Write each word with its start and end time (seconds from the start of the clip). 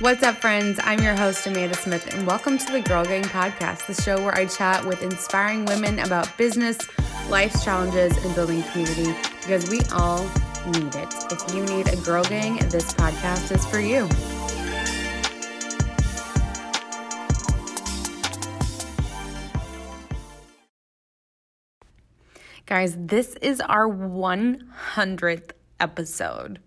What's 0.00 0.22
up, 0.22 0.36
friends? 0.36 0.80
I'm 0.82 1.02
your 1.02 1.14
host, 1.14 1.46
Amanda 1.46 1.74
Smith, 1.74 2.14
and 2.14 2.26
welcome 2.26 2.56
to 2.56 2.72
the 2.72 2.80
Girl 2.80 3.04
Gang 3.04 3.22
Podcast, 3.22 3.86
the 3.86 3.92
show 3.92 4.18
where 4.18 4.34
I 4.34 4.46
chat 4.46 4.82
with 4.86 5.02
inspiring 5.02 5.66
women 5.66 5.98
about 5.98 6.38
business, 6.38 6.78
life's 7.28 7.62
challenges, 7.62 8.16
and 8.24 8.34
building 8.34 8.62
community 8.62 9.14
because 9.42 9.68
we 9.68 9.82
all 9.92 10.24
need 10.68 10.94
it. 10.94 11.14
If 11.30 11.54
you 11.54 11.66
need 11.66 11.86
a 11.88 11.96
girl 11.96 12.24
gang, 12.24 12.56
this 12.70 12.94
podcast 12.94 13.54
is 13.54 13.66
for 13.66 13.78
you. 13.78 14.08
Guys, 22.64 22.96
this 22.98 23.34
is 23.42 23.60
our 23.60 23.86
100th 23.86 25.50
episode. 25.78 26.58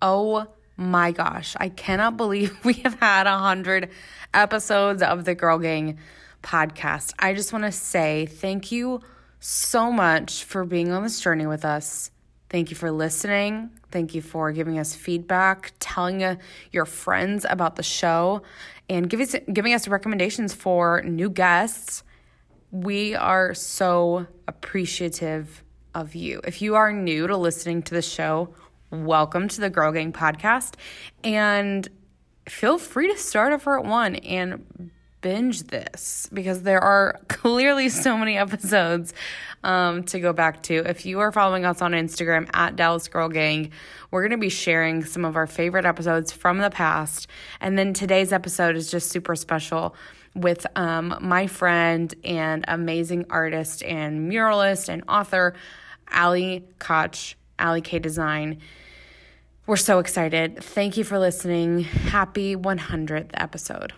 Oh 0.00 0.46
my 0.78 1.10
gosh, 1.10 1.56
I 1.58 1.68
cannot 1.68 2.16
believe 2.16 2.56
we 2.64 2.74
have 2.74 2.94
had 2.94 3.26
a 3.26 3.36
hundred 3.36 3.90
episodes 4.32 5.02
of 5.02 5.24
the 5.24 5.34
Girl 5.34 5.58
Gang 5.58 5.98
podcast. 6.42 7.12
I 7.18 7.34
just 7.34 7.52
want 7.52 7.64
to 7.64 7.72
say 7.72 8.26
thank 8.26 8.70
you 8.70 9.00
so 9.40 9.90
much 9.90 10.44
for 10.44 10.64
being 10.64 10.92
on 10.92 11.02
this 11.02 11.20
journey 11.20 11.46
with 11.46 11.64
us. 11.64 12.12
Thank 12.48 12.70
you 12.70 12.76
for 12.76 12.90
listening. 12.92 13.70
Thank 13.90 14.14
you 14.14 14.22
for 14.22 14.52
giving 14.52 14.78
us 14.78 14.94
feedback, 14.94 15.72
telling 15.80 16.22
uh, 16.22 16.36
your 16.70 16.86
friends 16.86 17.44
about 17.48 17.76
the 17.76 17.82
show, 17.82 18.42
and 18.88 19.10
giving 19.10 19.26
us, 19.26 19.36
giving 19.52 19.74
us 19.74 19.88
recommendations 19.88 20.54
for 20.54 21.02
new 21.02 21.28
guests. 21.28 22.04
We 22.70 23.16
are 23.16 23.52
so 23.52 24.28
appreciative 24.46 25.64
of 25.94 26.14
you. 26.14 26.40
If 26.44 26.62
you 26.62 26.76
are 26.76 26.92
new 26.92 27.26
to 27.26 27.36
listening 27.36 27.82
to 27.82 27.94
the 27.94 28.02
show, 28.02 28.54
welcome 28.90 29.48
to 29.48 29.60
the 29.60 29.70
Girl 29.70 29.92
Gang 29.92 30.12
podcast. 30.12 30.74
And 31.22 31.88
feel 32.48 32.78
free 32.78 33.12
to 33.12 33.18
start 33.18 33.52
over 33.52 33.78
at 33.78 33.84
one 33.84 34.16
and 34.16 34.90
binge 35.20 35.64
this 35.64 36.28
because 36.32 36.62
there 36.62 36.80
are 36.80 37.18
clearly 37.28 37.88
so 37.88 38.16
many 38.16 38.38
episodes 38.38 39.12
um, 39.64 40.04
to 40.04 40.20
go 40.20 40.32
back 40.32 40.62
to. 40.64 40.76
If 40.88 41.04
you 41.04 41.20
are 41.20 41.32
following 41.32 41.64
us 41.64 41.82
on 41.82 41.92
Instagram 41.92 42.48
at 42.54 42.76
Dallas 42.76 43.08
Girl 43.08 43.28
Gang, 43.28 43.70
we're 44.10 44.22
going 44.22 44.30
to 44.30 44.38
be 44.38 44.48
sharing 44.48 45.04
some 45.04 45.24
of 45.24 45.36
our 45.36 45.46
favorite 45.46 45.84
episodes 45.84 46.32
from 46.32 46.58
the 46.58 46.70
past. 46.70 47.26
And 47.60 47.78
then 47.78 47.92
today's 47.92 48.32
episode 48.32 48.76
is 48.76 48.90
just 48.90 49.10
super 49.10 49.36
special 49.36 49.94
with 50.34 50.66
um, 50.76 51.16
my 51.20 51.46
friend 51.46 52.14
and 52.24 52.64
amazing 52.68 53.26
artist 53.30 53.82
and 53.82 54.30
muralist 54.30 54.88
and 54.88 55.02
author, 55.08 55.54
Alli 56.10 56.64
Kock, 56.78 57.16
Alli 57.58 57.80
K 57.80 57.98
Design. 57.98 58.60
We're 59.68 59.76
so 59.76 59.98
excited. 59.98 60.64
Thank 60.64 60.96
you 60.96 61.04
for 61.04 61.18
listening. 61.18 61.80
Happy 61.80 62.56
100th 62.56 63.32
episode. 63.34 63.92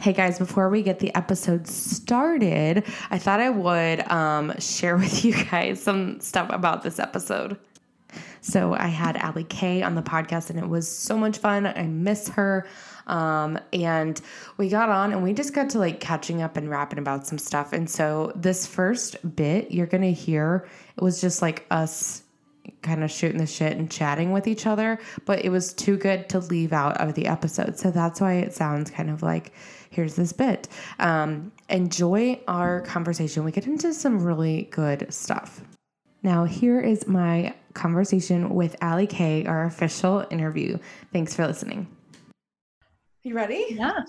Hey 0.00 0.12
guys, 0.12 0.38
before 0.38 0.68
we 0.68 0.84
get 0.84 1.00
the 1.00 1.12
episode 1.16 1.66
started, 1.66 2.84
I 3.10 3.18
thought 3.18 3.40
I 3.40 3.50
would 3.50 4.08
um, 4.08 4.56
share 4.60 4.96
with 4.96 5.24
you 5.24 5.34
guys 5.46 5.82
some 5.82 6.20
stuff 6.20 6.48
about 6.50 6.84
this 6.84 7.00
episode. 7.00 7.58
So 8.40 8.72
I 8.72 8.86
had 8.86 9.16
Alli 9.16 9.42
K 9.42 9.82
on 9.82 9.96
the 9.96 10.02
podcast 10.02 10.50
and 10.50 10.60
it 10.60 10.68
was 10.68 10.86
so 10.86 11.18
much 11.18 11.38
fun. 11.38 11.66
I 11.66 11.88
miss 11.88 12.28
her. 12.28 12.68
Um, 13.08 13.58
and 13.72 14.20
we 14.58 14.68
got 14.68 14.90
on 14.90 15.10
and 15.12 15.24
we 15.24 15.32
just 15.32 15.54
got 15.54 15.70
to 15.70 15.80
like 15.80 15.98
catching 15.98 16.40
up 16.40 16.56
and 16.56 16.70
rapping 16.70 17.00
about 17.00 17.26
some 17.26 17.36
stuff. 17.36 17.72
And 17.72 17.90
so 17.90 18.30
this 18.36 18.64
first 18.64 19.16
bit 19.34 19.72
you're 19.72 19.88
going 19.88 20.04
to 20.04 20.12
hear, 20.12 20.68
it 20.96 21.02
was 21.02 21.20
just 21.20 21.42
like 21.42 21.66
us 21.72 22.21
kind 22.82 23.02
of 23.02 23.10
shooting 23.10 23.38
the 23.38 23.46
shit 23.46 23.76
and 23.76 23.90
chatting 23.90 24.32
with 24.32 24.46
each 24.46 24.66
other, 24.66 24.98
but 25.24 25.44
it 25.44 25.50
was 25.50 25.72
too 25.72 25.96
good 25.96 26.28
to 26.30 26.38
leave 26.40 26.72
out 26.72 27.00
of 27.00 27.14
the 27.14 27.26
episode. 27.26 27.78
So 27.78 27.90
that's 27.90 28.20
why 28.20 28.34
it 28.34 28.52
sounds 28.52 28.90
kind 28.90 29.10
of 29.10 29.22
like 29.22 29.52
here's 29.90 30.16
this 30.16 30.32
bit. 30.32 30.68
Um, 30.98 31.52
enjoy 31.68 32.40
our 32.48 32.80
conversation. 32.82 33.44
We 33.44 33.52
get 33.52 33.66
into 33.66 33.92
some 33.94 34.22
really 34.22 34.68
good 34.70 35.12
stuff. 35.12 35.62
Now, 36.22 36.44
here 36.44 36.80
is 36.80 37.06
my 37.08 37.54
conversation 37.74 38.50
with 38.50 38.76
Alli 38.80 39.06
K, 39.06 39.44
our 39.46 39.64
official 39.64 40.24
interview. 40.30 40.78
Thanks 41.12 41.34
for 41.34 41.46
listening. 41.46 41.88
You 43.24 43.34
ready? 43.34 43.66
Yeah. 43.70 44.00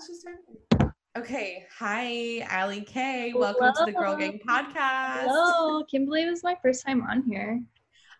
Okay. 1.16 1.64
Hi, 1.78 2.40
Alli 2.50 2.82
K. 2.82 3.32
Welcome 3.34 3.72
Hello. 3.74 3.86
to 3.86 3.92
the 3.92 3.98
Girl 3.98 4.16
Gang 4.16 4.40
podcast. 4.46 5.24
Hello. 5.24 5.84
Can't 5.84 6.06
believe 6.06 6.28
it's 6.28 6.42
my 6.42 6.56
first 6.62 6.84
time 6.84 7.02
on 7.02 7.22
here. 7.22 7.60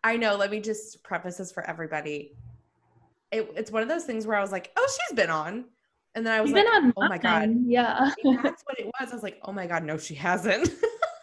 I 0.05 0.19
know. 0.19 0.37
Let 0.37 0.51
me 0.51 0.61
just 0.61 1.03
preface 1.03 1.39
this 1.39 1.51
for 1.51 1.69
everybody. 1.69 2.37
It, 3.33 3.51
it's 3.57 3.71
one 3.71 3.83
of 3.83 3.89
those 3.89 4.05
things 4.05 4.27
where 4.27 4.37
I 4.37 4.43
was 4.43 4.53
like, 4.53 4.71
"Oh, 4.77 4.87
she's 4.87 5.17
been 5.17 5.31
on," 5.31 5.65
and 6.15 6.25
then 6.25 6.35
I 6.35 6.43
was 6.43 6.51
You've 6.51 6.59
like, 6.59 6.93
"Oh 6.97 7.09
my 7.09 7.19
god, 7.19 7.51
yeah." 7.65 8.11
that's 8.43 8.63
what 8.67 8.79
it 8.79 8.87
was. 9.01 9.11
I 9.11 9.15
was 9.15 9.23
like, 9.23 9.41
"Oh 9.43 9.53
my 9.53 9.67
god, 9.67 9.83
no, 9.83 9.97
she 9.97 10.15
hasn't." 10.15 10.69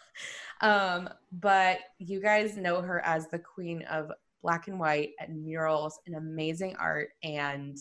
um, 0.60 1.08
but 1.30 1.78
you 1.98 2.20
guys 2.20 2.56
know 2.56 2.82
her 2.82 3.00
as 3.06 3.28
the 3.28 3.38
queen 3.38 3.82
of 3.82 4.10
black 4.42 4.66
and 4.66 4.80
white 4.80 5.10
and 5.20 5.44
murals 5.44 6.00
and 6.06 6.16
amazing 6.16 6.74
art 6.80 7.10
and 7.22 7.78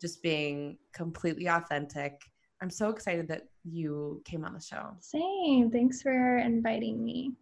just 0.00 0.20
being 0.20 0.76
completely 0.92 1.46
authentic. 1.46 2.20
I'm 2.60 2.70
so 2.70 2.90
excited 2.90 3.28
that 3.28 3.44
you 3.64 4.20
came 4.24 4.44
on 4.44 4.52
the 4.52 4.60
show. 4.60 4.90
Same. 4.98 5.70
Thanks 5.70 6.02
for 6.02 6.38
inviting 6.38 7.02
me. 7.02 7.34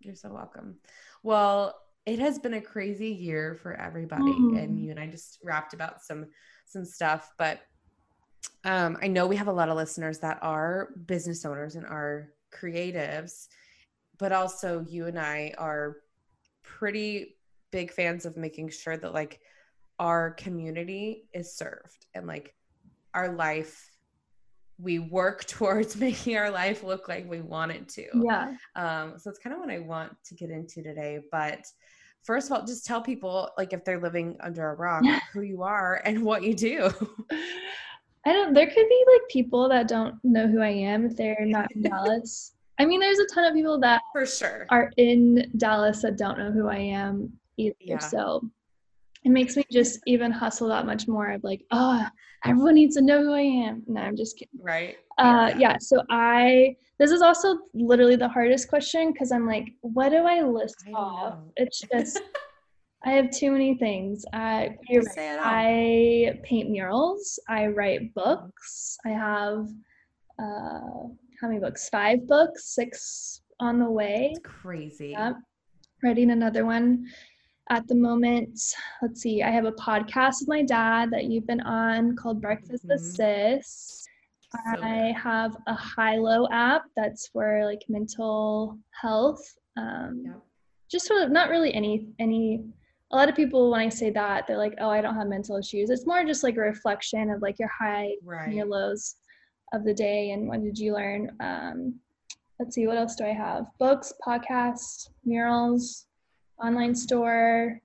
You're 0.00 0.14
so 0.14 0.32
welcome. 0.32 0.76
Well, 1.22 1.74
it 2.08 2.18
has 2.18 2.38
been 2.38 2.54
a 2.54 2.60
crazy 2.60 3.10
year 3.10 3.54
for 3.62 3.74
everybody 3.74 4.22
mm. 4.22 4.62
and 4.62 4.80
you 4.80 4.90
and 4.90 4.98
I 4.98 5.06
just 5.06 5.38
rapped 5.44 5.74
about 5.74 6.02
some 6.02 6.26
some 6.66 6.84
stuff 6.84 7.32
but 7.38 7.60
um, 8.64 8.96
I 9.02 9.08
know 9.08 9.26
we 9.26 9.36
have 9.36 9.48
a 9.48 9.52
lot 9.52 9.68
of 9.68 9.76
listeners 9.76 10.18
that 10.20 10.38
are 10.42 10.90
business 11.06 11.44
owners 11.44 11.74
and 11.74 11.84
are 11.84 12.30
creatives 12.52 13.48
but 14.18 14.32
also 14.32 14.84
you 14.88 15.06
and 15.06 15.18
I 15.18 15.52
are 15.58 15.98
pretty 16.62 17.36
big 17.70 17.92
fans 17.92 18.24
of 18.24 18.36
making 18.36 18.70
sure 18.70 18.96
that 18.96 19.12
like 19.12 19.40
our 19.98 20.30
community 20.32 21.28
is 21.34 21.54
served 21.54 22.06
and 22.14 22.26
like 22.26 22.54
our 23.14 23.32
life 23.32 23.90
we 24.78 24.98
work 24.98 25.44
towards 25.46 25.96
making 25.96 26.36
our 26.36 26.50
life 26.50 26.82
look 26.82 27.08
like 27.08 27.28
we 27.28 27.40
want 27.40 27.72
it 27.72 27.88
to. 27.88 28.06
Yeah. 28.14 28.54
Um, 28.76 29.14
so 29.18 29.30
it's 29.30 29.38
kind 29.38 29.54
of 29.54 29.60
what 29.60 29.70
I 29.70 29.80
want 29.80 30.16
to 30.26 30.34
get 30.34 30.50
into 30.50 30.82
today. 30.82 31.20
But 31.30 31.66
first 32.24 32.50
of 32.50 32.56
all, 32.56 32.66
just 32.66 32.84
tell 32.84 33.00
people 33.00 33.50
like 33.56 33.72
if 33.72 33.84
they're 33.84 34.00
living 34.00 34.36
under 34.40 34.70
a 34.70 34.74
rock 34.74 35.02
who 35.32 35.42
you 35.42 35.62
are 35.62 36.00
and 36.04 36.22
what 36.22 36.42
you 36.42 36.54
do. 36.54 36.90
I 38.26 38.32
don't 38.32 38.52
there 38.52 38.66
could 38.66 38.88
be 38.88 39.04
like 39.12 39.22
people 39.30 39.68
that 39.68 39.88
don't 39.88 40.16
know 40.24 40.46
who 40.46 40.60
I 40.60 40.68
am 40.68 41.06
if 41.06 41.16
they're 41.16 41.36
not 41.40 41.70
in 41.74 41.82
Dallas. 41.90 42.52
I 42.78 42.84
mean 42.84 43.00
there's 43.00 43.18
a 43.18 43.26
ton 43.26 43.44
of 43.44 43.54
people 43.54 43.80
that 43.80 44.02
for 44.12 44.26
sure 44.26 44.66
are 44.70 44.90
in 44.96 45.50
Dallas 45.56 46.02
that 46.02 46.16
don't 46.18 46.38
know 46.38 46.52
who 46.52 46.68
I 46.68 46.78
am 46.78 47.32
either. 47.56 47.74
Yeah. 47.80 47.98
So 47.98 48.48
it 49.24 49.30
makes 49.30 49.56
me 49.56 49.64
just 49.70 50.00
even 50.06 50.30
hustle 50.30 50.68
that 50.68 50.86
much 50.86 51.08
more 51.08 51.30
of 51.32 51.44
like, 51.44 51.64
oh, 51.70 52.06
everyone 52.44 52.74
needs 52.74 52.96
to 52.96 53.02
know 53.02 53.22
who 53.22 53.32
I 53.32 53.40
am. 53.40 53.82
No, 53.86 54.00
I'm 54.00 54.16
just 54.16 54.38
kidding. 54.38 54.60
Right. 54.60 54.96
Uh, 55.18 55.50
yeah. 55.50 55.58
yeah. 55.58 55.76
So 55.80 56.02
I, 56.08 56.76
this 56.98 57.10
is 57.10 57.22
also 57.22 57.58
literally 57.74 58.16
the 58.16 58.28
hardest 58.28 58.68
question 58.68 59.12
because 59.12 59.30
I'm 59.30 59.46
like, 59.46 59.68
what 59.80 60.10
do 60.10 60.18
I 60.26 60.42
list 60.42 60.84
I 60.88 60.90
off? 60.92 61.38
It's 61.56 61.82
just, 61.92 62.20
I 63.04 63.10
have 63.10 63.30
too 63.30 63.52
many 63.52 63.76
things. 63.76 64.24
I, 64.32 64.76
I 65.40 66.40
paint 66.42 66.70
murals. 66.70 67.38
I 67.48 67.68
write 67.68 68.12
books. 68.14 68.98
I 69.06 69.10
have, 69.10 69.68
uh, 70.40 71.06
how 71.40 71.46
many 71.46 71.60
books? 71.60 71.88
Five 71.88 72.26
books, 72.26 72.74
six 72.74 73.42
on 73.60 73.78
the 73.78 73.88
way. 73.88 74.32
That's 74.34 74.60
crazy. 74.60 75.10
Yep. 75.10 75.36
Writing 76.02 76.30
another 76.32 76.64
one 76.64 77.06
at 77.70 77.86
the 77.86 77.94
moment, 77.94 78.58
let's 79.02 79.20
see, 79.20 79.42
I 79.42 79.50
have 79.50 79.66
a 79.66 79.72
podcast 79.72 80.40
with 80.40 80.48
my 80.48 80.62
dad 80.62 81.10
that 81.10 81.24
you've 81.24 81.46
been 81.46 81.60
on 81.60 82.16
called 82.16 82.40
Breakfast 82.40 82.86
mm-hmm. 82.86 82.92
with 82.92 83.00
Sis. 83.00 84.07
So 84.50 84.82
I 84.82 85.14
have 85.22 85.56
a 85.66 85.74
high-low 85.74 86.48
app 86.50 86.84
that's 86.96 87.28
for 87.28 87.64
like 87.64 87.82
mental 87.88 88.78
health. 88.90 89.42
Um, 89.76 90.22
yeah. 90.24 90.32
Just 90.90 91.06
sort 91.06 91.22
of 91.22 91.30
not 91.30 91.50
really 91.50 91.74
any 91.74 92.08
any. 92.18 92.64
A 93.10 93.16
lot 93.16 93.28
of 93.28 93.36
people 93.36 93.70
when 93.70 93.80
I 93.80 93.88
say 93.88 94.10
that 94.10 94.46
they're 94.46 94.58
like, 94.58 94.74
"Oh, 94.80 94.88
I 94.90 95.00
don't 95.00 95.14
have 95.14 95.28
mental 95.28 95.56
issues." 95.58 95.90
It's 95.90 96.06
more 96.06 96.24
just 96.24 96.42
like 96.42 96.56
a 96.56 96.60
reflection 96.60 97.30
of 97.30 97.42
like 97.42 97.58
your 97.58 97.68
high 97.68 98.12
right. 98.22 98.46
and 98.46 98.54
your 98.54 98.66
lows 98.66 99.16
of 99.72 99.84
the 99.84 99.94
day 99.94 100.30
and 100.30 100.48
what 100.48 100.62
did 100.62 100.78
you 100.78 100.94
learn. 100.94 101.36
Um, 101.40 102.00
let's 102.58 102.74
see, 102.74 102.86
what 102.86 102.96
else 102.96 103.16
do 103.16 103.24
I 103.24 103.32
have? 103.32 103.66
Books, 103.78 104.12
podcasts, 104.26 105.08
murals, 105.24 106.06
online 106.62 106.94
store. 106.94 107.80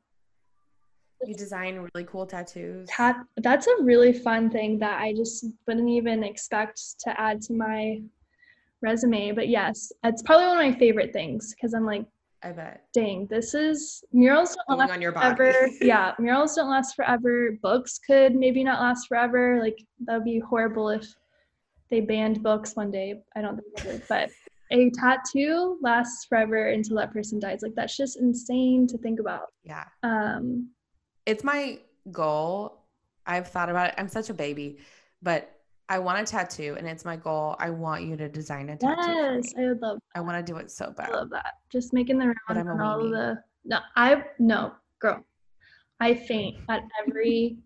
You 1.28 1.36
design 1.36 1.88
really 1.94 2.06
cool 2.06 2.25
tattoos. 2.25 2.88
Tat- 2.90 3.24
that's 3.38 3.68
a 3.68 3.84
really 3.84 4.14
fun 4.14 4.50
thing 4.50 4.80
that 4.80 5.02
I 5.02 5.14
just 5.14 5.46
wouldn't 5.68 5.90
even 5.90 6.24
expect 6.24 7.00
to 7.02 7.20
add 7.20 7.42
to 7.44 7.54
my 7.54 8.02
resume. 8.81 9.31
But 9.31 9.48
yes, 9.50 9.92
it's 10.04 10.22
probably 10.22 10.48
one 10.48 10.66
of 10.66 10.74
my 10.74 10.80
favorite 10.80 11.14
things 11.14 11.54
because 11.54 11.74
I'm 11.74 11.86
like, 11.86 12.06
I 12.44 12.52
bet. 12.52 12.84
Dang, 12.94 13.25
this 13.28 13.54
is 13.54 14.04
murals 14.12 14.56
don't 14.68 14.78
last 14.78 14.92
on 14.92 15.02
your 15.02 15.14
body. 15.14 15.36
forever. 15.36 15.70
yeah, 15.81 16.14
murals 16.20 16.56
don't 16.56 16.70
last 16.70 16.96
forever. 16.96 17.58
Books 17.62 18.00
could 18.06 18.36
maybe 18.36 18.64
not 18.64 18.81
last 18.81 19.08
forever. 19.08 19.60
Like 19.62 19.81
that 20.06 20.16
would 20.16 20.25
be 20.25 20.40
horrible 20.40 20.90
if 20.90 21.08
they 21.90 22.02
banned 22.02 22.44
books 22.44 22.75
one 22.75 22.92
day. 22.92 23.22
I 23.36 23.42
don't 23.42 23.56
think 23.56 23.78
they 23.78 23.92
would, 23.94 24.04
but 24.10 24.30
a 24.72 24.90
tattoo 24.90 25.78
lasts 25.81 26.25
forever 26.25 26.70
until 26.70 26.98
that 26.98 27.14
person 27.14 27.40
dies. 27.40 27.62
Like 27.62 27.75
that's 27.75 27.96
just 27.96 28.20
insane 28.20 28.88
to 28.88 28.98
think 28.98 29.20
about. 29.20 29.54
Yeah. 29.64 29.86
Um, 30.04 30.70
It's 31.25 31.44
my 31.44 31.80
goal. 32.12 32.81
I've 33.25 33.48
thought 33.48 33.70
about 33.70 33.90
it. 33.90 33.96
I'm 33.98 34.10
such 34.10 34.30
a 34.30 34.34
baby, 34.34 34.80
but 35.22 35.50
I 35.90 36.00
want 36.00 36.20
a 36.20 36.31
tattoo 36.31 36.75
and 36.78 36.88
it's 36.88 37.06
my 37.06 37.16
goal. 37.16 37.56
I 37.60 37.70
want 37.70 38.04
you 38.04 38.18
to 38.18 38.28
design 38.30 38.70
a 38.70 38.78
tattoo. 38.78 39.12
yes. 39.12 39.54
I 39.58 39.68
would 39.68 39.81
love. 39.81 40.00
I 40.16 40.22
want 40.22 40.46
to 40.46 40.52
do 40.52 40.58
it 40.58 40.72
so 40.72 40.92
bad. 40.96 41.10
I 41.10 41.14
love 41.14 41.30
that. 41.31 41.54
Just 41.70 41.94
making 41.94 42.18
the 42.18 42.25
rounds 42.25 42.38
I'm 42.50 42.68
a 42.68 42.72
and 42.72 42.81
all 42.81 43.00
the. 43.10 43.38
No, 43.66 43.80
I 43.96 44.24
no 44.40 44.74
girl. 45.00 45.24
I 46.00 46.14
faint 46.14 46.58
at 46.70 46.84
every 47.08 47.58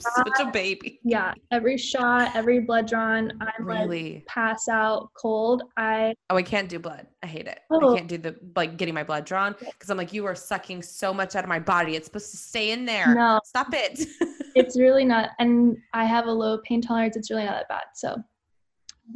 Such 0.00 0.40
a 0.40 0.50
baby. 0.50 1.00
yeah 1.04 1.32
every 1.50 1.76
shot, 1.76 2.34
every 2.34 2.60
blood 2.60 2.86
drawn. 2.88 3.30
I'm 3.40 3.66
like 3.66 3.80
Really? 3.80 4.24
pass 4.26 4.68
out 4.68 5.10
cold. 5.14 5.62
I 5.76 6.14
Oh, 6.30 6.36
I 6.36 6.42
can't 6.42 6.68
do 6.68 6.78
blood. 6.78 7.06
I 7.22 7.26
hate 7.26 7.46
it. 7.46 7.60
Oh. 7.70 7.92
I 7.92 7.96
can't 7.96 8.08
do 8.08 8.18
the 8.18 8.36
like 8.56 8.76
getting 8.76 8.94
my 8.94 9.04
blood 9.04 9.24
drawn 9.24 9.54
because 9.58 9.90
I'm 9.90 9.96
like, 9.98 10.12
you 10.12 10.24
are 10.26 10.34
sucking 10.34 10.82
so 10.82 11.12
much 11.12 11.36
out 11.36 11.44
of 11.44 11.48
my 11.48 11.58
body. 11.58 11.96
It's 11.96 12.06
supposed 12.06 12.30
to 12.30 12.36
stay 12.36 12.70
in 12.72 12.84
there. 12.84 13.14
No. 13.14 13.40
Stop 13.44 13.68
it. 13.72 14.06
it's 14.54 14.78
really 14.78 15.04
not, 15.04 15.30
and 15.38 15.76
I 15.92 16.04
have 16.04 16.26
a 16.26 16.32
low 16.32 16.58
pain 16.64 16.80
tolerance. 16.80 17.16
It's 17.16 17.30
really 17.30 17.44
not 17.44 17.52
that 17.54 17.68
bad. 17.68 17.82
So 17.94 18.16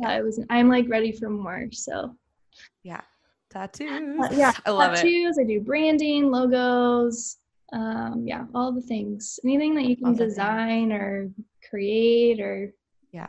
yeah, 0.00 0.16
it 0.18 0.22
was. 0.24 0.42
I'm 0.50 0.68
like 0.68 0.88
ready 0.88 1.12
for 1.12 1.30
more. 1.30 1.66
So 1.72 2.14
yeah. 2.82 3.00
Tattoos. 3.50 4.18
Uh, 4.20 4.28
yeah, 4.32 4.52
I 4.66 4.70
love 4.70 4.92
it. 4.94 4.96
tattoos. 4.96 5.38
I 5.40 5.44
do 5.44 5.60
branding, 5.60 6.30
logos. 6.30 7.36
Um, 7.74 8.22
yeah, 8.24 8.46
all 8.54 8.70
the 8.72 8.80
things. 8.80 9.40
Anything 9.44 9.74
that 9.74 9.84
you 9.84 9.96
can 9.96 10.12
the 10.12 10.18
things. 10.18 10.34
design 10.34 10.92
or 10.92 11.30
create 11.68 12.38
or 12.40 12.72
Yeah. 13.10 13.26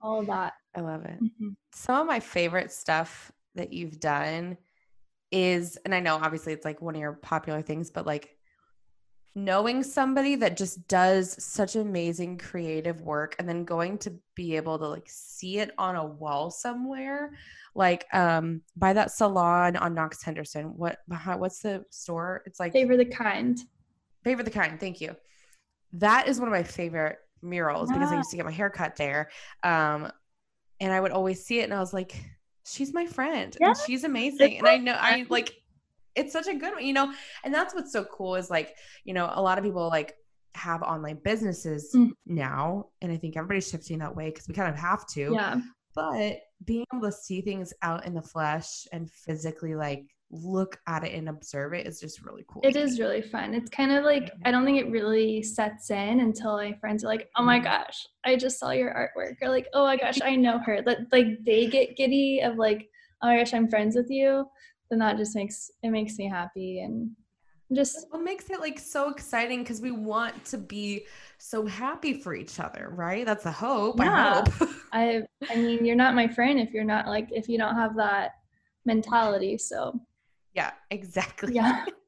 all 0.00 0.20
of 0.20 0.26
that. 0.28 0.54
I 0.74 0.80
love 0.80 1.04
it. 1.04 1.20
Mhm. 1.20 1.56
Some 1.74 2.00
of 2.00 2.06
my 2.06 2.20
favorite 2.20 2.70
stuff 2.70 3.32
that 3.56 3.72
you've 3.72 3.98
done 3.98 4.56
is, 5.32 5.76
and 5.84 5.92
I 5.94 6.00
know 6.00 6.14
obviously 6.16 6.52
it's 6.52 6.64
like 6.64 6.80
one 6.80 6.94
of 6.94 7.00
your 7.00 7.14
popular 7.14 7.60
things, 7.60 7.90
but 7.90 8.06
like 8.06 8.38
knowing 9.34 9.82
somebody 9.82 10.34
that 10.36 10.56
just 10.56 10.86
does 10.88 11.42
such 11.42 11.74
amazing 11.76 12.36
creative 12.38 13.00
work 13.00 13.34
and 13.38 13.48
then 13.48 13.64
going 13.64 13.96
to 13.98 14.12
be 14.34 14.56
able 14.56 14.78
to 14.78 14.86
like 14.86 15.06
see 15.08 15.58
it 15.58 15.70
on 15.78 15.96
a 15.96 16.04
wall 16.04 16.50
somewhere 16.50 17.32
like 17.74 18.04
um 18.12 18.60
by 18.76 18.92
that 18.92 19.10
salon 19.10 19.74
on 19.76 19.94
Knox 19.94 20.22
Henderson 20.22 20.76
what 20.76 20.98
behind 21.08 21.40
what's 21.40 21.60
the 21.60 21.82
store 21.88 22.42
it's 22.44 22.60
like 22.60 22.72
Favor 22.72 22.96
the 22.96 23.06
kind. 23.06 23.58
Favor 24.22 24.42
the 24.42 24.50
kind. 24.50 24.78
Thank 24.78 25.00
you. 25.00 25.16
That 25.94 26.28
is 26.28 26.38
one 26.38 26.48
of 26.48 26.52
my 26.52 26.62
favorite 26.62 27.18
murals 27.40 27.90
because 27.90 28.12
I 28.12 28.16
used 28.16 28.30
to 28.30 28.36
get 28.36 28.44
my 28.44 28.52
hair 28.52 28.70
cut 28.70 28.96
there. 28.96 29.30
Um, 29.62 30.12
and 30.80 30.92
I 30.92 31.00
would 31.00 31.10
always 31.10 31.44
see 31.44 31.60
it 31.60 31.64
and 31.64 31.74
I 31.74 31.80
was 31.80 31.92
like, 31.92 32.14
she's 32.64 32.92
my 32.94 33.06
friend 33.06 33.56
Yeah. 33.60 33.68
and 33.68 33.76
she's 33.86 34.04
amazing. 34.04 34.58
And 34.58 34.68
I 34.68 34.76
know 34.76 34.92
I 34.92 35.26
like 35.28 35.54
it's 36.14 36.32
such 36.32 36.46
a 36.46 36.54
good 36.54 36.74
one, 36.74 36.84
you 36.84 36.92
know, 36.92 37.12
and 37.44 37.52
that's 37.54 37.74
what's 37.74 37.92
so 37.92 38.04
cool 38.04 38.34
is 38.36 38.50
like, 38.50 38.76
you 39.04 39.14
know, 39.14 39.30
a 39.34 39.42
lot 39.42 39.58
of 39.58 39.64
people 39.64 39.88
like 39.88 40.14
have 40.54 40.82
online 40.82 41.18
businesses 41.24 41.90
Mm. 41.94 42.10
now. 42.26 42.86
And 43.00 43.10
I 43.10 43.16
think 43.16 43.36
everybody's 43.36 43.68
shifting 43.68 43.98
that 44.00 44.14
way 44.14 44.28
because 44.30 44.46
we 44.48 44.54
kind 44.54 44.68
of 44.68 44.78
have 44.78 45.06
to 45.14 45.32
Yeah. 45.32 45.60
but 45.94 46.38
being 46.64 46.84
able 46.94 47.02
to 47.04 47.12
see 47.12 47.40
things 47.40 47.72
out 47.82 48.06
in 48.06 48.14
the 48.14 48.22
flesh 48.22 48.86
and 48.92 49.10
physically 49.10 49.74
like 49.74 50.04
look 50.30 50.78
at 50.86 51.04
it 51.04 51.12
and 51.14 51.28
observe 51.28 51.74
it 51.74 51.86
is 51.86 52.00
just 52.00 52.22
really 52.24 52.44
cool. 52.48 52.62
It 52.64 52.76
is 52.76 52.98
really 53.00 53.20
fun. 53.20 53.52
It's 53.54 53.68
kind 53.68 53.92
of 53.92 54.04
like 54.04 54.30
I 54.46 54.50
don't 54.50 54.64
think 54.64 54.78
it 54.78 54.90
really 54.90 55.42
sets 55.42 55.90
in 55.90 56.20
until 56.20 56.56
my 56.56 56.72
friends 56.80 57.04
are 57.04 57.08
like, 57.08 57.28
"Oh 57.36 57.42
my 57.42 57.58
Mhm. 57.58 57.64
gosh, 57.64 58.06
I 58.24 58.36
just 58.36 58.58
saw 58.58 58.70
your 58.70 58.90
artwork," 58.94 59.34
or 59.42 59.48
like, 59.50 59.68
"Oh 59.74 59.84
my 59.84 59.96
gosh, 59.96 60.20
I 60.22 60.36
know 60.36 60.58
her." 60.60 60.80
That 60.82 61.12
like 61.12 61.26
they 61.44 61.66
get 61.66 61.96
giddy 61.96 62.40
of 62.40 62.56
like, 62.56 62.88
"Oh 63.22 63.26
my 63.28 63.36
gosh, 63.38 63.52
I'm 63.52 63.68
friends 63.68 63.94
with 63.96 64.10
you." 64.10 64.46
Then 64.92 64.98
that 64.98 65.16
just 65.16 65.34
makes 65.34 65.70
it 65.82 65.88
makes 65.88 66.18
me 66.18 66.28
happy 66.28 66.80
and 66.80 67.12
just 67.72 68.06
what 68.10 68.22
makes 68.22 68.50
it 68.50 68.60
like 68.60 68.78
so 68.78 69.08
exciting 69.08 69.60
because 69.62 69.80
we 69.80 69.90
want 69.90 70.44
to 70.44 70.58
be 70.58 71.06
so 71.38 71.64
happy 71.64 72.20
for 72.20 72.34
each 72.34 72.60
other 72.60 72.92
right 72.94 73.24
that's 73.24 73.44
the 73.44 73.50
hope 73.50 73.98
Yeah. 73.98 74.44
i 74.58 74.60
hope 74.60 74.70
I 74.92 75.22
I 75.48 75.56
mean, 75.56 75.86
you're 75.86 75.96
not 75.96 76.14
my 76.14 76.28
friend 76.28 76.60
if 76.60 76.72
you're 76.72 76.84
not 76.84 77.06
like 77.06 77.28
if 77.30 77.48
you 77.48 77.56
don't 77.56 77.74
have 77.74 77.96
that 77.96 78.32
mentality. 78.84 79.56
So 79.56 79.98
yeah 80.54 80.72
exactly 80.90 81.54
yeah. 81.54 81.86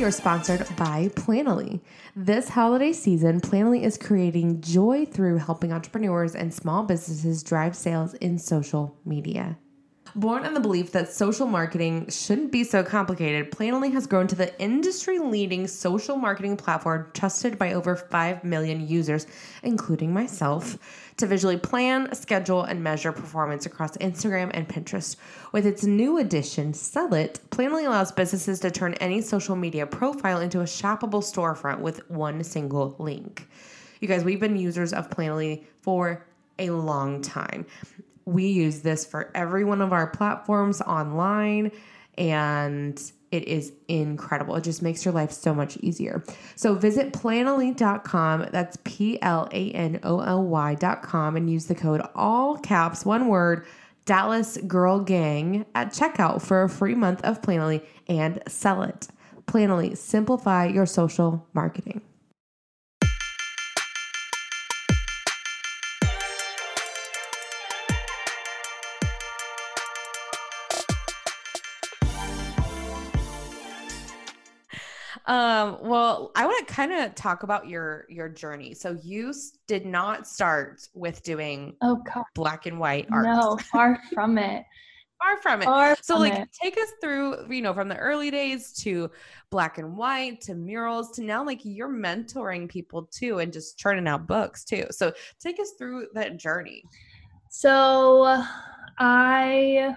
We 0.00 0.06
are 0.06 0.10
sponsored 0.10 0.66
by 0.76 1.10
Planoly. 1.14 1.82
This 2.16 2.48
holiday 2.48 2.94
season, 2.94 3.38
Planoly 3.38 3.82
is 3.82 3.98
creating 3.98 4.62
joy 4.62 5.04
through 5.04 5.36
helping 5.36 5.74
entrepreneurs 5.74 6.34
and 6.34 6.54
small 6.54 6.84
businesses 6.84 7.42
drive 7.42 7.76
sales 7.76 8.14
in 8.14 8.38
social 8.38 8.96
media. 9.04 9.58
Born 10.16 10.44
in 10.44 10.54
the 10.54 10.60
belief 10.60 10.90
that 10.92 11.12
social 11.12 11.46
marketing 11.46 12.08
shouldn't 12.10 12.50
be 12.50 12.64
so 12.64 12.82
complicated, 12.82 13.52
Planoly 13.52 13.92
has 13.92 14.08
grown 14.08 14.26
to 14.26 14.34
the 14.34 14.60
industry 14.60 15.20
leading 15.20 15.68
social 15.68 16.16
marketing 16.16 16.56
platform 16.56 17.08
trusted 17.14 17.56
by 17.56 17.74
over 17.74 17.94
5 17.94 18.42
million 18.42 18.88
users, 18.88 19.28
including 19.62 20.12
myself, 20.12 20.78
to 21.18 21.26
visually 21.26 21.56
plan, 21.56 22.12
schedule, 22.12 22.64
and 22.64 22.82
measure 22.82 23.12
performance 23.12 23.66
across 23.66 23.96
Instagram 23.98 24.50
and 24.52 24.68
Pinterest. 24.68 25.14
With 25.52 25.64
its 25.64 25.84
new 25.84 26.18
addition, 26.18 26.74
Sell 26.74 27.14
It, 27.14 27.38
Planoly 27.50 27.86
allows 27.86 28.10
businesses 28.10 28.58
to 28.60 28.70
turn 28.72 28.94
any 28.94 29.20
social 29.20 29.54
media 29.54 29.86
profile 29.86 30.40
into 30.40 30.60
a 30.60 30.64
shoppable 30.64 31.22
storefront 31.22 31.78
with 31.78 32.10
one 32.10 32.42
single 32.42 32.96
link. 32.98 33.46
You 34.00 34.08
guys, 34.08 34.24
we've 34.24 34.40
been 34.40 34.56
users 34.56 34.92
of 34.92 35.08
Planoly 35.08 35.62
for 35.82 36.26
a 36.58 36.70
long 36.70 37.22
time. 37.22 37.64
We 38.30 38.46
use 38.46 38.82
this 38.82 39.04
for 39.04 39.30
every 39.34 39.64
one 39.64 39.80
of 39.80 39.92
our 39.92 40.06
platforms 40.06 40.80
online, 40.80 41.72
and 42.16 43.00
it 43.30 43.46
is 43.46 43.72
incredible. 43.88 44.56
It 44.56 44.64
just 44.64 44.82
makes 44.82 45.04
your 45.04 45.14
life 45.14 45.32
so 45.32 45.54
much 45.54 45.76
easier. 45.78 46.24
So 46.56 46.74
visit 46.74 47.12
planoly.com, 47.12 48.48
that's 48.52 48.78
P 48.84 49.20
L 49.22 49.48
A 49.52 49.70
N 49.72 50.00
O 50.02 50.20
L 50.20 50.44
Y.com, 50.44 51.36
and 51.36 51.50
use 51.50 51.66
the 51.66 51.74
code 51.74 52.02
all 52.14 52.56
caps, 52.56 53.04
one 53.04 53.28
word, 53.28 53.66
Dallas 54.04 54.56
Girl 54.58 55.00
Gang 55.00 55.66
at 55.74 55.92
checkout 55.92 56.42
for 56.42 56.62
a 56.62 56.68
free 56.68 56.94
month 56.94 57.22
of 57.22 57.42
Planoly 57.42 57.84
and 58.08 58.42
sell 58.48 58.82
it. 58.82 59.08
Planoly, 59.46 59.96
simplify 59.96 60.66
your 60.66 60.86
social 60.86 61.46
marketing. 61.52 62.00
Um 75.30 75.78
well 75.80 76.32
i 76.34 76.44
want 76.44 76.66
to 76.66 76.74
kind 76.74 76.92
of 76.92 77.14
talk 77.14 77.44
about 77.44 77.68
your 77.68 78.04
your 78.08 78.28
journey 78.28 78.74
so 78.74 78.98
you 79.02 79.32
did 79.68 79.86
not 79.86 80.26
start 80.26 80.80
with 80.92 81.22
doing 81.22 81.74
Oh 81.82 82.02
god. 82.12 82.24
black 82.34 82.66
and 82.66 82.78
white 82.80 83.06
art 83.12 83.26
No, 83.26 83.56
far 83.72 83.98
from 84.12 84.38
it. 84.38 84.64
far 85.22 85.36
from 85.40 85.62
it 85.62 85.66
Far 85.66 85.94
So 86.02 86.14
from 86.14 86.22
like 86.22 86.34
it. 86.34 86.48
take 86.60 86.76
us 86.78 86.88
through, 87.00 87.52
you 87.52 87.60
know, 87.62 87.74
from 87.74 87.88
the 87.88 87.96
early 87.96 88.30
days 88.30 88.72
to 88.82 89.10
black 89.50 89.78
and 89.78 89.96
white 89.96 90.40
to 90.46 90.54
murals 90.54 91.10
to 91.12 91.22
now 91.22 91.44
like 91.44 91.60
you're 91.62 91.92
mentoring 91.92 92.68
people 92.68 93.04
too 93.12 93.38
and 93.38 93.52
just 93.52 93.78
churning 93.78 94.08
out 94.08 94.26
books 94.26 94.64
too. 94.64 94.84
So 94.90 95.12
take 95.38 95.60
us 95.60 95.72
through 95.78 96.06
that 96.14 96.38
journey. 96.38 96.82
So 97.50 98.42
I 98.98 99.94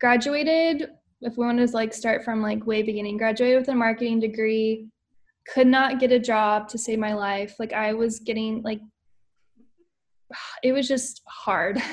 graduated, 0.00 0.90
if 1.20 1.36
we 1.36 1.46
want 1.46 1.58
to 1.58 1.74
like 1.74 1.94
start 1.94 2.24
from 2.24 2.42
like 2.42 2.66
way 2.66 2.82
beginning, 2.82 3.16
graduated 3.16 3.60
with 3.60 3.68
a 3.68 3.74
marketing 3.74 4.20
degree, 4.20 4.88
could 5.52 5.66
not 5.66 6.00
get 6.00 6.12
a 6.12 6.18
job 6.18 6.68
to 6.68 6.78
save 6.78 6.98
my 6.98 7.14
life. 7.14 7.54
Like 7.58 7.72
I 7.72 7.94
was 7.94 8.20
getting 8.20 8.62
like 8.62 8.80
it 10.62 10.72
was 10.72 10.88
just 10.88 11.22
hard. 11.26 11.80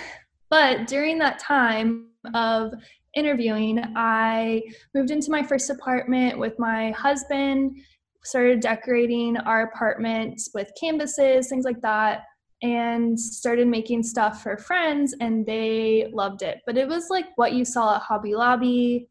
But 0.49 0.85
during 0.85 1.17
that 1.17 1.39
time 1.39 2.09
of 2.35 2.73
interviewing, 3.15 3.83
I 3.95 4.61
moved 4.93 5.09
into 5.09 5.31
my 5.31 5.41
first 5.41 5.71
apartment 5.71 6.37
with 6.37 6.59
my 6.59 6.91
husband, 6.91 7.75
started 8.23 8.59
decorating 8.59 9.35
our 9.35 9.63
apartment 9.63 10.39
with 10.53 10.69
canvases, 10.79 11.49
things 11.49 11.65
like 11.65 11.81
that 11.81 12.21
and 12.63 13.19
started 13.19 13.67
making 13.67 14.01
stuff 14.01 14.41
for 14.41 14.57
friends 14.57 15.13
and 15.19 15.45
they 15.45 16.09
loved 16.13 16.41
it. 16.41 16.59
But 16.65 16.77
it 16.77 16.87
was 16.87 17.09
like 17.09 17.25
what 17.35 17.53
you 17.53 17.65
saw 17.65 17.95
at 17.95 18.01
Hobby 18.01 18.33
Lobby, 18.33 19.09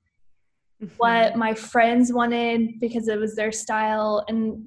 what 0.96 1.36
my 1.36 1.54
friends 1.54 2.12
wanted 2.12 2.80
because 2.80 3.08
it 3.08 3.18
was 3.18 3.34
their 3.34 3.52
style 3.52 4.24
and 4.28 4.62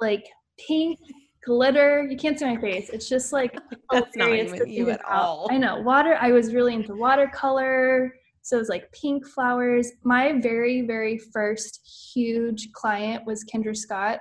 like 0.00 0.24
pink 0.66 0.98
glitter. 1.44 2.06
You 2.08 2.16
can't 2.16 2.38
see 2.38 2.44
my 2.44 2.60
face. 2.60 2.90
It's 2.90 3.08
just 3.08 3.32
like 3.32 3.56
That's 3.92 4.16
not 4.16 4.32
even 4.32 4.68
you 4.68 4.90
at 4.90 5.04
all. 5.04 5.48
I 5.50 5.58
know. 5.58 5.80
Water, 5.80 6.18
I 6.20 6.32
was 6.32 6.54
really 6.54 6.74
into 6.74 6.94
watercolor. 6.94 8.12
So 8.42 8.56
it 8.56 8.60
was 8.60 8.68
like 8.68 8.90
pink 8.92 9.26
flowers. 9.26 9.90
My 10.04 10.40
very, 10.40 10.82
very 10.82 11.18
first 11.18 12.12
huge 12.14 12.70
client 12.72 13.24
was 13.26 13.44
Kendra 13.44 13.76
Scott. 13.76 14.20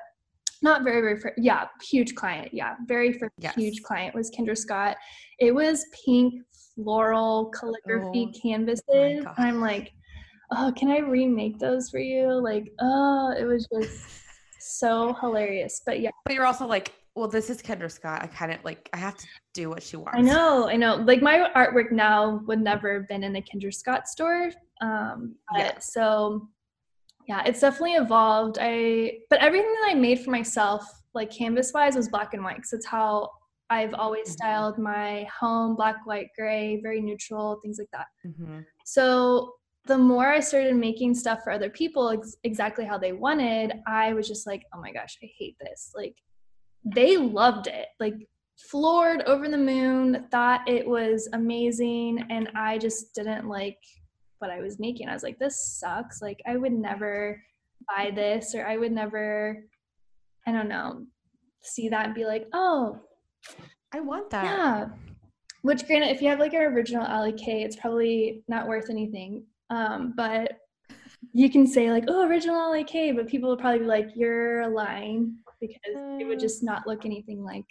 Not 0.62 0.84
very, 0.84 1.02
very 1.02 1.20
first. 1.20 1.36
Yeah, 1.38 1.66
huge 1.84 2.16
client. 2.16 2.50
Yeah, 2.52 2.76
very 2.88 3.14
first 3.14 3.34
yes. 3.38 3.56
huge 3.56 3.82
client 3.84 4.16
was 4.16 4.32
Kendra 4.32 4.58
Scott. 4.58 4.98
It 5.40 5.54
was 5.54 5.86
pink 6.06 6.42
floral 6.74 7.52
calligraphy 7.52 8.32
oh, 8.34 8.40
canvases. 8.42 9.26
I'm 9.38 9.62
like, 9.62 9.92
oh, 10.52 10.74
can 10.76 10.90
I 10.90 11.00
remake 11.00 11.60
those 11.60 11.90
for 11.90 12.00
you? 12.00 12.32
Like, 12.32 12.72
oh, 12.80 13.34
it 13.38 13.46
was 13.46 13.68
just 13.74 14.06
so 14.60 15.14
hilarious. 15.22 15.82
But 15.86 16.00
yeah. 16.00 16.12
But 16.26 16.34
you're 16.34 16.46
also 16.46 16.66
like, 16.66 16.94
well, 17.16 17.28
this 17.28 17.50
is 17.50 17.62
Kendra 17.62 17.90
Scott. 17.90 18.22
I 18.22 18.28
kind 18.28 18.52
of 18.52 18.64
like 18.64 18.90
I 18.94 18.98
have 18.98 19.16
to 19.16 19.28
do 19.54 19.70
what 19.70 19.82
she 19.82 19.96
wants. 19.96 20.18
I 20.18 20.22
know, 20.22 20.68
I 20.68 20.76
know. 20.76 20.96
Like 20.96 21.22
my 21.22 21.50
artwork 21.56 21.92
now 21.92 22.42
would 22.46 22.62
never 22.62 22.94
have 22.94 23.08
been 23.08 23.24
in 23.24 23.36
a 23.38 23.42
Kendra 23.42 23.74
Scott 23.74 24.08
store. 24.08 24.52
Um, 24.82 25.36
yeah. 25.56 25.80
so 25.80 26.50
yeah, 27.28 27.42
it's 27.46 27.62
definitely 27.62 27.94
evolved. 27.94 28.58
I 28.60 29.20
but 29.30 29.42
everything 29.42 29.74
that 29.82 29.92
I 29.92 29.94
made 29.96 30.20
for 30.20 30.32
myself, 30.32 30.86
like 31.14 31.32
canvas 31.32 31.72
wise, 31.74 31.96
was 31.96 32.10
black 32.10 32.34
and 32.34 32.44
white. 32.44 32.58
Cause 32.58 32.74
it's 32.74 32.86
how 32.86 33.30
I've 33.70 33.94
always 33.94 34.28
mm-hmm. 34.28 34.34
styled 34.34 34.78
my 34.78 35.28
home, 35.40 35.76
black, 35.76 36.06
white, 36.06 36.28
gray, 36.38 36.82
very 36.82 37.02
neutral, 37.02 37.60
things 37.64 37.80
like 37.80 37.90
that. 37.94 38.08
Mm-hmm. 38.28 38.60
So 38.86 39.54
the 39.86 39.98
more 39.98 40.28
I 40.30 40.40
started 40.40 40.76
making 40.76 41.14
stuff 41.14 41.40
for 41.44 41.52
other 41.52 41.70
people 41.70 42.10
ex- 42.10 42.38
exactly 42.44 42.86
how 42.86 42.98
they 42.98 43.14
wanted, 43.14 43.74
I 43.88 44.14
was 44.14 44.28
just 44.28 44.48
like, 44.48 44.64
oh 44.74 44.82
my 44.82 44.92
gosh, 44.92 45.18
I 45.24 45.30
hate 45.38 45.56
this. 45.60 45.92
Like 45.96 46.16
they 46.84 47.18
loved 47.18 47.68
it. 47.68 47.88
Like 48.00 48.28
floored 48.70 49.22
over 49.24 49.48
the 49.50 49.58
moon 49.58 50.28
thought 50.32 50.68
it 50.68 50.88
was 50.88 51.28
amazing 51.34 52.24
and 52.30 52.50
i 52.56 52.78
just 52.78 53.14
didn't 53.14 53.50
like 53.50 53.78
what 54.40 54.50
i 54.50 54.62
was 54.62 54.80
making. 54.80 55.10
I 55.10 55.14
was 55.14 55.24
like 55.24 55.38
this 55.40 55.78
sucks. 55.80 56.22
Like 56.22 56.42
i 56.48 56.56
would 56.56 56.72
never 56.72 57.42
buy 57.88 58.12
this 58.16 58.56
or 58.56 58.66
i 58.66 58.78
would 58.78 58.94
never 58.94 59.64
i 60.48 60.52
don't 60.52 60.70
know 60.70 61.06
see 61.62 61.90
that 61.90 62.06
and 62.06 62.16
be 62.16 62.26
like 62.26 62.48
oh 62.54 62.98
i 63.94 64.00
want 64.00 64.30
that. 64.30 64.46
yeah. 64.46 64.88
Which 65.64 65.86
granted 65.86 66.12
if 66.12 66.22
you 66.22 66.30
have 66.30 66.40
like 66.40 66.54
an 66.54 66.62
original 66.62 67.04
Alli 67.04 67.34
K, 67.34 67.64
it's 67.64 67.76
probably 67.76 68.44
not 68.48 68.68
worth 68.68 68.90
anything 68.92 69.44
um 69.70 70.14
but 70.16 70.54
you 71.34 71.50
can 71.50 71.66
say 71.66 71.92
like 71.92 72.06
oh 72.08 72.28
original 72.28 72.56
Alli 72.56 72.84
K, 72.84 73.12
but 73.12 73.28
people 73.28 73.50
will 73.50 73.58
probably 73.58 73.80
be 73.80 73.86
like 73.86 74.10
you're 74.16 74.68
lying 74.68 75.38
because 75.60 75.80
it 76.20 76.28
would 76.28 76.40
just 76.40 76.64
not 76.64 76.86
look 76.86 77.06
anything 77.06 77.44
like 77.44 77.66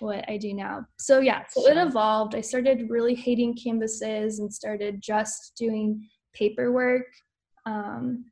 what 0.00 0.24
I 0.28 0.36
do 0.36 0.54
now. 0.54 0.86
So 0.98 1.20
yeah, 1.20 1.44
so 1.50 1.66
it 1.66 1.76
evolved. 1.76 2.34
I 2.34 2.40
started 2.40 2.88
really 2.88 3.14
hating 3.14 3.56
canvases 3.56 4.38
and 4.38 4.52
started 4.52 5.00
just 5.00 5.54
doing 5.56 6.08
paperwork, 6.34 7.06
um, 7.66 8.24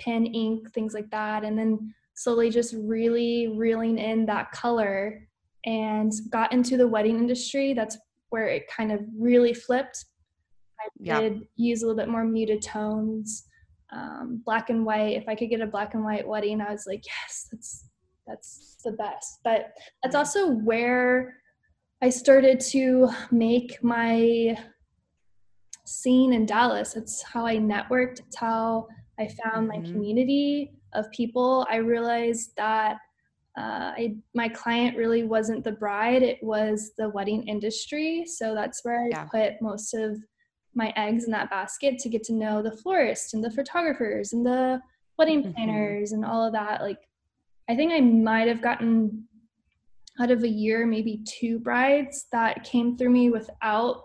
pen, 0.00 0.26
ink, 0.26 0.72
things 0.72 0.94
like 0.94 1.10
that, 1.10 1.44
and 1.44 1.58
then 1.58 1.94
slowly 2.14 2.50
just 2.50 2.74
really 2.78 3.54
reeling 3.56 3.98
in 3.98 4.26
that 4.26 4.50
color 4.52 5.28
and 5.64 6.12
got 6.30 6.52
into 6.52 6.76
the 6.76 6.88
wedding 6.88 7.18
industry. 7.18 7.74
That's 7.74 7.98
where 8.30 8.48
it 8.48 8.68
kind 8.68 8.92
of 8.92 9.00
really 9.18 9.52
flipped. 9.52 10.04
I 11.10 11.20
did 11.20 11.42
use 11.56 11.82
a 11.82 11.86
little 11.86 12.00
bit 12.00 12.08
more 12.08 12.24
muted 12.24 12.62
tones, 12.62 13.44
um, 13.92 14.42
black 14.44 14.70
and 14.70 14.84
white. 14.84 15.16
If 15.16 15.28
I 15.28 15.34
could 15.34 15.50
get 15.50 15.60
a 15.60 15.66
black 15.66 15.94
and 15.94 16.04
white 16.04 16.26
wedding, 16.26 16.60
I 16.60 16.72
was 16.72 16.86
like, 16.86 17.04
yes, 17.06 17.48
that's 17.50 17.88
that's 18.26 18.78
the 18.84 18.92
best. 18.92 19.40
But 19.44 19.72
that's 20.02 20.16
also 20.16 20.48
where 20.50 21.34
I 22.02 22.10
started 22.10 22.60
to 22.72 23.08
make 23.30 23.82
my 23.82 24.56
scene 25.86 26.32
in 26.32 26.46
Dallas. 26.46 26.96
It's 26.96 27.22
how 27.22 27.46
I 27.46 27.56
networked, 27.56 28.20
it's 28.20 28.36
how 28.36 28.88
I 29.18 29.28
found 29.28 29.68
my 29.68 29.76
mm-hmm. 29.76 29.92
community 29.92 30.72
of 30.92 31.10
people. 31.10 31.66
I 31.70 31.76
realized 31.76 32.50
that 32.56 32.98
uh, 33.56 33.92
I, 33.96 34.16
my 34.34 34.48
client 34.48 34.98
really 34.98 35.22
wasn't 35.22 35.64
the 35.64 35.72
bride, 35.72 36.22
it 36.22 36.38
was 36.42 36.92
the 36.98 37.08
wedding 37.08 37.48
industry. 37.48 38.24
So 38.26 38.54
that's 38.54 38.84
where 38.84 39.04
I 39.04 39.08
yeah. 39.08 39.24
put 39.24 39.62
most 39.62 39.94
of 39.94 40.18
my 40.76 40.92
eggs 40.96 41.24
in 41.24 41.30
that 41.30 41.50
basket 41.50 41.98
to 41.98 42.08
get 42.08 42.22
to 42.24 42.32
know 42.32 42.62
the 42.62 42.76
florists 42.76 43.34
and 43.34 43.42
the 43.42 43.50
photographers 43.50 44.32
and 44.32 44.44
the 44.44 44.80
wedding 45.18 45.42
mm-hmm. 45.42 45.52
planners 45.52 46.12
mm-hmm. 46.12 46.22
and 46.22 46.30
all 46.30 46.46
of 46.46 46.52
that. 46.52 46.82
Like 46.82 47.00
I 47.68 47.74
think 47.74 47.92
I 47.92 48.00
might 48.00 48.48
have 48.48 48.62
gotten 48.62 49.26
out 50.20 50.30
of 50.30 50.44
a 50.44 50.48
year, 50.48 50.86
maybe 50.86 51.22
two 51.26 51.58
brides 51.58 52.26
that 52.32 52.64
came 52.64 52.96
through 52.96 53.10
me 53.10 53.30
without 53.30 54.04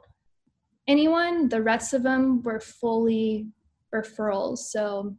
anyone. 0.87 1.47
The 1.47 1.61
rest 1.61 1.93
of 1.93 2.03
them 2.03 2.41
were 2.43 2.59
fully 2.59 3.47
referrals. 3.93 4.59
So 4.59 5.15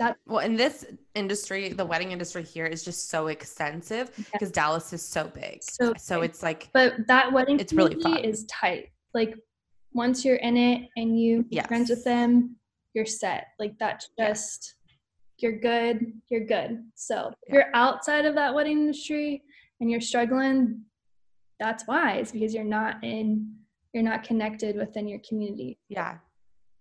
that 0.00 0.16
well 0.26 0.38
in 0.38 0.56
this 0.56 0.86
industry 1.14 1.68
the 1.68 1.84
wedding 1.84 2.10
industry 2.10 2.42
here 2.42 2.64
is 2.64 2.82
just 2.82 3.10
so 3.10 3.26
extensive 3.26 4.10
because 4.16 4.48
yeah. 4.48 4.62
dallas 4.62 4.94
is 4.94 5.06
so 5.06 5.30
big 5.34 5.62
so, 5.62 5.92
so 5.98 6.22
it's 6.22 6.42
like 6.42 6.70
but 6.72 6.94
that 7.06 7.30
wedding 7.30 7.60
it's 7.60 7.74
really 7.74 8.00
fun. 8.00 8.16
is 8.16 8.46
tight 8.46 8.88
like 9.12 9.34
once 9.92 10.24
you're 10.24 10.36
in 10.36 10.56
it 10.56 10.88
and 10.96 11.18
you 11.20 11.44
yes. 11.50 11.66
friends 11.66 11.90
with 11.90 12.04
them 12.04 12.56
you're 12.94 13.06
set 13.06 13.48
like 13.58 13.74
that's 13.78 14.08
just 14.18 14.74
you're 15.42 15.58
good, 15.58 16.12
you're 16.28 16.44
good. 16.44 16.82
So 16.94 17.32
if 17.42 17.54
you're 17.54 17.70
outside 17.74 18.26
of 18.26 18.34
that 18.34 18.54
wedding 18.54 18.78
industry 18.78 19.42
and 19.80 19.90
you're 19.90 20.00
struggling, 20.00 20.82
that's 21.58 21.86
why. 21.86 22.14
It's 22.14 22.32
because 22.32 22.54
you're 22.54 22.64
not 22.64 23.02
in 23.02 23.54
you're 23.92 24.04
not 24.04 24.22
connected 24.22 24.76
within 24.76 25.08
your 25.08 25.20
community. 25.28 25.78
Yeah. 25.88 26.18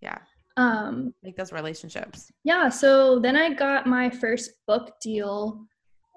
Yeah. 0.02 0.20
Um 0.58 1.14
make 1.24 1.36
those 1.36 1.52
relationships. 1.52 2.32
Yeah. 2.44 2.70
So 2.70 3.20
then 3.20 3.36
I 3.36 3.54
got 3.54 3.88
my 3.88 4.10
first 4.10 4.52
book 4.68 4.94
deal. 5.02 5.66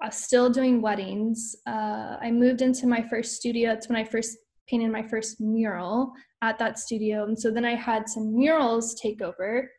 Uh, 0.03 0.09
still 0.09 0.49
doing 0.49 0.81
weddings. 0.81 1.55
Uh, 1.65 2.17
I 2.21 2.29
moved 2.29 2.61
into 2.61 2.87
my 2.87 3.01
first 3.01 3.35
studio. 3.35 3.71
It's 3.71 3.87
when 3.87 3.95
I 3.95 4.03
first 4.03 4.37
painted 4.67 4.91
my 4.91 5.03
first 5.03 5.39
mural 5.41 6.13
at 6.41 6.57
that 6.59 6.79
studio. 6.79 7.25
And 7.25 7.39
so 7.39 7.51
then 7.51 7.65
I 7.65 7.75
had 7.75 8.07
some 8.07 8.35
murals 8.35 8.95
take 8.95 9.21
over. 9.21 9.69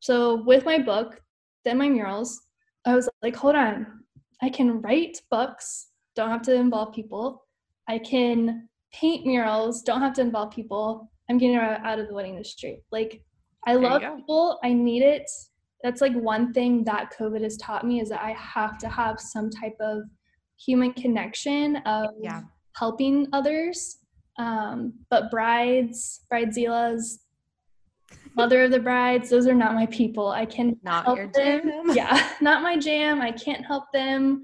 So 0.00 0.42
with 0.44 0.64
my 0.64 0.78
book, 0.78 1.20
then 1.64 1.78
my 1.78 1.88
murals, 1.88 2.40
I 2.84 2.94
was 2.94 3.08
like, 3.22 3.36
hold 3.36 3.54
on, 3.54 3.86
I 4.42 4.48
can 4.50 4.80
write 4.80 5.20
books, 5.30 5.88
don't 6.16 6.30
have 6.30 6.42
to 6.42 6.54
involve 6.54 6.92
people. 6.92 7.44
I 7.88 7.98
can 7.98 8.68
paint 8.92 9.26
murals, 9.26 9.82
don't 9.82 10.00
have 10.00 10.14
to 10.14 10.20
involve 10.20 10.50
people. 10.52 11.10
I'm 11.30 11.38
getting 11.38 11.56
out 11.56 11.98
of 11.98 12.08
the 12.08 12.14
wedding 12.14 12.32
industry. 12.32 12.82
Like, 12.90 13.22
I 13.66 13.74
there 13.74 13.82
love 13.82 14.02
people, 14.16 14.58
I 14.64 14.72
need 14.72 15.02
it. 15.02 15.30
That's 15.84 16.00
like 16.00 16.14
one 16.14 16.52
thing 16.52 16.84
that 16.84 17.12
COVID 17.18 17.42
has 17.42 17.56
taught 17.56 17.86
me 17.86 18.00
is 18.00 18.08
that 18.08 18.22
I 18.22 18.32
have 18.32 18.78
to 18.78 18.88
have 18.88 19.20
some 19.20 19.50
type 19.50 19.76
of 19.80 20.02
human 20.58 20.92
connection 20.92 21.76
of 21.86 22.10
yeah. 22.20 22.42
helping 22.76 23.28
others. 23.32 23.98
Um, 24.38 24.94
but 25.10 25.30
brides, 25.30 26.20
bridezillas, 26.32 27.18
mother 28.34 28.64
of 28.64 28.70
the 28.70 28.80
brides 28.80 29.30
those 29.30 29.46
are 29.46 29.54
not 29.54 29.74
my 29.74 29.86
people. 29.86 30.28
I 30.28 30.46
can 30.46 30.76
not 30.82 31.04
help 31.04 31.32
them. 31.32 31.62
jam. 31.62 31.82
yeah 31.94 32.30
not 32.40 32.62
my 32.62 32.76
jam. 32.76 33.20
I 33.20 33.32
can't 33.32 33.64
help 33.64 33.84
them. 33.92 34.42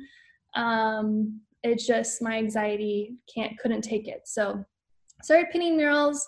Um 0.55 1.41
it's 1.63 1.87
just 1.87 2.23
my 2.23 2.37
anxiety 2.37 3.17
can't 3.33 3.59
couldn't 3.59 3.83
take 3.83 4.09
it. 4.09 4.23
So 4.27 4.65
started 5.23 5.51
painting 5.51 5.77
murals 5.77 6.27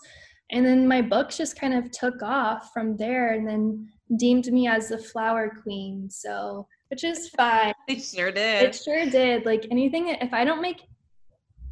and 0.51 0.67
then 0.67 0.87
my 0.87 1.01
books 1.01 1.37
just 1.37 1.59
kind 1.59 1.75
of 1.75 1.91
took 1.91 2.23
off 2.23 2.71
from 2.73 2.97
there 2.97 3.35
and 3.35 3.47
then 3.47 3.89
deemed 4.17 4.47
me 4.53 4.67
as 4.67 4.89
the 4.89 4.99
flower 4.99 5.53
queen. 5.63 6.09
So 6.11 6.67
which 6.89 7.05
is 7.05 7.29
fine. 7.37 7.75
it 7.89 8.03
sure 8.03 8.33
did. 8.33 8.65
It 8.65 8.75
sure 8.75 9.09
did. 9.09 9.47
Like 9.47 9.67
anything 9.71 10.09
if 10.09 10.33
i 10.33 10.45
don't 10.45 10.63
make 10.63 10.83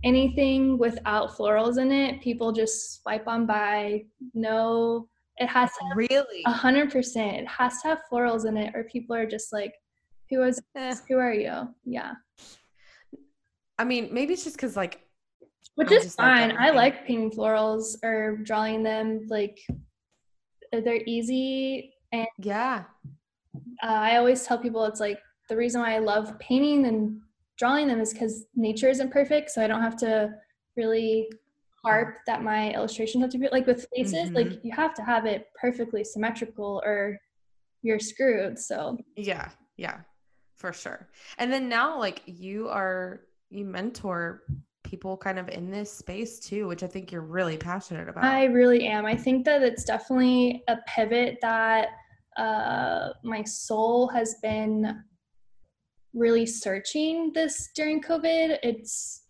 anything 0.05 0.79
without 0.79 1.31
florals 1.31 1.79
in 1.79 1.91
it 1.91 2.21
people 2.21 2.53
just 2.53 3.03
swipe 3.03 3.27
on 3.27 3.47
by 3.47 4.03
no 4.33 5.09
it 5.39 5.47
has 5.47 5.71
to 5.71 5.85
really 5.95 6.43
a 6.47 6.51
hundred 6.51 6.91
percent. 6.91 7.37
It 7.37 7.49
has 7.49 7.81
to 7.83 7.89
have 7.89 8.01
florals 8.11 8.47
in 8.47 8.57
it, 8.57 8.75
or 8.75 8.85
people 8.85 9.15
are 9.15 9.27
just 9.27 9.53
like, 9.53 9.73
"Who 10.31 10.43
is? 10.43 10.61
Eh. 10.77 10.95
Who 11.09 11.17
are 11.17 11.33
you?" 11.33 11.69
Yeah. 11.85 12.15
I 13.79 13.85
mean, 13.85 14.09
maybe 14.13 14.33
it's 14.33 14.45
just 14.45 14.57
because 14.57 14.77
like, 14.77 15.01
which 15.77 15.93
is 15.93 16.15
fine. 16.17 16.57
I 16.59 16.71
like 16.71 17.07
painting 17.07 17.31
florals 17.31 17.97
or 18.03 18.39
drawing 18.39 18.83
them. 18.83 19.27
Like, 19.29 19.59
they're 20.73 21.03
easy 21.07 21.95
and 22.13 22.27
yeah. 22.39 22.85
Uh, 23.83 23.87
I 23.87 24.17
always 24.17 24.45
tell 24.45 24.59
people 24.59 24.85
it's 24.85 25.01
like 25.01 25.21
the 25.49 25.57
reason 25.57 25.81
why 25.81 25.95
I 25.95 25.99
love 25.99 26.37
painting 26.41 26.87
and 26.87 27.21
drawing 27.59 27.89
them 27.89 28.01
is 28.01 28.13
because 28.13 28.47
nature 28.55 28.89
isn't 28.89 29.11
perfect, 29.11 29.51
so 29.51 29.63
I 29.63 29.67
don't 29.67 29.83
have 29.83 29.97
to 29.99 30.31
really 30.77 31.29
harp 31.85 32.17
that 32.27 32.43
my 32.43 32.73
illustrations 32.73 33.23
have 33.23 33.31
to 33.31 33.39
be 33.39 33.49
like 33.53 33.67
with 33.67 33.87
faces 33.95 34.15
mm-hmm. 34.15 34.35
like 34.35 34.65
you 34.65 34.73
have 34.73 34.95
to 34.95 35.03
have 35.03 35.27
it 35.27 35.47
perfectly 35.61 36.03
symmetrical 36.03 36.83
or 36.85 37.17
you're 37.83 38.01
screwed 38.01 38.59
so 38.59 38.99
yeah 39.17 39.49
yeah 39.77 40.01
for 40.59 40.73
sure. 40.73 41.09
And 41.39 41.53
then 41.53 41.69
now, 41.69 41.99
like 41.99 42.23
you 42.27 42.69
are, 42.69 43.21
you 43.49 43.65
mentor 43.65 44.43
people 44.83 45.17
kind 45.17 45.39
of 45.39 45.49
in 45.49 45.71
this 45.71 45.91
space 45.93 46.41
too, 46.41 46.67
which 46.67 46.83
I 46.83 46.87
think 46.87 47.13
you're 47.13 47.23
really 47.23 47.57
passionate 47.57 48.09
about. 48.09 48.25
I 48.25 48.47
really 48.47 48.87
am. 48.87 49.07
I 49.07 49.17
think 49.17 49.45
that 49.45 49.63
it's 49.63 49.85
definitely 49.85 50.65
a 50.69 50.79
pivot 50.87 51.39
that 51.43 51.89
uh, 52.37 53.11
my 53.23 53.45
soul 53.45 54.09
has 54.09 54.37
been 54.43 55.05
really 56.15 56.47
searching 56.47 57.33
this 57.33 57.71
during 57.75 58.03
COVID. 58.03 58.59
It's 58.63 59.23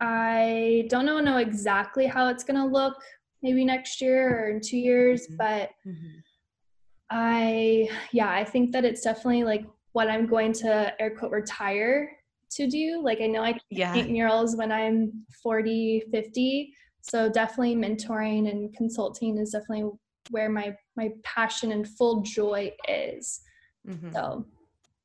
I 0.00 0.86
don't 0.88 1.06
know 1.06 1.20
know 1.20 1.38
exactly 1.38 2.06
how 2.06 2.28
it's 2.28 2.44
gonna 2.44 2.66
look 2.66 2.94
maybe 3.42 3.64
next 3.64 4.00
year 4.00 4.38
or 4.38 4.48
in 4.50 4.60
two 4.60 4.78
years, 4.78 5.26
mm-hmm. 5.26 5.36
but 5.36 5.70
mm-hmm. 5.86 6.18
I 7.10 7.88
yeah, 8.12 8.30
I 8.30 8.44
think 8.44 8.72
that 8.72 8.84
it's 8.84 9.02
definitely 9.02 9.44
like 9.44 9.64
what 9.92 10.10
I'm 10.10 10.26
going 10.26 10.52
to 10.54 10.92
air 11.00 11.10
quote 11.16 11.30
retire 11.30 12.10
to 12.52 12.66
do. 12.66 13.00
Like 13.02 13.20
I 13.20 13.26
know 13.26 13.42
I 13.42 13.52
can 13.52 13.60
yeah. 13.70 13.92
paint 13.92 14.10
murals 14.10 14.56
when 14.56 14.72
I'm 14.72 15.24
40, 15.42 16.04
50. 16.10 16.74
So 17.02 17.28
definitely 17.28 17.76
mentoring 17.76 18.50
and 18.50 18.74
consulting 18.74 19.38
is 19.38 19.50
definitely 19.50 19.90
where 20.30 20.48
my 20.48 20.74
my 20.96 21.10
passion 21.22 21.72
and 21.72 21.86
full 21.86 22.22
joy 22.22 22.72
is. 22.88 23.40
Mm-hmm. 23.86 24.12
So 24.12 24.46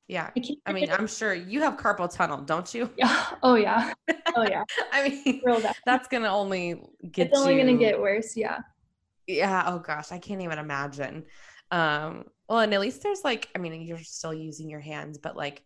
yeah. 0.10 0.32
I, 0.36 0.42
I 0.66 0.74
mean, 0.74 0.90
I'm 0.90 1.06
sure 1.06 1.36
you 1.36 1.62
have 1.62 1.78
carpal 1.78 2.12
tunnel, 2.12 2.42
don't 2.42 2.74
you? 2.74 2.90
Yeah. 2.98 3.26
Oh 3.44 3.56
yeah. 3.56 3.94
Oh 4.36 4.44
yeah. 4.44 4.64
I 4.92 5.10
mean, 5.10 5.42
that's 5.86 6.08
gonna 6.08 6.30
only 6.30 6.82
get. 7.12 7.28
It's 7.28 7.38
only 7.38 7.58
gonna 7.58 7.78
get 7.78 8.00
worse. 8.00 8.36
Yeah. 8.36 8.60
Yeah. 9.28 9.64
Oh 9.66 9.80
gosh, 9.80 10.12
I 10.12 10.20
can't 10.20 10.42
even 10.42 10.60
imagine. 10.60 11.26
Um. 11.72 12.26
Well, 12.48 12.60
and 12.60 12.74
at 12.74 12.82
least 12.82 13.04
there's 13.04 13.24
like, 13.24 13.50
I 13.56 13.60
mean, 13.60 13.82
you're 13.84 14.00
still 14.00 14.34
using 14.34 14.70
your 14.70 14.80
hands, 14.80 15.20
but 15.20 15.38
like 15.38 15.64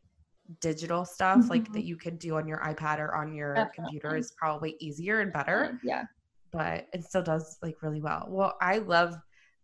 digital 0.60 1.06
stuff 1.06 1.40
mm-hmm. 1.40 1.50
like 1.50 1.72
that 1.74 1.86
you 1.86 1.96
could 1.96 2.20
do 2.20 2.36
on 2.36 2.48
your 2.48 2.60
iPad 2.60 3.00
or 3.00 3.16
on 3.16 3.34
your 3.34 3.54
Definitely. 3.54 4.00
computer 4.00 4.18
is 4.18 4.34
probably 4.38 4.76
easier 4.80 5.22
and 5.22 5.32
better. 5.32 5.80
Yeah. 5.84 6.04
But 6.52 6.88
it 6.94 7.06
still 7.06 7.24
does 7.24 7.58
like 7.62 7.82
really 7.82 8.02
well. 8.02 8.26
Well, 8.28 8.58
I 8.62 8.80
love 8.80 9.16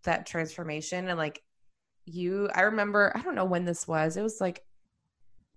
that 0.03 0.25
transformation 0.25 1.09
and 1.09 1.17
like 1.17 1.41
you 2.05 2.49
I 2.55 2.61
remember 2.61 3.11
I 3.15 3.21
don't 3.21 3.35
know 3.35 3.45
when 3.45 3.65
this 3.65 3.87
was. 3.87 4.17
It 4.17 4.23
was 4.23 4.39
like 4.39 4.63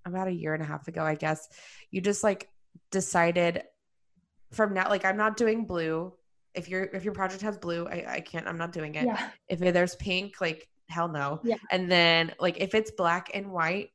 about 0.05 0.29
a 0.29 0.33
year 0.33 0.55
and 0.55 0.63
a 0.63 0.67
half 0.67 0.89
ago, 0.89 1.03
I 1.03 1.15
guess, 1.15 1.49
you 1.91 2.01
just 2.01 2.25
like 2.25 2.49
decided 2.91 3.63
from 4.53 4.75
now, 4.75 4.89
like 4.89 5.05
I'm 5.05 5.17
not 5.17 5.37
doing 5.37 5.65
blue. 5.65 6.13
If 6.55 6.69
your 6.69 6.85
if 6.85 7.05
your 7.05 7.15
project 7.15 7.43
has 7.43 7.57
blue, 7.57 7.87
I, 7.87 8.05
I 8.07 8.21
can't. 8.21 8.47
I'm 8.47 8.59
not 8.59 8.73
doing 8.73 8.95
it. 8.95 9.07
Yeah. 9.07 9.31
If 9.49 9.59
there's 9.61 9.97
pink, 9.97 10.41
like 10.41 10.69
hell 10.89 11.09
no. 11.09 11.41
Yeah. 11.43 11.57
And 11.71 11.91
then 11.91 12.33
like 12.39 12.59
if 12.61 12.75
it's 12.75 12.91
black 12.91 13.31
and 13.33 13.51
white, 13.51 13.89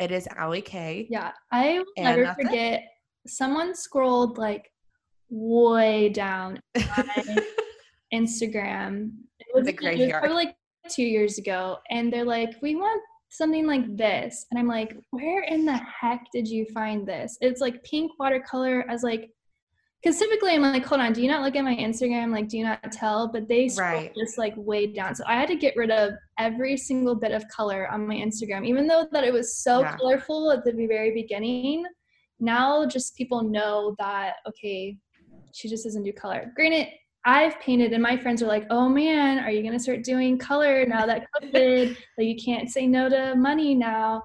it 0.00 0.10
is 0.10 0.26
Alli 0.36 0.62
K. 0.62 1.06
Yeah, 1.08 1.30
I 1.52 1.78
will 1.78 2.04
never 2.04 2.34
forget. 2.34 2.80
It. 2.80 2.84
Someone 3.28 3.74
scrolled 3.74 4.38
like 4.38 4.70
way 5.28 6.08
down 6.08 6.60
Instagram. 8.12 9.12
It 9.38 9.46
was, 9.54 9.68
it 9.68 9.80
was 9.80 10.10
probably 10.10 10.30
like 10.30 10.56
two 10.88 11.04
years 11.04 11.38
ago, 11.38 11.78
and 11.90 12.12
they're 12.12 12.24
like, 12.24 12.50
"We 12.62 12.74
want 12.74 13.00
something 13.30 13.66
like 13.66 13.96
this. 13.96 14.46
And 14.50 14.58
I'm 14.58 14.66
like, 14.66 14.96
where 15.10 15.42
in 15.44 15.64
the 15.64 15.76
heck 15.76 16.26
did 16.32 16.48
you 16.48 16.66
find 16.74 17.06
this? 17.06 17.38
It's 17.40 17.60
like 17.60 17.82
pink 17.84 18.12
watercolor 18.18 18.84
as 18.90 19.02
like, 19.02 19.30
because 20.02 20.18
typically 20.18 20.54
I'm 20.54 20.62
like, 20.62 20.84
hold 20.84 21.00
on, 21.00 21.12
do 21.12 21.22
you 21.22 21.28
not 21.28 21.42
look 21.42 21.56
at 21.56 21.64
my 21.64 21.76
Instagram? 21.76 22.32
Like, 22.32 22.48
do 22.48 22.56
you 22.56 22.64
not 22.64 22.90
tell? 22.90 23.28
But 23.28 23.48
they 23.48 23.70
right. 23.78 24.12
just 24.16 24.38
like 24.38 24.54
way 24.56 24.86
down. 24.86 25.14
So 25.14 25.24
I 25.26 25.34
had 25.34 25.48
to 25.48 25.56
get 25.56 25.76
rid 25.76 25.90
of 25.90 26.12
every 26.38 26.76
single 26.76 27.14
bit 27.14 27.32
of 27.32 27.46
color 27.48 27.86
on 27.88 28.06
my 28.06 28.16
Instagram, 28.16 28.66
even 28.66 28.86
though 28.86 29.06
that 29.12 29.24
it 29.24 29.32
was 29.32 29.58
so 29.58 29.80
yeah. 29.80 29.96
colorful 29.96 30.50
at 30.50 30.64
the 30.64 30.72
very 30.72 31.12
beginning. 31.12 31.84
Now 32.40 32.86
just 32.86 33.14
people 33.14 33.42
know 33.42 33.94
that, 33.98 34.36
okay, 34.48 34.96
she 35.52 35.68
just 35.68 35.84
doesn't 35.84 36.02
do 36.02 36.12
color. 36.12 36.50
Granted, 36.56 36.88
I've 37.24 37.60
painted 37.60 37.92
and 37.92 38.02
my 38.02 38.16
friends 38.16 38.42
are 38.42 38.46
like, 38.46 38.66
oh 38.70 38.88
man, 38.88 39.38
are 39.40 39.50
you 39.50 39.62
going 39.62 39.74
to 39.74 39.78
start 39.78 40.04
doing 40.04 40.38
color 40.38 40.86
now 40.86 41.04
that 41.06 41.26
COVID, 41.36 41.88
like 42.18 42.26
you 42.26 42.36
can't 42.36 42.70
say 42.70 42.86
no 42.86 43.08
to 43.08 43.34
money 43.36 43.74
now. 43.74 44.22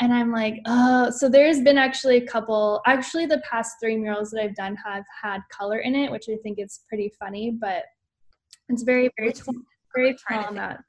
And 0.00 0.12
I'm 0.12 0.32
like, 0.32 0.56
oh, 0.66 1.10
so 1.10 1.28
there's 1.28 1.60
been 1.60 1.78
actually 1.78 2.16
a 2.16 2.26
couple, 2.26 2.82
actually 2.86 3.26
the 3.26 3.42
past 3.48 3.76
three 3.80 3.96
murals 3.96 4.32
that 4.32 4.42
I've 4.42 4.56
done 4.56 4.76
have 4.84 5.04
had 5.22 5.42
color 5.52 5.78
in 5.78 5.94
it, 5.94 6.10
which 6.10 6.28
I 6.28 6.36
think 6.42 6.58
is 6.58 6.80
pretty 6.88 7.12
funny, 7.18 7.52
but 7.52 7.84
it's 8.68 8.82
very, 8.82 9.08
very, 9.16 9.32
very 9.94 10.16
small 10.26 10.48
amounts. 10.48 10.82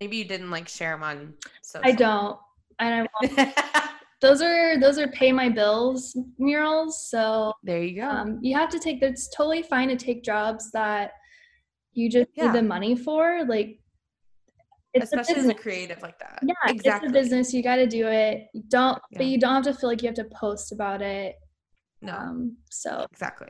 Maybe 0.00 0.16
you 0.18 0.24
didn't 0.24 0.50
like 0.50 0.68
share 0.68 0.92
them 0.92 1.02
on 1.02 1.34
social. 1.62 1.88
I 1.88 1.92
don't. 1.92 2.38
And 2.78 3.08
I 3.08 3.08
won't. 3.36 3.88
Those 4.22 4.40
are 4.40 4.78
those 4.78 4.98
are 4.98 5.08
pay 5.08 5.32
my 5.32 5.48
bills 5.48 6.16
murals. 6.38 7.10
So 7.10 7.52
there 7.62 7.82
you 7.82 8.00
go. 8.00 8.08
Um, 8.08 8.38
you 8.40 8.56
have 8.56 8.70
to 8.70 8.78
take. 8.78 9.02
It's 9.02 9.28
totally 9.28 9.62
fine 9.62 9.88
to 9.88 9.96
take 9.96 10.22
jobs 10.22 10.70
that 10.70 11.10
you 11.92 12.08
just 12.08 12.28
yeah. 12.34 12.46
need 12.46 12.54
the 12.54 12.62
money 12.62 12.96
for. 12.96 13.44
Like 13.44 13.80
it's 14.94 15.06
especially 15.12 15.34
a 15.34 15.44
as 15.44 15.48
a 15.48 15.54
creative 15.54 16.00
like 16.02 16.18
that. 16.20 16.38
Yeah, 16.46 16.54
exactly. 16.66 17.08
It's 17.08 17.16
a 17.16 17.20
business. 17.20 17.52
You 17.52 17.64
got 17.64 17.76
to 17.76 17.86
do 17.86 18.06
it. 18.06 18.46
You 18.54 18.62
don't, 18.68 18.98
yeah. 19.10 19.18
but 19.18 19.26
you 19.26 19.38
don't 19.38 19.54
have 19.54 19.64
to 19.64 19.74
feel 19.74 19.90
like 19.90 20.02
you 20.02 20.08
have 20.08 20.16
to 20.16 20.24
post 20.32 20.70
about 20.70 21.02
it. 21.02 21.34
No. 22.00 22.14
Um, 22.14 22.56
so 22.70 23.06
exactly. 23.10 23.48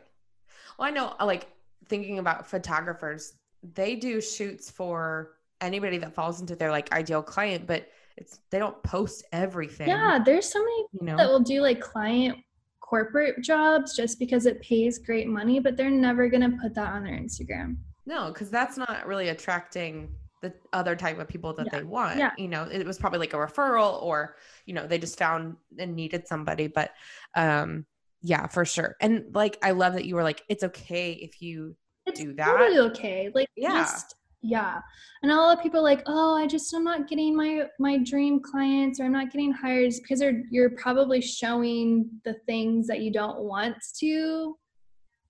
Well, 0.78 0.88
I 0.88 0.90
know. 0.90 1.14
Uh, 1.20 1.26
like 1.26 1.48
thinking 1.88 2.18
about 2.18 2.46
photographers, 2.46 3.34
they 3.74 3.94
do 3.94 4.22
shoots 4.22 4.70
for 4.70 5.32
anybody 5.60 5.98
that 5.98 6.14
falls 6.14 6.40
into 6.40 6.56
their 6.56 6.70
like 6.70 6.92
ideal 6.92 7.22
client, 7.22 7.66
but 7.66 7.88
it's 8.16 8.40
they 8.50 8.58
don't 8.58 8.80
post 8.82 9.24
everything. 9.32 9.88
Yeah, 9.88 10.18
there's 10.24 10.50
so 10.50 10.60
many 10.60 10.86
you 10.92 11.06
know 11.06 11.16
that 11.16 11.28
will 11.28 11.40
do 11.40 11.60
like 11.60 11.80
client 11.80 12.38
corporate 12.80 13.42
jobs 13.42 13.96
just 13.96 14.18
because 14.18 14.46
it 14.46 14.60
pays 14.60 14.98
great 14.98 15.26
money, 15.26 15.58
but 15.60 15.76
they're 15.76 15.90
never 15.90 16.28
gonna 16.28 16.56
put 16.60 16.74
that 16.74 16.92
on 16.92 17.04
their 17.04 17.18
Instagram. 17.18 17.76
No, 18.06 18.28
because 18.28 18.50
that's 18.50 18.76
not 18.76 19.06
really 19.06 19.28
attracting 19.28 20.14
the 20.42 20.52
other 20.72 20.96
type 20.96 21.18
of 21.18 21.28
people 21.28 21.54
that 21.54 21.68
yeah. 21.72 21.78
they 21.78 21.84
want. 21.84 22.18
Yeah. 22.18 22.32
You 22.36 22.48
know, 22.48 22.64
it 22.64 22.84
was 22.84 22.98
probably 22.98 23.20
like 23.20 23.32
a 23.32 23.36
referral 23.36 24.02
or, 24.02 24.36
you 24.66 24.74
know, 24.74 24.86
they 24.86 24.98
just 24.98 25.16
found 25.16 25.56
and 25.78 25.94
needed 25.94 26.26
somebody. 26.26 26.66
But 26.66 26.90
um 27.36 27.86
yeah, 28.20 28.46
for 28.48 28.64
sure. 28.64 28.96
And 29.00 29.34
like 29.34 29.56
I 29.62 29.70
love 29.70 29.94
that 29.94 30.04
you 30.04 30.16
were 30.16 30.22
like, 30.22 30.42
it's 30.48 30.64
okay 30.64 31.12
if 31.12 31.40
you 31.40 31.76
it's 32.06 32.20
do 32.20 32.34
that. 32.34 32.46
Totally 32.46 32.78
okay. 32.90 33.30
Like 33.32 33.48
yeah. 33.56 33.84
just 33.84 34.16
yeah. 34.42 34.80
And 35.22 35.30
a 35.30 35.36
lot 35.36 35.56
of 35.56 35.62
people 35.62 35.80
are 35.80 35.84
like 35.84 36.02
oh 36.06 36.34
i 36.36 36.46
just 36.46 36.74
i'm 36.74 36.84
not 36.84 37.08
getting 37.08 37.36
my 37.36 37.64
my 37.78 37.98
dream 37.98 38.40
clients 38.40 38.98
or 38.98 39.04
i'm 39.04 39.12
not 39.12 39.30
getting 39.30 39.52
hires 39.52 40.00
because 40.00 40.18
they're, 40.18 40.42
you're 40.50 40.70
probably 40.70 41.20
showing 41.20 42.10
the 42.24 42.34
things 42.46 42.86
that 42.88 43.00
you 43.00 43.12
don't 43.12 43.40
want 43.40 43.76
to 44.00 44.56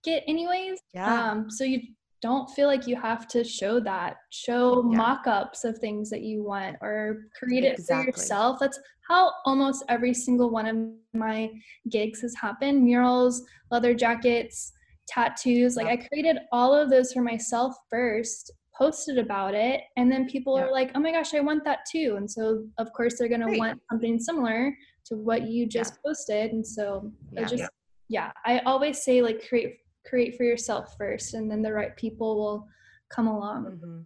get 0.03 0.25
anyways. 0.27 0.79
Yeah. 0.94 1.31
Um 1.31 1.51
so 1.51 1.64
you 1.64 1.81
don't 2.20 2.48
feel 2.51 2.68
like 2.68 2.87
you 2.87 2.94
have 2.94 3.27
to 3.29 3.42
show 3.42 3.81
that. 3.81 4.16
Show 4.31 4.88
yeah. 4.90 4.96
mock-ups 4.96 5.64
of 5.64 5.79
things 5.79 6.09
that 6.11 6.22
you 6.22 6.44
want 6.44 6.77
or 6.81 7.25
create 7.37 7.64
it 7.64 7.81
for 7.85 8.01
yourself. 8.03 8.59
That's 8.61 8.79
how 9.09 9.33
almost 9.44 9.85
every 9.88 10.14
single 10.14 10.48
one 10.51 10.66
of 10.66 10.77
my 11.12 11.51
gigs 11.90 12.20
has 12.20 12.35
happened. 12.37 12.85
Murals 12.85 13.42
leather 13.70 13.92
jackets 13.92 14.72
tattoos 15.09 15.77
like 15.77 15.88
i 15.88 15.96
created 15.96 16.38
all 16.53 16.72
of 16.72 16.88
those 16.88 17.12
for 17.12 17.22
myself 17.22 17.75
first 17.90 18.53
posted 18.76 19.18
about 19.18 19.54
it 19.54 19.82
and 19.96 20.11
then 20.11 20.26
people 20.28 20.56
yeah. 20.56 20.64
are 20.64 20.72
like 20.72 20.90
oh 20.94 21.00
my 21.00 21.12
gosh 21.12 21.35
i 21.35 21.40
want 21.40 21.62
that 21.64 21.80
too 21.90 22.14
and 22.16 22.30
so 22.30 22.64
of 22.78 22.92
course 22.92 23.18
they're 23.18 23.28
going 23.28 23.40
to 23.40 23.58
want 23.58 23.78
something 23.90 24.18
similar 24.18 24.74
to 25.04 25.16
what 25.16 25.48
you 25.48 25.66
just 25.66 25.94
yeah. 25.94 25.98
posted 26.06 26.52
and 26.52 26.66
so 26.66 27.11
yeah. 27.32 27.44
just 27.44 27.64
yeah 28.08 28.32
i 28.46 28.61
always 28.61 29.02
say 29.02 29.20
like 29.20 29.46
create 29.46 29.78
create 30.06 30.37
for 30.37 30.44
yourself 30.44 30.94
first 30.96 31.35
and 31.35 31.50
then 31.50 31.61
the 31.61 31.72
right 31.72 31.96
people 31.96 32.37
will 32.37 32.66
come 33.11 33.26
along 33.26 33.66
mm-hmm. 33.66 34.00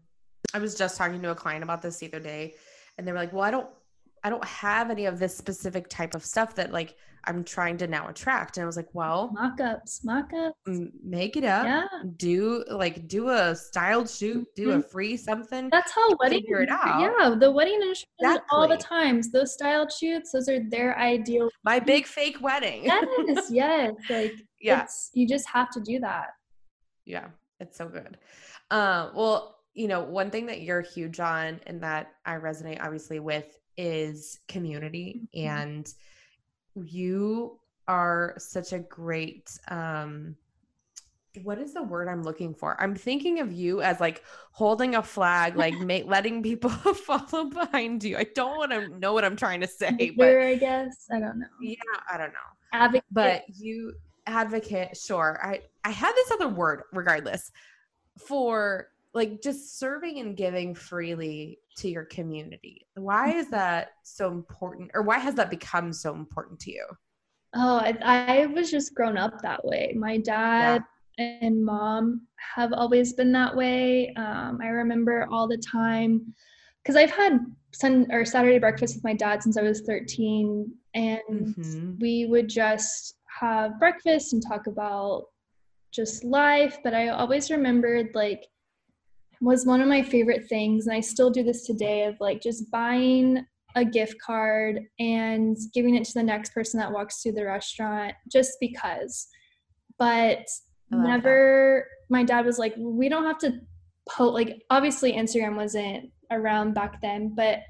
i 0.52 0.58
was 0.58 0.74
just 0.74 0.96
talking 0.96 1.22
to 1.22 1.30
a 1.30 1.34
client 1.34 1.62
about 1.62 1.80
this 1.80 1.98
the 1.98 2.08
other 2.08 2.20
day 2.20 2.54
and 2.98 3.06
they 3.06 3.12
were 3.12 3.18
like 3.18 3.32
well 3.32 3.44
i 3.44 3.50
don't 3.50 3.68
i 4.24 4.30
don't 4.30 4.44
have 4.44 4.90
any 4.90 5.06
of 5.06 5.18
this 5.18 5.36
specific 5.36 5.88
type 5.88 6.14
of 6.14 6.24
stuff 6.24 6.54
that 6.56 6.72
like 6.72 6.96
I'm 7.26 7.42
trying 7.44 7.76
to 7.78 7.86
now 7.86 8.08
attract. 8.08 8.56
And 8.56 8.62
I 8.62 8.66
was 8.66 8.76
like, 8.76 8.88
well, 8.92 9.30
mock-ups, 9.32 10.04
mock-ups. 10.04 10.56
Make 11.02 11.36
it 11.36 11.44
up. 11.44 11.64
Yeah. 11.64 11.86
Do 12.16 12.64
like 12.70 13.08
do 13.08 13.28
a 13.30 13.54
styled 13.54 14.08
shoot, 14.08 14.46
do 14.54 14.68
mm-hmm. 14.68 14.78
a 14.78 14.82
free 14.82 15.16
something. 15.16 15.68
That's 15.70 15.92
how 15.92 16.16
wedding 16.20 16.40
figure 16.40 16.62
it 16.62 16.68
out. 16.68 17.00
Yeah, 17.00 17.34
the 17.34 17.50
wedding 17.50 17.74
industry 17.74 18.08
exactly. 18.20 18.46
all 18.50 18.68
the 18.68 18.76
times. 18.76 19.30
Those 19.32 19.52
styled 19.54 19.92
shoots, 19.92 20.32
those 20.32 20.48
are 20.48 20.60
their 20.70 20.98
ideal. 20.98 21.48
My 21.64 21.80
big 21.80 22.06
fake 22.06 22.40
wedding. 22.40 22.84
yes, 22.84 23.46
yes. 23.50 23.94
Like 24.08 24.34
yeah. 24.60 24.86
you 25.12 25.26
just 25.26 25.48
have 25.48 25.70
to 25.70 25.80
do 25.80 25.98
that. 26.00 26.28
Yeah, 27.04 27.26
it's 27.60 27.76
so 27.76 27.88
good. 27.88 28.18
Uh, 28.70 29.10
well, 29.14 29.58
you 29.74 29.88
know, 29.88 30.02
one 30.02 30.30
thing 30.30 30.46
that 30.46 30.62
you're 30.62 30.80
huge 30.80 31.20
on 31.20 31.60
and 31.66 31.82
that 31.82 32.12
I 32.24 32.34
resonate 32.34 32.82
obviously 32.82 33.20
with 33.20 33.58
is 33.76 34.38
community 34.48 35.28
mm-hmm. 35.36 35.48
and 35.48 35.94
you 36.84 37.58
are 37.88 38.34
such 38.38 38.72
a 38.72 38.78
great 38.80 39.58
um 39.68 40.36
what 41.42 41.58
is 41.58 41.74
the 41.74 41.82
word 41.82 42.08
I'm 42.08 42.22
looking 42.22 42.54
for? 42.54 42.80
I'm 42.80 42.94
thinking 42.94 43.40
of 43.40 43.52
you 43.52 43.82
as 43.82 44.00
like 44.00 44.22
holding 44.52 44.94
a 44.94 45.02
flag, 45.02 45.56
like 45.56 45.74
ma- 45.80 46.00
letting 46.06 46.42
people 46.42 46.70
follow 46.94 47.44
behind 47.44 48.04
you. 48.04 48.16
I 48.16 48.26
don't 48.34 48.56
want 48.56 48.72
to 48.72 48.88
know 48.98 49.12
what 49.12 49.24
I'm 49.24 49.36
trying 49.36 49.60
to 49.60 49.66
say, 49.66 49.94
Leader, 49.98 50.14
but 50.16 50.46
I 50.46 50.54
guess 50.54 51.06
I 51.12 51.20
don't 51.20 51.38
know. 51.38 51.46
yeah, 51.60 51.76
I 52.10 52.16
don't 52.16 52.32
know. 52.32 52.38
Advocate. 52.72 53.04
But 53.10 53.44
you 53.54 53.94
advocate, 54.26 54.96
sure. 54.96 55.38
I 55.42 55.60
I 55.84 55.90
had 55.90 56.12
this 56.14 56.30
other 56.30 56.48
word, 56.48 56.82
regardless, 56.92 57.50
for 58.18 58.88
like 59.16 59.40
just 59.42 59.78
serving 59.78 60.18
and 60.20 60.36
giving 60.36 60.74
freely 60.74 61.58
to 61.78 61.88
your 61.88 62.04
community. 62.04 62.86
Why 62.94 63.32
is 63.32 63.48
that 63.50 63.92
so 64.02 64.30
important, 64.30 64.90
or 64.92 65.02
why 65.02 65.18
has 65.18 65.34
that 65.36 65.50
become 65.50 65.92
so 65.92 66.14
important 66.14 66.60
to 66.60 66.70
you? 66.70 66.86
Oh, 67.54 67.78
I, 67.78 67.96
I 68.02 68.46
was 68.46 68.70
just 68.70 68.94
grown 68.94 69.16
up 69.16 69.40
that 69.40 69.64
way. 69.64 69.94
My 69.96 70.18
dad 70.18 70.82
and 71.18 71.64
mom 71.64 72.26
have 72.54 72.74
always 72.74 73.14
been 73.14 73.32
that 73.32 73.56
way. 73.56 74.12
Um, 74.16 74.58
I 74.62 74.66
remember 74.66 75.26
all 75.32 75.48
the 75.48 75.56
time 75.56 76.34
because 76.82 76.96
I've 76.96 77.10
had 77.10 77.38
sun 77.72 78.06
or 78.10 78.26
Saturday 78.26 78.58
breakfast 78.58 78.96
with 78.96 79.04
my 79.04 79.14
dad 79.14 79.42
since 79.42 79.56
I 79.56 79.62
was 79.62 79.80
13, 79.80 80.70
and 80.94 81.46
Mhm. 81.56 81.98
we 82.00 82.26
would 82.26 82.48
just 82.50 83.16
have 83.40 83.78
breakfast 83.78 84.34
and 84.34 84.42
talk 84.46 84.66
about 84.66 85.24
just 85.90 86.22
life. 86.22 86.76
But 86.84 86.92
I 86.92 87.08
always 87.08 87.50
remembered 87.50 88.10
like 88.14 88.46
was 89.40 89.66
one 89.66 89.80
of 89.80 89.88
my 89.88 90.02
favorite 90.02 90.48
things, 90.48 90.86
and 90.86 90.96
I 90.96 91.00
still 91.00 91.30
do 91.30 91.42
this 91.42 91.66
today 91.66 92.04
of 92.04 92.16
like 92.20 92.40
just 92.40 92.70
buying 92.70 93.44
a 93.74 93.84
gift 93.84 94.16
card 94.24 94.80
and 94.98 95.56
giving 95.74 95.96
it 95.96 96.04
to 96.04 96.14
the 96.14 96.22
next 96.22 96.54
person 96.54 96.80
that 96.80 96.90
walks 96.90 97.22
through 97.22 97.32
the 97.32 97.44
restaurant 97.44 98.14
just 98.32 98.52
because. 98.58 99.28
But 99.98 100.38
love 100.90 101.02
that. 101.02 101.08
never, 101.08 101.86
my 102.08 102.24
dad 102.24 102.46
was 102.46 102.58
like, 102.58 102.74
we 102.78 103.08
don't 103.08 103.24
have 103.24 103.38
to 103.38 103.60
post, 104.08 104.32
like, 104.32 104.62
obviously 104.70 105.12
Instagram 105.12 105.56
wasn't 105.56 106.10
around 106.30 106.74
back 106.74 107.02
then, 107.02 107.34
but 107.34 107.60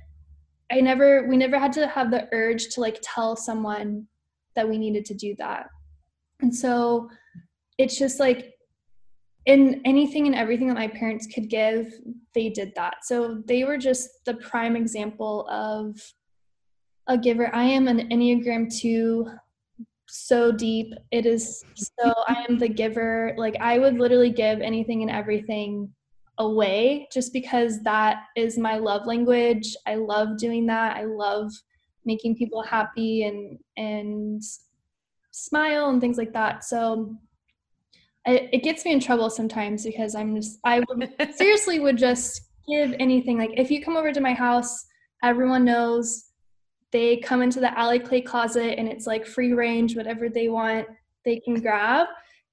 I 0.70 0.80
never, 0.80 1.26
we 1.28 1.36
never 1.36 1.58
had 1.58 1.72
to 1.74 1.88
have 1.88 2.10
the 2.10 2.28
urge 2.32 2.68
to 2.70 2.80
like 2.80 2.98
tell 3.02 3.36
someone 3.36 4.06
that 4.54 4.68
we 4.68 4.78
needed 4.78 5.04
to 5.06 5.14
do 5.14 5.34
that. 5.38 5.66
And 6.40 6.54
so 6.54 7.08
it's 7.78 7.98
just 7.98 8.20
like, 8.20 8.55
in 9.46 9.80
anything 9.84 10.26
and 10.26 10.34
everything 10.34 10.66
that 10.68 10.74
my 10.74 10.88
parents 10.88 11.26
could 11.32 11.48
give, 11.48 11.92
they 12.34 12.50
did 12.50 12.72
that. 12.74 13.04
So 13.04 13.42
they 13.46 13.64
were 13.64 13.78
just 13.78 14.24
the 14.24 14.34
prime 14.34 14.76
example 14.76 15.48
of 15.48 15.96
a 17.06 17.16
giver. 17.16 17.54
I 17.54 17.62
am 17.62 17.86
an 17.86 18.08
Enneagram 18.10 18.76
2 18.76 19.30
so 20.08 20.52
deep. 20.52 20.92
It 21.10 21.26
is 21.26 21.64
so 21.76 22.14
I 22.28 22.44
am 22.48 22.58
the 22.58 22.68
giver. 22.68 23.34
Like 23.36 23.56
I 23.60 23.78
would 23.78 23.98
literally 23.98 24.30
give 24.30 24.60
anything 24.60 25.02
and 25.02 25.10
everything 25.10 25.92
away 26.38 27.08
just 27.12 27.32
because 27.32 27.80
that 27.82 28.24
is 28.36 28.58
my 28.58 28.76
love 28.78 29.06
language. 29.06 29.76
I 29.86 29.94
love 29.94 30.38
doing 30.38 30.66
that. 30.66 30.96
I 30.96 31.04
love 31.04 31.52
making 32.04 32.36
people 32.36 32.62
happy 32.62 33.24
and 33.24 33.58
and 33.76 34.42
smile 35.30 35.90
and 35.90 36.00
things 36.00 36.18
like 36.18 36.32
that. 36.32 36.64
So 36.64 37.16
it, 38.26 38.48
it 38.52 38.62
gets 38.62 38.84
me 38.84 38.92
in 38.92 39.00
trouble 39.00 39.30
sometimes 39.30 39.84
because 39.84 40.14
I'm 40.14 40.34
just 40.34 40.58
I 40.64 40.80
would 40.88 41.34
seriously 41.34 41.78
would 41.78 41.96
just 41.96 42.42
give 42.68 42.94
anything. 42.98 43.38
Like 43.38 43.52
if 43.56 43.70
you 43.70 43.82
come 43.82 43.96
over 43.96 44.12
to 44.12 44.20
my 44.20 44.34
house, 44.34 44.86
everyone 45.22 45.64
knows 45.64 46.24
they 46.92 47.18
come 47.18 47.42
into 47.42 47.60
the 47.60 47.76
Alli 47.78 47.98
K 47.98 48.20
closet 48.20 48.78
and 48.78 48.88
it's 48.88 49.06
like 49.06 49.26
free 49.26 49.52
range, 49.52 49.96
whatever 49.96 50.28
they 50.28 50.48
want, 50.48 50.86
they 51.24 51.40
can 51.40 51.60
grab. 51.60 52.06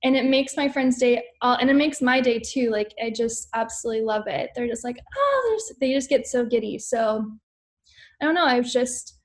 And 0.05 0.17
it 0.17 0.25
makes 0.25 0.57
my 0.57 0.67
friend's 0.67 0.97
day, 0.97 1.23
all, 1.41 1.55
and 1.55 1.69
it 1.69 1.75
makes 1.75 2.01
my 2.01 2.19
day 2.19 2.39
too. 2.39 2.69
Like 2.69 2.93
I 3.01 3.09
just 3.09 3.47
absolutely 3.53 4.03
love 4.03 4.27
it. 4.27 4.49
They're 4.53 4.67
just 4.67 4.83
like, 4.83 4.97
oh, 5.15 5.59
they 5.79 5.93
just 5.93 6.09
get 6.09 6.27
so 6.27 6.45
giddy. 6.45 6.77
So 6.77 7.25
I 8.21 8.25
don't 8.25 8.35
know. 8.35 8.45
I've 8.45 8.65
just, 8.67 9.19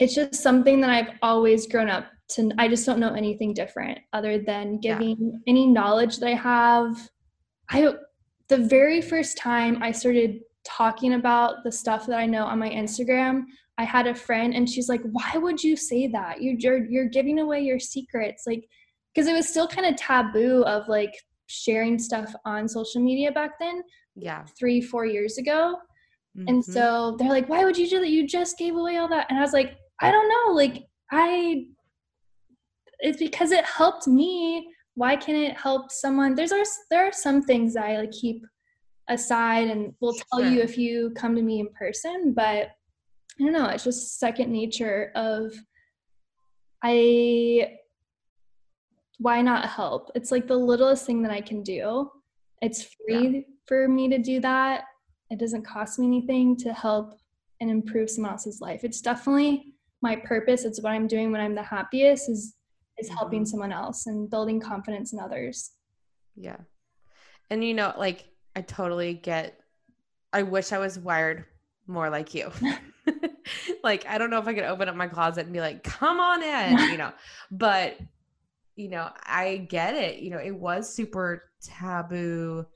it's 0.00 0.14
just 0.14 0.34
something 0.34 0.80
that 0.80 0.90
I've 0.90 1.14
always 1.22 1.66
grown 1.68 1.88
up 1.88 2.06
to. 2.30 2.50
I 2.58 2.68
just 2.68 2.84
don't 2.86 3.00
know 3.00 3.14
anything 3.14 3.54
different 3.54 3.98
other 4.12 4.38
than 4.38 4.78
Yeah. 4.82 4.98
giving 4.98 5.42
any 5.46 5.66
knowledge 5.66 6.18
that 6.18 6.28
I 6.28 6.34
have. 6.34 7.10
I 7.70 7.94
the 8.48 8.58
very 8.58 9.02
first 9.02 9.36
time 9.36 9.82
I 9.82 9.92
started 9.92 10.40
talking 10.64 11.14
about 11.14 11.64
the 11.64 11.72
stuff 11.72 12.06
that 12.06 12.18
I 12.18 12.26
know 12.26 12.44
on 12.44 12.58
my 12.58 12.70
Instagram, 12.70 13.42
I 13.76 13.84
had 13.84 14.06
a 14.06 14.14
friend 14.14 14.54
and 14.54 14.68
she's 14.68 14.88
like, 14.88 15.02
"Why 15.12 15.32
would 15.36 15.62
you 15.62 15.76
say 15.76 16.06
that? 16.08 16.40
You- 16.42 16.56
You're 16.58 16.84
you're 16.90 17.08
giving 17.08 17.38
away 17.40 17.60
your 17.62 17.78
secrets." 17.78 18.44
Like 18.46 18.68
because 19.14 19.26
it 19.28 19.32
was 19.34 19.48
still 19.48 19.66
kind 19.66 19.86
of 19.86 19.96
taboo 19.96 20.62
of 20.64 20.86
like 20.88 21.12
sharing 21.46 21.98
stuff 21.98 22.32
on 22.44 22.68
social 22.68 23.02
media 23.02 23.32
back 23.32 23.58
then, 23.58 23.82
Yeah. 24.16 24.44
3 24.58 24.80
4 24.80 25.06
years 25.06 25.38
ago. 25.38 25.76
And 26.46 26.62
Mhm. 26.62 26.64
so 26.64 27.16
they're 27.18 27.28
like, 27.30 27.48
"Why 27.48 27.64
would 27.64 27.76
you 27.76 27.88
do 27.88 27.98
that? 28.00 28.10
You 28.10 28.26
just 28.28 28.58
gave 28.58 28.76
away 28.76 28.96
all 28.96 29.08
that." 29.08 29.26
And 29.28 29.38
I 29.38 29.42
was 29.42 29.52
like, 29.54 29.76
"I 30.00 30.10
don't 30.12 30.28
know. 30.28 30.52
Like 30.54 30.84
I 31.10 31.66
it's 33.00 33.18
because 33.18 33.52
it 33.52 33.64
helped 33.64 34.06
me. 34.06 34.72
Why 34.94 35.16
can't 35.16 35.38
it 35.38 35.56
help 35.56 35.92
someone? 35.92 36.34
There's 36.34 36.52
are 36.52 36.64
there 36.90 37.06
are 37.06 37.12
some 37.12 37.42
things 37.42 37.74
that 37.74 37.84
I 37.84 37.98
like 37.98 38.10
keep 38.10 38.44
aside 39.08 39.68
and 39.68 39.94
will 40.00 40.14
tell 40.30 40.44
you 40.44 40.60
if 40.60 40.76
you 40.76 41.12
come 41.16 41.34
to 41.34 41.42
me 41.42 41.60
in 41.60 41.68
person, 41.68 42.34
but 42.34 42.70
I 43.40 43.44
don't 43.44 43.52
know, 43.52 43.68
it's 43.68 43.84
just 43.84 44.18
second 44.18 44.50
nature 44.52 45.12
of 45.14 45.52
I 46.82 47.78
why 49.18 49.42
not 49.42 49.68
help? 49.68 50.10
It's 50.14 50.30
like 50.30 50.46
the 50.46 50.56
littlest 50.56 51.04
thing 51.06 51.22
that 51.22 51.32
I 51.32 51.40
can 51.40 51.62
do. 51.62 52.10
It's 52.62 52.86
free 53.06 53.46
for 53.66 53.88
me 53.88 54.08
to 54.08 54.18
do 54.18 54.40
that. 54.40 54.84
It 55.30 55.38
doesn't 55.38 55.66
cost 55.66 55.98
me 55.98 56.06
anything 56.06 56.56
to 56.58 56.72
help 56.72 57.14
and 57.60 57.70
improve 57.70 58.10
someone 58.10 58.32
else's 58.32 58.60
life. 58.60 58.84
It's 58.84 59.00
definitely 59.00 59.74
my 60.02 60.14
purpose. 60.16 60.64
It's 60.64 60.80
what 60.80 60.92
I'm 60.92 61.08
doing 61.08 61.32
when 61.32 61.40
I'm 61.40 61.54
the 61.54 61.62
happiest 61.62 62.28
is 62.28 62.54
is 62.98 63.08
helping 63.08 63.42
Mhm. 63.42 63.48
someone 63.48 63.72
else 63.72 64.06
and 64.06 64.28
building 64.30 64.60
confidence 64.60 65.12
in 65.12 65.20
others. 65.20 65.72
Yeah. 66.36 66.58
And 67.50 67.64
you 67.64 67.74
know, 67.74 67.94
like 67.96 68.26
I 68.56 68.62
totally 68.62 69.14
get 69.14 69.60
I 70.32 70.42
wish 70.42 70.72
I 70.72 70.78
was 70.78 70.98
wired 70.98 71.46
more 71.86 72.10
like 72.10 72.34
you. 72.34 72.50
like 73.82 74.06
I 74.06 74.18
don't 74.18 74.30
know 74.30 74.38
if 74.38 74.46
I 74.46 74.54
could 74.54 74.64
open 74.64 74.88
up 74.88 74.96
my 74.96 75.08
closet 75.08 75.44
and 75.44 75.52
be 75.52 75.60
like, 75.60 75.82
"Come 75.82 76.20
on 76.20 76.42
in," 76.42 76.78
you 76.90 76.98
know. 76.98 77.12
But 77.50 77.98
you 78.76 78.88
know, 78.88 79.10
I 79.24 79.56
get 79.68 79.94
it. 79.94 80.18
You 80.20 80.30
know, 80.30 80.38
it 80.38 80.52
was 80.54 80.92
super 80.94 81.50
taboo 81.62 82.66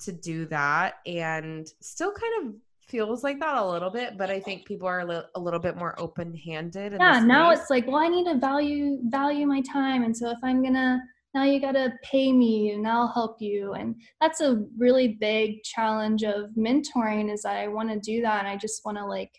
to 0.00 0.12
do 0.12 0.46
that 0.46 0.96
and 1.06 1.66
still 1.80 2.12
kind 2.12 2.46
of 2.48 2.54
feels 2.88 3.22
like 3.22 3.38
that 3.40 3.56
a 3.56 3.70
little 3.70 3.90
bit, 3.90 4.16
but 4.16 4.30
I 4.30 4.40
think 4.40 4.66
people 4.66 4.88
are 4.88 5.00
a, 5.00 5.04
li- 5.04 5.28
a 5.34 5.40
little 5.40 5.60
bit 5.60 5.76
more 5.76 5.94
open-handed 6.00 6.94
yeah 6.98 7.20
now 7.20 7.50
it's 7.50 7.70
like 7.70 7.86
well 7.86 7.96
i 7.96 8.08
need 8.08 8.24
to 8.24 8.36
value 8.38 8.98
value 9.04 9.46
my 9.46 9.60
time 9.62 10.02
and 10.02 10.16
so 10.16 10.30
if 10.30 10.38
i'm 10.42 10.62
gonna 10.62 11.00
now 11.34 11.44
you 11.44 11.60
gotta 11.60 11.92
pay 12.02 12.32
me 12.32 12.70
and 12.72 12.86
i'll 12.86 13.12
help 13.12 13.36
you 13.40 13.74
and 13.74 13.94
that's 14.20 14.40
a 14.40 14.64
really 14.76 15.16
big 15.20 15.62
challenge 15.62 16.24
of 16.24 16.50
mentoring 16.56 17.32
is 17.32 17.42
that 17.42 17.56
i 17.56 17.68
want 17.68 17.90
to 17.90 17.98
do 18.00 18.22
that 18.22 18.40
and 18.40 18.48
i 18.48 18.56
just 18.56 18.84
want 18.84 18.96
to 18.96 19.04
like 19.04 19.30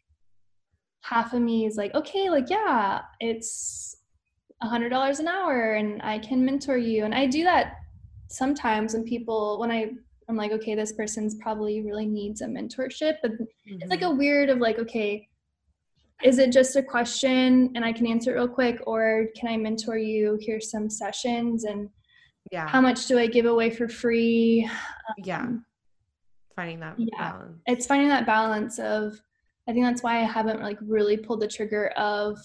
half 1.02 1.34
of 1.34 1.42
me 1.42 1.66
is 1.66 1.78
like 1.78 1.94
okay 1.96 2.30
like 2.30 2.50
yeah 2.50 3.02
it's 3.20 3.96
a 4.62 4.68
hundred 4.68 4.90
dollars 4.90 5.20
an 5.20 5.28
hour 5.28 5.74
and 5.74 6.02
i 6.04 6.20
can 6.20 6.44
mentor 6.44 6.78
you 6.78 7.06
and 7.06 7.16
i 7.16 7.26
do 7.26 7.44
that 7.44 7.74
sometimes 8.30 8.94
when 8.94 9.04
people 9.04 9.60
when 9.60 9.72
i 9.72 9.90
i'm 10.30 10.36
like 10.38 10.52
okay 10.52 10.76
this 10.76 10.94
person's 10.94 11.36
probably 11.36 11.82
really 11.82 12.06
needs 12.06 12.42
a 12.42 12.46
mentorship 12.46 13.16
but 13.22 13.32
it's 13.66 13.90
like 13.90 14.02
Mhm. 14.02 14.12
a 14.12 14.16
weird 14.16 14.50
of 14.50 14.60
like 14.60 14.80
okay 14.80 15.28
is 16.24 16.38
it 16.38 16.52
just 16.52 16.76
a 16.76 16.84
question 16.84 17.72
and 17.76 17.84
i 17.84 17.92
can 17.92 18.06
answer 18.08 18.32
it 18.32 18.36
real 18.36 18.48
quick 18.48 18.80
or 18.86 19.26
can 19.36 19.50
i 19.50 19.58
mentor 19.58 19.98
you 19.98 20.38
here's 20.42 20.70
some 20.70 20.90
sessions 20.90 21.64
and 21.66 21.90
yeah. 22.52 22.68
how 22.68 22.80
much 22.82 23.08
do 23.08 23.18
i 23.20 23.28
give 23.28 23.46
away 23.46 23.70
for 23.70 23.88
free 23.90 24.70
yeah. 25.18 25.42
um, 25.42 25.66
Finding 26.56 26.80
that 26.82 26.96
yeah. 26.98 27.32
balance. 27.32 27.62
it's 27.68 27.86
finding 27.88 28.10
that 28.10 28.26
balance 28.26 28.80
of 28.80 29.20
i 29.68 29.74
think 29.74 29.86
that's 29.86 30.04
why 30.04 30.20
i 30.20 30.24
haven't 30.24 30.62
like 30.62 30.78
really 30.82 31.18
pulled 31.18 31.40
the 31.42 31.48
trigger 31.48 31.88
of 31.98 32.38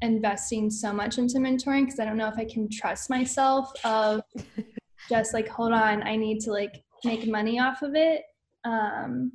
investing 0.00 0.70
so 0.70 0.92
much 0.92 1.18
into 1.18 1.38
mentoring 1.38 1.84
because 1.84 1.98
i 1.98 2.04
don't 2.04 2.16
know 2.16 2.28
if 2.28 2.38
i 2.38 2.44
can 2.44 2.68
trust 2.70 3.10
myself 3.10 3.70
of 3.84 4.22
just 5.10 5.34
like 5.34 5.48
hold 5.48 5.72
on 5.72 6.02
i 6.04 6.14
need 6.14 6.38
to 6.40 6.52
like 6.52 6.84
make 7.04 7.26
money 7.26 7.58
off 7.60 7.82
of 7.82 7.94
it 7.94 8.22
um 8.64 9.30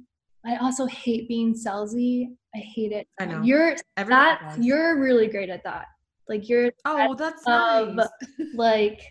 i 0.45 0.55
also 0.57 0.85
hate 0.85 1.27
being 1.27 1.53
salesy 1.53 2.27
i 2.55 2.59
hate 2.59 2.91
it 2.91 3.07
I 3.19 3.25
know. 3.25 3.41
you're 3.43 3.75
Everyone 3.97 4.19
that 4.19 4.41
does. 4.55 4.65
you're 4.65 4.99
really 5.01 5.27
great 5.27 5.49
at 5.49 5.63
that 5.63 5.85
like 6.27 6.47
you're 6.49 6.71
Oh, 6.85 7.15
that's 7.15 7.43
of, 7.47 7.95
nice. 7.95 8.07
like 8.55 9.01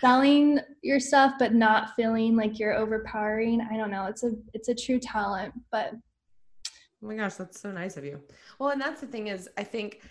selling 0.00 0.60
your 0.82 1.00
stuff 1.00 1.34
but 1.38 1.52
not 1.54 1.94
feeling 1.96 2.36
like 2.36 2.58
you're 2.58 2.74
overpowering 2.74 3.60
i 3.72 3.76
don't 3.76 3.90
know 3.90 4.06
it's 4.06 4.22
a 4.22 4.30
it's 4.54 4.68
a 4.68 4.74
true 4.74 4.98
talent 4.98 5.52
but 5.72 5.92
Oh 7.02 7.06
my 7.06 7.14
gosh, 7.16 7.36
that's 7.36 7.58
so 7.58 7.72
nice 7.72 7.96
of 7.96 8.04
you. 8.04 8.20
Well, 8.58 8.68
and 8.68 8.78
that's 8.78 9.00
the 9.00 9.06
thing 9.06 9.28
is, 9.28 9.48
I 9.56 9.64
think 9.64 10.02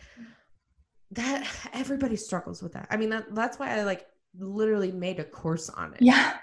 that 1.11 1.47
everybody 1.71 2.15
struggles 2.15 2.63
with 2.63 2.73
that. 2.73 2.87
I 2.89 2.97
mean, 2.97 3.09
that 3.11 3.35
that's 3.35 3.59
why 3.59 3.77
I 3.77 3.83
like 3.83 4.07
literally 4.39 4.91
made 4.91 5.19
a 5.19 5.23
course 5.23 5.69
on 5.69 5.93
it. 5.93 6.01
Yeah. 6.01 6.37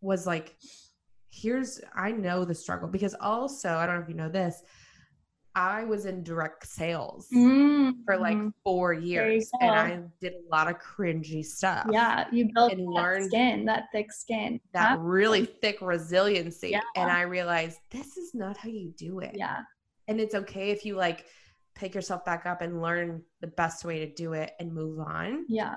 Was 0.00 0.26
like, 0.26 0.56
here's, 1.30 1.80
I 1.94 2.12
know 2.12 2.44
the 2.44 2.54
struggle 2.54 2.88
because 2.88 3.14
also, 3.20 3.74
I 3.74 3.86
don't 3.86 3.96
know 3.96 4.02
if 4.02 4.08
you 4.08 4.14
know 4.14 4.28
this, 4.28 4.62
I 5.54 5.82
was 5.84 6.06
in 6.06 6.22
direct 6.22 6.66
sales 6.66 7.26
Mm, 7.34 8.04
for 8.06 8.16
like 8.16 8.36
mhm. 8.36 8.52
four 8.62 8.92
years 8.92 9.50
and. 9.60 9.70
I 9.70 10.00
did 10.20 10.34
a 10.34 10.48
lot 10.54 10.70
of 10.70 10.76
cringy 10.78 11.44
stuff. 11.44 11.86
yeah, 11.90 12.26
you 12.30 12.50
built 12.54 12.72
and 12.72 12.82
that 12.86 12.90
learned 12.90 13.26
skin, 13.26 13.64
that 13.64 13.84
thick 13.92 14.12
skin. 14.12 14.60
That 14.72 14.90
Huh? 14.90 14.98
really 15.00 15.44
thick 15.46 15.78
resiliency. 15.80 16.70
Yeah. 16.70 16.80
And 16.96 17.10
I 17.10 17.22
realized 17.22 17.78
this 17.90 18.16
is 18.16 18.32
not 18.32 18.56
how 18.56 18.68
you 18.68 18.92
do 18.96 19.18
it. 19.18 19.32
Yeah. 19.34 19.62
And 20.06 20.20
it's 20.20 20.34
okay 20.36 20.70
if 20.70 20.84
you 20.84 20.94
like 20.94 21.26
pick 21.74 21.94
yourself 21.96 22.24
back 22.24 22.46
up 22.46 22.62
and 22.62 22.80
learn 22.80 23.22
the 23.40 23.48
best 23.48 23.84
way 23.84 23.98
to 24.06 24.14
do 24.14 24.34
it 24.34 24.52
and 24.60 24.72
move 24.72 25.00
on. 25.00 25.46
Yeah. 25.48 25.76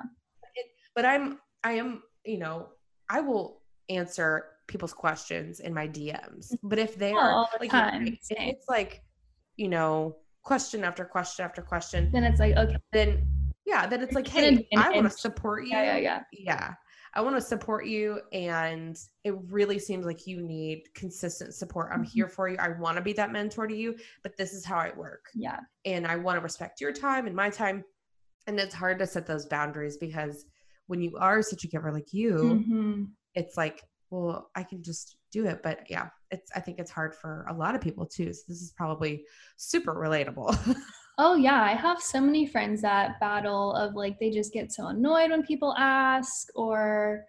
But 0.95 1.05
I'm, 1.05 1.39
I 1.63 1.73
am, 1.73 2.03
you 2.25 2.38
know, 2.38 2.69
I 3.09 3.21
will 3.21 3.62
answer 3.89 4.46
people's 4.67 4.93
questions 4.93 5.60
in 5.60 5.74
my 5.74 5.88
DMs. 5.88 6.56
But 6.63 6.80
if 6.80 6.96
they 6.96 7.13
Oh, 7.13 7.17
are 7.17 7.32
all 7.32 7.50
the 7.60 7.67
like, 7.67 8.02
if 8.02 8.19
it's 8.30 8.69
like, 8.69 9.04
you 9.58 9.67
know, 9.67 10.17
question 10.41 10.84
after 10.84 11.06
question 11.06 11.46
after 11.46 11.62
question, 11.62 12.12
Then 12.12 12.24
it's 12.24 12.39
like, 12.39 12.56
okay. 12.56 12.78
then 12.91 13.28
yeah, 13.65 13.88
then 13.88 14.02
it's 14.02 14.13
like, 14.13 14.26
It's 14.26 14.34
hey, 14.36 14.67
I 14.76 14.91
want 14.91 15.10
to 15.10 15.17
support 15.17 15.63
you. 15.63 15.69
Yeah, 15.72 15.84
yeah, 15.84 15.98
yeah. 15.98 16.24
Yeah. 16.34 16.74
I 17.15 17.22
want 17.22 17.36
to 17.36 17.41
support 17.41 17.86
you. 17.86 18.19
And 18.34 18.98
it 19.24 19.36
really 19.52 19.78
seems 19.80 20.06
like 20.06 20.26
you 20.28 20.41
need 20.41 20.84
consistent 20.96 21.54
support. 21.54 21.91
I'm 21.93 22.04
Mhm. 22.04 22.08
here 22.08 22.28
for 22.28 22.50
you. 22.50 22.58
I 22.60 22.69
want 22.69 22.98
to 22.98 23.04
be 23.04 23.13
that 23.13 23.32
mentor 23.32 23.67
to 23.67 23.76
you, 23.76 23.96
but 24.24 24.36
this 24.36 24.52
is 24.54 24.65
how 24.65 24.78
I 24.78 24.91
work. 24.98 25.28
Yeah. 25.36 25.60
And 25.86 26.08
I 26.08 26.15
want 26.17 26.38
to 26.38 26.41
respect 26.41 26.82
your 26.82 26.91
time 26.91 27.28
and 27.28 27.36
my 27.36 27.50
time. 27.50 27.84
And 28.48 28.60
it's 28.60 28.74
hard 28.74 29.00
to 29.00 29.08
set 29.08 29.26
those 29.28 29.46
boundaries 29.46 29.96
because 29.98 30.46
when 30.88 31.02
you 31.02 31.15
are 31.17 31.41
such 31.41 31.63
a 31.63 31.67
giver 31.67 31.91
like 31.93 32.12
you, 32.13 32.65
Mhm. 32.67 33.12
It's 33.36 33.58
like, 33.58 33.84
well, 34.10 34.50
I 34.56 34.63
can 34.63 34.84
just 34.84 35.17
do 35.32 35.48
it. 35.48 35.62
But 35.63 35.89
yeah, 35.89 36.10
it's 36.32 36.52
I 36.56 36.60
think 36.60 36.80
it's 36.80 36.91
hard 36.91 37.15
for 37.15 37.46
a 37.50 37.54
lot 37.54 37.76
of 37.76 37.82
people 37.82 38.06
too. 38.06 38.34
So 38.34 38.41
this 38.48 38.62
is 38.62 38.74
probably 38.76 39.26
super 39.58 39.96
relatable. 39.96 40.76
Oh 41.19 41.36
yeah, 41.36 41.62
I 41.62 41.76
have 41.76 42.02
so 42.02 42.19
many 42.19 42.48
friends 42.48 42.82
that 42.82 43.19
battle 43.19 43.74
of 43.74 43.93
like 43.93 44.19
they 44.19 44.32
just 44.32 44.52
get 44.52 44.72
so 44.72 44.88
annoyed 44.88 45.30
when 45.30 45.43
people 45.43 45.76
ask 45.78 46.48
or 46.56 47.26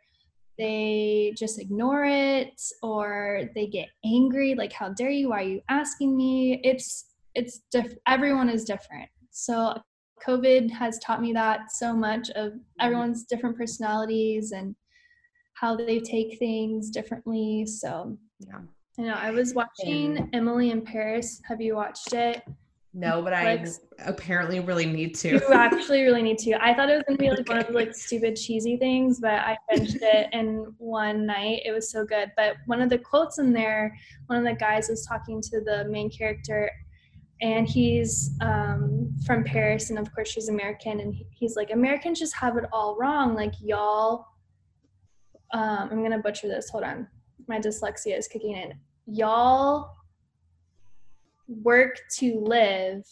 they 0.56 1.34
just 1.36 1.60
ignore 1.60 2.04
it 2.04 2.60
or 2.82 3.50
they 3.54 3.66
get 3.66 3.88
angry 4.04 4.54
like 4.54 4.72
how 4.72 4.88
dare 4.90 5.10
you 5.10 5.30
why 5.30 5.40
are 5.40 5.48
you 5.48 5.60
asking 5.68 6.16
me 6.16 6.60
it's 6.62 7.06
it's 7.34 7.62
diff- 7.72 7.96
everyone 8.06 8.48
is 8.48 8.64
different 8.64 9.08
so 9.30 9.76
covid 10.24 10.70
has 10.70 10.98
taught 11.00 11.20
me 11.20 11.32
that 11.32 11.72
so 11.72 11.92
much 11.92 12.30
of 12.30 12.52
mm-hmm. 12.52 12.58
everyone's 12.80 13.24
different 13.24 13.56
personalities 13.56 14.52
and 14.52 14.76
how 15.54 15.76
they 15.76 16.00
take 16.00 16.38
things 16.38 16.90
differently 16.90 17.64
so 17.66 18.16
yeah. 18.40 18.60
i 18.98 19.02
know 19.02 19.14
i 19.14 19.30
was 19.30 19.54
watching 19.54 20.28
emily 20.32 20.70
in 20.70 20.82
paris 20.82 21.40
have 21.46 21.60
you 21.60 21.74
watched 21.74 22.12
it 22.12 22.42
No, 22.96 23.22
but 23.22 23.32
I 23.32 23.64
apparently 24.06 24.60
really 24.60 24.86
need 24.86 25.16
to. 25.16 25.30
You 25.30 25.52
actually 25.52 26.02
really 26.02 26.22
need 26.22 26.38
to. 26.38 26.52
I 26.64 26.72
thought 26.74 26.88
it 26.88 26.94
was 26.94 27.02
gonna 27.08 27.18
be 27.18 27.28
like 27.28 27.48
one 27.48 27.58
of 27.58 27.66
the 27.66 27.72
like 27.72 27.92
stupid 28.06 28.36
cheesy 28.36 28.76
things, 28.76 29.18
but 29.18 29.32
I 29.32 29.56
finished 29.68 29.98
it 30.00 30.28
in 30.32 30.72
one 30.78 31.26
night. 31.26 31.62
It 31.64 31.72
was 31.72 31.90
so 31.90 32.04
good. 32.04 32.30
But 32.36 32.54
one 32.66 32.80
of 32.80 32.90
the 32.90 32.98
quotes 32.98 33.38
in 33.38 33.52
there, 33.52 33.96
one 34.26 34.38
of 34.38 34.44
the 34.44 34.56
guys 34.56 34.88
was 34.88 35.04
talking 35.04 35.42
to 35.42 35.60
the 35.60 35.86
main 35.90 36.08
character, 36.08 36.70
and 37.40 37.68
he's 37.68 38.30
um, 38.40 39.12
from 39.26 39.42
Paris, 39.42 39.90
and 39.90 39.98
of 39.98 40.14
course 40.14 40.28
she's 40.28 40.48
American, 40.48 41.00
and 41.00 41.16
he's 41.30 41.56
like, 41.56 41.72
Americans 41.72 42.20
just 42.20 42.36
have 42.36 42.56
it 42.56 42.64
all 42.72 42.96
wrong. 42.96 43.34
Like 43.34 43.54
y'all, 43.60 44.24
um, 45.54 45.88
I'm 45.90 46.02
gonna 46.02 46.18
butcher 46.18 46.48
this. 46.48 46.68
Hold 46.68 46.84
on, 46.84 47.06
my 47.48 47.58
dyslexia 47.58 48.18
is 48.18 48.28
kicking 48.28 48.52
in. 48.56 48.74
Y'all 49.06 49.90
work 51.48 52.00
to 52.18 52.40
live 52.40 53.04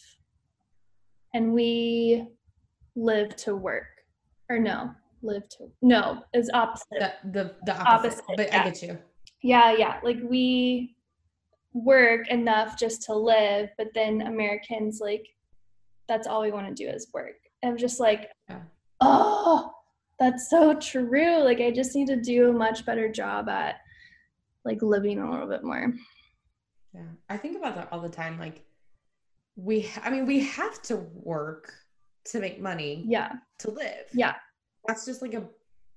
and 1.35 1.53
we 1.53 2.27
live 2.97 3.35
to 3.37 3.55
work 3.57 3.87
or 4.49 4.59
no 4.59 4.91
live 5.23 5.47
to 5.51 5.71
no 5.83 6.23
it's 6.33 6.49
opposite 6.55 6.87
the 6.91 7.13
the, 7.33 7.55
the 7.67 7.77
opposite, 7.77 8.21
Opposite, 8.21 8.25
but 8.37 8.47
yeah. 8.49 8.61
I 8.63 8.65
get 8.65 8.83
you. 8.83 8.99
yeah 9.43 9.77
yeah 9.77 10.01
like 10.03 10.17
we 10.23 10.97
work 11.75 12.29
enough 12.29 12.79
just 12.79 13.03
to 13.03 13.15
live 13.15 13.69
but 13.77 13.89
then 13.95 14.23
americans 14.23 14.99
like 15.01 15.27
that's 16.09 16.27
all 16.27 16.41
we 16.43 16.51
want 16.51 16.75
to 16.75 16.85
do 16.85 16.89
is 16.89 17.09
work 17.13 17.37
i'm 17.63 17.77
just 17.77 18.01
like 18.01 18.31
Yeah. 18.49 18.61
oh 19.03 19.71
that's 20.23 20.49
so 20.49 20.75
true 20.75 21.43
like 21.43 21.61
i 21.61 21.71
just 21.71 21.95
need 21.97 22.07
to 22.07 22.21
do 22.21 22.51
a 22.51 22.53
much 22.53 22.87
better 22.87 23.11
job 23.11 23.49
at 23.49 23.77
like 24.65 24.81
living 24.83 25.19
a 25.19 25.31
little 25.31 25.49
bit 25.49 25.65
more 25.65 25.93
Yeah, 26.95 27.03
I 27.29 27.37
think 27.37 27.57
about 27.57 27.75
that 27.77 27.89
all 27.91 28.01
the 28.01 28.09
time. 28.11 28.39
Like, 28.39 28.65
we, 29.57 29.89
I 30.05 30.11
mean, 30.11 30.27
we 30.27 30.41
have 30.45 30.81
to 30.83 30.97
work 31.15 31.73
to 32.27 32.39
make 32.39 32.61
money 32.61 33.05
yeah 33.09 33.33
to 33.59 33.71
live. 33.71 34.07
yeah 34.13 34.35
that's 34.87 35.05
just 35.05 35.23
like 35.23 35.35
a 35.35 35.45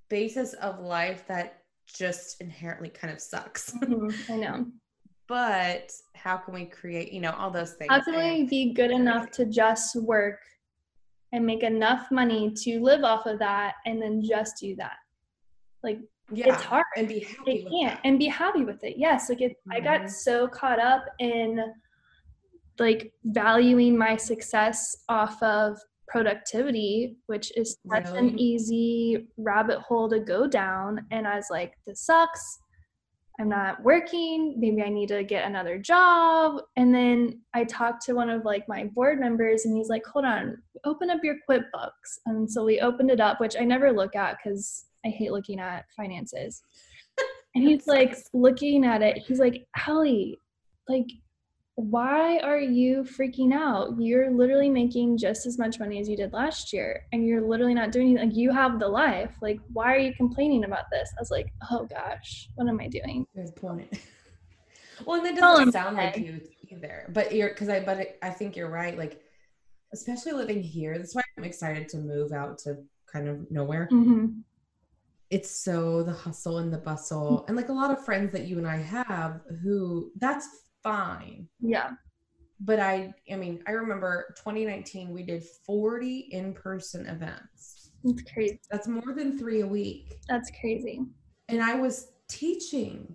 basis 0.09 0.53
of 0.53 0.79
life 0.79 1.27
that 1.27 1.61
just 1.85 2.41
inherently 2.41 2.89
kind 2.89 3.13
of 3.13 3.19
sucks. 3.21 3.71
Mhm, 3.83 4.15
i 4.29 4.35
know 4.37 4.65
but 5.27 5.91
how 6.13 6.37
can 6.37 6.53
we 6.53 6.65
create, 6.65 7.11
you 7.11 7.19
know, 7.19 7.31
all 7.31 7.49
those 7.49 7.73
things? 7.73 7.89
How 7.91 7.99
can 8.03 8.15
we 8.15 8.43
be 8.43 8.73
good 8.73 8.91
enough 8.91 9.31
to 9.31 9.45
just 9.45 9.95
work 9.95 10.39
and 11.31 11.45
make 11.45 11.63
enough 11.63 12.07
money 12.11 12.51
to 12.63 12.79
live 12.79 13.03
off 13.03 13.25
of 13.25 13.39
that 13.39 13.75
and 13.85 14.01
then 14.01 14.21
just 14.23 14.57
do 14.59 14.75
that? 14.77 14.97
Like 15.83 15.99
yeah, 16.31 16.53
it's 16.53 16.63
hard. 16.63 16.85
and 16.97 17.07
be 17.07 17.19
happy 17.21 17.63
can't 17.69 17.93
that. 17.95 18.01
and 18.03 18.17
be 18.19 18.25
happy 18.27 18.63
with 18.63 18.83
it. 18.83 18.95
Yes, 18.97 19.29
like 19.29 19.41
it, 19.41 19.55
I 19.71 19.79
got 19.79 20.01
Mhm. 20.01 20.09
so 20.09 20.47
caught 20.47 20.79
up 20.79 21.05
in 21.19 21.59
like 22.79 23.13
valuing 23.23 23.97
my 23.97 24.17
success 24.17 24.95
off 25.07 25.41
of 25.43 25.77
productivity, 26.07 27.17
which 27.27 27.55
is 27.57 27.77
such 27.91 28.07
an 28.09 28.37
easy 28.39 29.27
rabbit 29.37 29.79
hole 29.79 30.09
to 30.09 30.19
go 30.19 30.45
down. 30.47 31.05
And 31.11 31.27
I 31.27 31.35
was 31.35 31.47
like, 31.49 31.73
this 31.87 32.01
sucks. 32.01 32.59
I'm 33.39 33.49
not 33.49 33.83
working. 33.83 34.55
Maybe 34.57 34.81
I 34.81 34.89
need 34.89 35.09
to 35.09 35.23
get 35.23 35.45
another 35.45 35.77
job. 35.77 36.61
And 36.77 36.93
then 36.95 37.41
I 37.53 37.65
talked 37.65 38.03
to 38.05 38.13
one 38.13 38.29
of 38.29 38.45
like 38.45 38.67
my 38.67 38.85
board 38.85 39.19
members 39.19 39.65
and 39.65 39.75
he's 39.75 39.89
like, 39.89 40.05
hold 40.05 40.25
on, 40.25 40.57
open 40.85 41.09
up 41.09 41.19
your 41.23 41.35
QuickBooks. 41.49 42.19
And 42.25 42.49
so 42.49 42.63
we 42.63 42.79
opened 42.79 43.11
it 43.11 43.19
up, 43.19 43.41
which 43.41 43.55
I 43.59 43.65
never 43.65 43.91
look 43.91 44.15
at 44.15 44.37
because 44.37 44.85
I 45.05 45.09
hate 45.09 45.31
looking 45.31 45.59
at 45.59 45.85
finances. 45.95 46.63
And 47.55 47.63
he's 47.63 47.87
like 47.87 48.17
looking 48.33 48.85
at 48.85 49.01
it. 49.01 49.17
He's 49.17 49.39
like, 49.39 49.65
Alli, 49.87 50.39
like, 50.87 51.07
why 51.75 52.37
are 52.37 52.59
you 52.59 53.03
freaking 53.03 53.53
out? 53.53 53.99
You're 53.99 54.31
literally 54.31 54.69
making 54.69 55.17
just 55.17 55.45
as 55.45 55.59
much 55.59 55.77
money 55.77 55.99
as 55.99 56.07
you 56.07 56.15
did 56.15 56.31
last 56.31 56.71
year, 56.71 57.05
and 57.11 57.25
you're 57.25 57.41
literally 57.41 57.73
not 57.73 57.91
doing 57.91 58.11
anything. 58.11 58.29
Like, 58.29 58.37
you 58.37 58.51
have 58.51 58.79
the 58.79 58.87
life. 58.87 59.35
Like, 59.41 59.59
why 59.73 59.93
are 59.93 59.97
you 59.97 60.13
complaining 60.13 60.63
about 60.63 60.85
this? 60.89 61.13
I 61.17 61.21
was 61.21 61.31
like, 61.31 61.47
oh 61.71 61.85
gosh, 61.85 62.49
what 62.55 62.69
am 62.69 62.79
I 62.79 62.87
doing? 62.87 63.27
Good 63.35 63.55
point. 63.57 63.99
well, 65.05 65.17
and 65.17 65.25
that 65.25 65.35
Tell 65.37 65.57
doesn't 65.57 65.73
sound 65.73 65.97
like 65.97 66.17
you 66.17 66.39
either. 66.71 67.09
But 67.13 67.33
you're 67.33 67.49
because 67.49 67.67
I 67.67 67.81
but 67.81 68.17
I 68.23 68.29
think 68.29 68.55
you're 68.55 68.69
right. 68.69 68.97
Like, 68.97 69.21
especially 69.93 70.31
living 70.31 70.63
here. 70.63 70.97
That's 70.97 71.13
why 71.13 71.23
I'm 71.37 71.43
excited 71.43 71.89
to 71.89 71.97
move 71.97 72.31
out 72.31 72.57
to 72.59 72.77
kind 73.11 73.27
of 73.27 73.51
nowhere. 73.51 73.87
hmm 73.87 74.27
It's 75.29 75.51
so 75.51 76.03
the 76.03 76.13
hustle 76.13 76.59
and 76.59 76.71
the 76.71 76.77
bustle, 76.77 77.43
and 77.49 77.57
like 77.57 77.67
a 77.67 77.73
lot 77.73 77.91
of 77.91 78.05
friends 78.05 78.31
that 78.31 78.45
you 78.47 78.59
and 78.59 78.67
I 78.67 78.77
have 78.77 79.41
who 79.61 80.11
that's 80.15 80.47
fine. 80.85 81.47
Yeah. 81.59 81.91
But 82.61 82.79
I, 82.79 83.13
I 83.29 83.35
mean, 83.35 83.61
I 83.67 83.71
remember 83.71 84.33
2019 84.37 85.09
we 85.11 85.23
did 85.23 85.43
40 85.65 86.29
in-person 86.31 87.05
events. 87.07 87.91
That's 88.03 88.21
crazy. 88.31 88.59
That's 88.71 88.87
more 88.87 89.13
than 89.15 89.37
three 89.37 89.61
a 89.61 89.67
week, 89.67 90.13
That's 90.29 90.49
crazy. 90.61 91.01
and 91.49 91.61
I 91.61 91.73
was 91.75 92.11
teaching. 92.29 93.13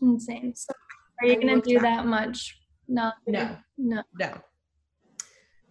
Insane. 0.00 0.54
So 0.54 0.72
Are 1.20 1.26
you 1.28 1.40
gonna 1.40 1.60
do 1.60 1.76
at- 1.76 1.82
that 1.82 2.06
much? 2.06 2.58
No. 2.86 3.10
No. 3.26 3.56
No. 3.76 4.02
No. 4.18 4.38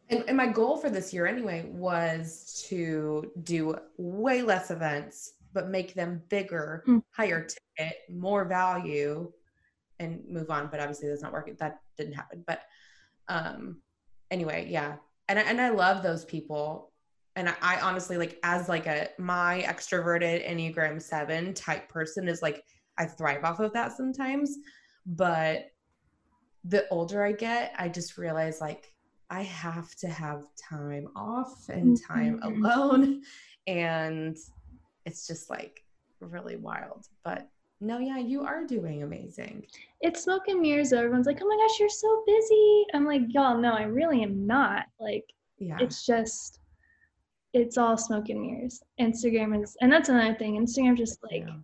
And, 0.09 0.23
and 0.27 0.37
my 0.37 0.47
goal 0.47 0.77
for 0.77 0.89
this 0.89 1.13
year 1.13 1.25
anyway 1.25 1.69
was 1.71 2.63
to 2.69 3.31
do 3.43 3.75
way 3.97 4.41
less 4.41 4.69
events, 4.71 5.33
but 5.53 5.69
make 5.69 5.93
them 5.95 6.21
bigger, 6.29 6.83
Mm. 6.87 7.01
higher 7.11 7.41
ticket, 7.47 7.97
more 8.09 8.45
value, 8.45 9.31
and 9.99 10.23
move 10.29 10.49
on. 10.49 10.67
But 10.67 10.79
obviously 10.79 11.09
that's 11.09 11.21
not 11.21 11.33
working. 11.33 11.55
That 11.59 11.79
didn't 11.97 12.13
happen. 12.13 12.43
But 12.45 12.61
um 13.27 13.81
anyway, 14.31 14.67
yeah. 14.69 14.95
And 15.29 15.37
I, 15.39 15.41
and 15.43 15.59
I 15.59 15.69
love 15.69 16.03
those 16.03 16.23
people. 16.25 16.91
And 17.35 17.49
I, 17.49 17.55
I 17.61 17.79
honestly 17.81 18.17
like 18.17 18.39
as 18.43 18.69
like 18.69 18.87
a 18.87 19.09
my 19.17 19.63
extroverted 19.67 20.47
Enneagram 20.47 21.01
seven 21.01 21.53
type 21.53 21.89
person 21.89 22.27
is 22.27 22.41
like 22.41 22.63
I 22.97 23.05
thrive 23.05 23.43
off 23.43 23.59
of 23.59 23.73
that 23.73 23.95
sometimes. 23.95 24.57
But 25.05 25.67
the 26.63 26.87
older 26.89 27.23
I 27.23 27.31
get, 27.31 27.73
I 27.77 27.87
just 27.89 28.17
realize 28.17 28.59
like 28.59 28.91
I 29.29 29.43
have 29.43 29.93
to 29.95 30.07
have 30.07 30.45
time 30.69 31.07
off 31.15 31.69
and 31.69 32.01
time 32.01 32.39
Mhm. 32.39 32.57
alone. 32.59 33.21
And 33.67 34.37
it's 35.05 35.27
just 35.27 35.49
like 35.49 35.83
really 36.21 36.55
wild. 36.55 37.05
But 37.23 37.49
no, 37.79 37.99
yeah, 37.99 38.17
you 38.17 38.41
are 38.43 38.65
doing 38.65 39.03
amazing. 39.03 39.65
It's 40.01 40.23
smoke 40.23 40.47
and 40.47 40.59
mirrors. 40.61 40.89
Though. 40.89 40.97
Everyone's 40.99 41.27
like, 41.27 41.39
"Oh 41.41 41.47
my 41.47 41.55
gosh, 41.57 41.79
you're 41.79 41.89
so 41.89 42.23
busy." 42.25 42.85
I'm 42.93 43.05
like, 43.05 43.21
"Y'all, 43.29 43.57
no, 43.57 43.73
I 43.73 43.83
really 43.83 44.23
am 44.23 44.45
not." 44.47 44.85
Like, 44.99 45.25
Yeah. 45.59 45.77
it's 45.79 46.05
just, 46.05 46.59
it's 47.53 47.77
all 47.77 47.97
smoke 47.97 48.29
and 48.29 48.41
mirrors. 48.41 48.83
Instagram 48.99 49.61
is, 49.63 49.77
and 49.81 49.91
that's 49.91 50.09
another 50.09 50.35
thing. 50.35 50.55
Instagram 50.57 50.97
just 50.97 51.21
like 51.23 51.43
Yeah. 51.47 51.57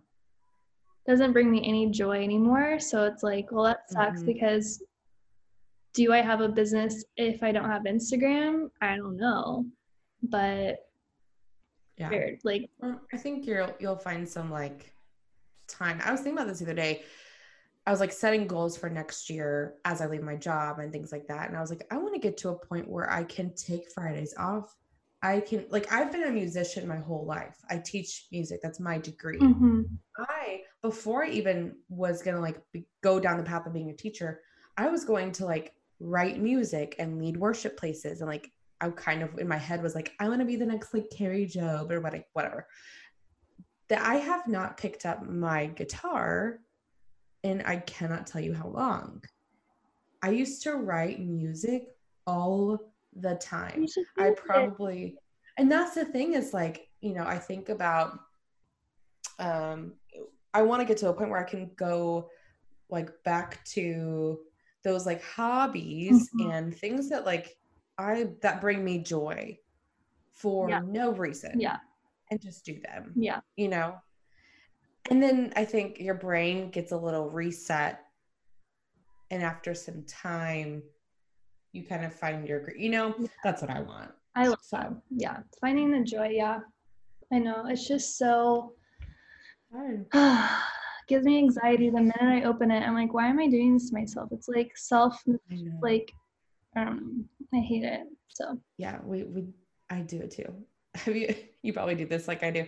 doesn't 1.06 1.32
bring 1.32 1.50
me 1.50 1.66
any 1.66 1.90
joy 1.90 2.22
anymore. 2.22 2.78
So 2.80 3.04
it's 3.04 3.22
like, 3.22 3.50
well, 3.52 3.64
that 3.64 3.90
sucks 3.90 4.22
Mhm. 4.22 4.26
because 4.26 4.82
do 5.92 6.12
I 6.12 6.22
have 6.22 6.40
a 6.40 6.48
business 6.48 7.04
if 7.16 7.42
I 7.42 7.52
don't 7.52 7.68
have 7.70 7.82
Instagram? 7.82 8.70
I 8.80 8.96
don't 8.96 9.16
know, 9.16 9.66
but 10.22 10.88
yeah. 11.96 12.08
weird. 12.08 12.40
Like, 12.44 12.70
I 13.12 13.16
think 13.16 13.46
you'll 13.46 13.70
you'll 13.80 13.96
find 13.96 14.28
some 14.28 14.50
like 14.50 14.92
time. 15.68 16.00
I 16.04 16.10
was 16.10 16.20
thinking 16.20 16.38
about 16.38 16.48
this 16.48 16.58
the 16.58 16.66
other 16.66 16.74
day. 16.74 17.02
I 17.86 17.90
was 17.90 18.00
like 18.00 18.12
setting 18.12 18.46
goals 18.46 18.76
for 18.76 18.88
next 18.88 19.28
year 19.28 19.74
as 19.84 20.00
I 20.00 20.06
leave 20.06 20.22
my 20.22 20.36
job 20.36 20.78
and 20.78 20.90
things 20.90 21.12
like 21.12 21.26
that. 21.28 21.48
And 21.48 21.56
I 21.56 21.60
was 21.60 21.70
like, 21.70 21.86
I 21.90 21.98
want 21.98 22.14
to 22.14 22.20
get 22.20 22.36
to 22.38 22.50
a 22.50 22.54
point 22.54 22.88
where 22.88 23.10
I 23.10 23.24
can 23.24 23.54
take 23.54 23.90
Fridays 23.90 24.34
off. 24.38 24.74
I 25.22 25.40
can 25.40 25.64
like 25.70 25.90
I've 25.92 26.12
been 26.12 26.24
a 26.24 26.30
musician 26.30 26.86
my 26.86 26.98
whole 26.98 27.24
life. 27.26 27.56
I 27.70 27.78
teach 27.78 28.26
music. 28.30 28.60
That's 28.62 28.80
my 28.80 28.98
degree. 28.98 29.38
mhm. 29.38 29.84
I 30.18 30.62
before 30.82 31.24
I 31.24 31.30
even 31.30 31.76
was 31.88 32.22
gonna 32.22 32.40
like 32.40 32.60
be, 32.72 32.86
go 33.02 33.18
down 33.20 33.38
the 33.38 33.42
path 33.42 33.66
of 33.66 33.72
being 33.72 33.90
a 33.90 33.96
teacher, 33.96 34.40
I 34.76 34.88
was 34.88 35.04
going 35.04 35.32
to 35.32 35.46
like 35.46 35.74
write 36.00 36.40
music 36.40 36.96
and 36.98 37.18
lead 37.18 37.36
worship 37.36 37.76
places 37.78 38.20
and 38.20 38.28
like 38.28 38.50
I 38.80 38.90
kind 38.90 39.22
of 39.22 39.38
in 39.38 39.48
my 39.48 39.56
head 39.56 39.82
was 39.82 39.94
like 39.94 40.12
I 40.20 40.28
want 40.28 40.40
to 40.40 40.46
be 40.46 40.56
the 40.56 40.66
next 40.66 40.92
like 40.92 41.08
Kari 41.10 41.46
Jobe 41.46 41.90
or 41.90 42.00
what 42.00 42.14
whatever. 42.34 42.66
That 43.88 44.02
I 44.02 44.16
have 44.16 44.46
not 44.48 44.76
picked 44.78 45.04
up 45.04 45.22
my 45.28 45.66
guitar 45.66 46.60
and 47.42 47.62
I 47.66 47.76
cannot 47.76 48.26
tell 48.26 48.40
you 48.40 48.54
how 48.54 48.68
long. 48.68 49.22
I 50.22 50.30
used 50.30 50.62
to 50.62 50.72
write 50.76 51.20
music 51.20 51.88
all 52.26 52.78
the 53.14 53.34
time. 53.36 53.86
I 54.16 54.22
do 54.24 54.30
it. 54.30 54.36
probably 54.38 55.16
and 55.58 55.70
that's 55.70 55.94
the 55.94 56.04
thing 56.04 56.32
is 56.32 56.52
like, 56.54 56.88
you 57.00 57.12
know, 57.14 57.24
I 57.24 57.38
think 57.38 57.68
about 57.68 58.18
um 59.38 59.94
I 60.54 60.62
want 60.62 60.80
to 60.80 60.86
get 60.86 60.96
to 60.98 61.08
a 61.08 61.12
point 61.12 61.30
where 61.30 61.40
I 61.44 61.48
can 61.48 61.70
go 61.76 62.30
like 62.88 63.10
back 63.24 63.64
to 63.66 64.40
those 64.82 65.04
like 65.06 65.22
hobbies 65.22 66.30
Mhm. 66.34 66.52
and 66.54 66.74
things 66.76 67.08
that 67.10 67.26
like 67.26 67.56
I 67.98 68.30
that 68.40 68.60
bring 68.60 68.84
me 68.84 68.98
joy 69.00 69.58
for 70.32 70.68
Yeah. 70.70 70.80
no 70.80 71.10
reason. 71.12 71.60
Yeah, 71.60 71.78
And 72.34 72.42
just 72.42 72.64
do 72.64 72.80
them 72.80 73.12
yeah, 73.14 73.40
you 73.56 73.68
know 73.68 73.94
and 75.10 75.22
then 75.22 75.52
i 75.54 75.64
think 75.64 76.00
your 76.00 76.14
brain 76.14 76.70
gets 76.70 76.90
a 76.92 76.96
little 76.96 77.30
reset 77.30 78.00
and 79.30 79.42
after 79.42 79.74
some 79.74 80.02
time 80.04 80.82
you 81.72 81.84
kind 81.84 82.04
of 82.04 82.12
find 82.12 82.48
your 82.48 82.76
you 82.76 82.90
know 82.90 83.14
that's 83.44 83.62
what 83.62 83.70
i 83.70 83.80
want 83.80 84.10
I 84.34 84.48
love 84.48 84.58
so 84.62 84.78
that. 84.78 84.92
Yeah, 85.10 85.38
finding 85.60 85.92
the 85.92 86.00
joy. 86.00 86.30
Yeah, 86.32 86.58
I 87.32 87.38
know. 87.38 87.66
It's 87.68 87.86
just 87.86 88.18
so 88.18 88.72
gives 91.08 91.24
me 91.24 91.38
anxiety 91.38 91.90
the 91.90 92.00
minute 92.00 92.20
I 92.20 92.42
open 92.42 92.70
it. 92.70 92.82
I'm 92.82 92.94
like, 92.94 93.14
why 93.14 93.28
am 93.28 93.38
I 93.38 93.48
doing 93.48 93.74
this 93.74 93.90
to 93.90 93.96
myself? 93.96 94.30
It's 94.32 94.48
like 94.48 94.76
self, 94.76 95.22
I 95.28 95.56
like, 95.82 96.12
I 96.76 96.84
don't 96.84 96.96
know. 96.96 97.24
I 97.54 97.60
hate 97.60 97.84
it. 97.84 98.00
So 98.28 98.58
yeah 98.78 98.98
we 99.04 99.22
we 99.22 99.44
i 99.90 100.00
do 100.00 100.18
it 100.18 100.30
too 100.32 100.52
you 101.06 101.34
you 101.62 101.72
probably 101.72 101.94
do 101.94 102.06
this 102.06 102.28
like 102.28 102.42
i 102.42 102.50
do 102.50 102.66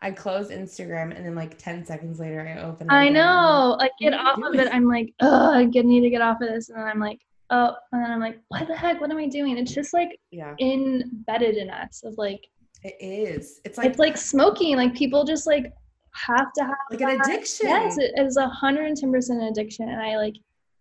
i 0.00 0.10
close 0.10 0.50
instagram 0.50 1.14
and 1.16 1.24
then 1.24 1.34
like 1.34 1.58
10 1.58 1.84
seconds 1.84 2.18
later 2.18 2.40
i 2.40 2.60
open 2.62 2.86
it 2.86 2.92
I 2.92 3.08
know. 3.08 3.76
Like, 3.78 3.92
get 4.00 4.14
off 4.14 4.38
of 4.42 4.54
it. 4.54 4.68
I'm 4.72 4.86
like, 4.86 5.12
oh, 5.20 5.52
I 5.52 5.64
need 5.64 6.00
to 6.00 6.10
get 6.10 6.22
off 6.22 6.40
of 6.40 6.48
this, 6.48 6.68
and 6.68 6.78
then 6.78 6.86
I'm 6.86 7.00
like, 7.00 7.20
oh, 7.50 7.74
and 7.92 8.02
then 8.02 8.10
I'm 8.10 8.20
like, 8.20 8.40
what 8.48 8.66
the 8.66 8.76
heck? 8.76 9.00
What 9.00 9.10
am 9.10 9.18
I 9.18 9.26
doing? 9.26 9.56
It's 9.58 9.72
just 9.72 9.92
like 9.92 10.18
yeah 10.30 10.54
embedded 10.60 11.56
in 11.56 11.70
us 11.70 12.02
of 12.04 12.16
like, 12.18 12.46
it 12.84 12.96
is 13.00 13.60
it's 13.64 13.78
like 13.78 13.88
it's 13.88 13.98
like 13.98 14.16
smoking. 14.16 14.76
Like 14.76 14.94
people 14.94 15.24
just 15.24 15.46
like 15.46 15.72
have 16.12 16.52
to 16.54 16.64
have 16.64 16.76
like 16.90 17.00
an 17.00 17.20
addiction 17.20 17.68
Yes, 17.68 17.98
it 17.98 18.12
is 18.16 18.36
a 18.36 18.48
hundred 18.48 18.86
and 18.86 18.96
ten 18.96 19.12
percent 19.12 19.40
an 19.40 19.48
addiction, 19.48 19.88
and 19.88 20.00
I 20.00 20.16
like 20.16 20.36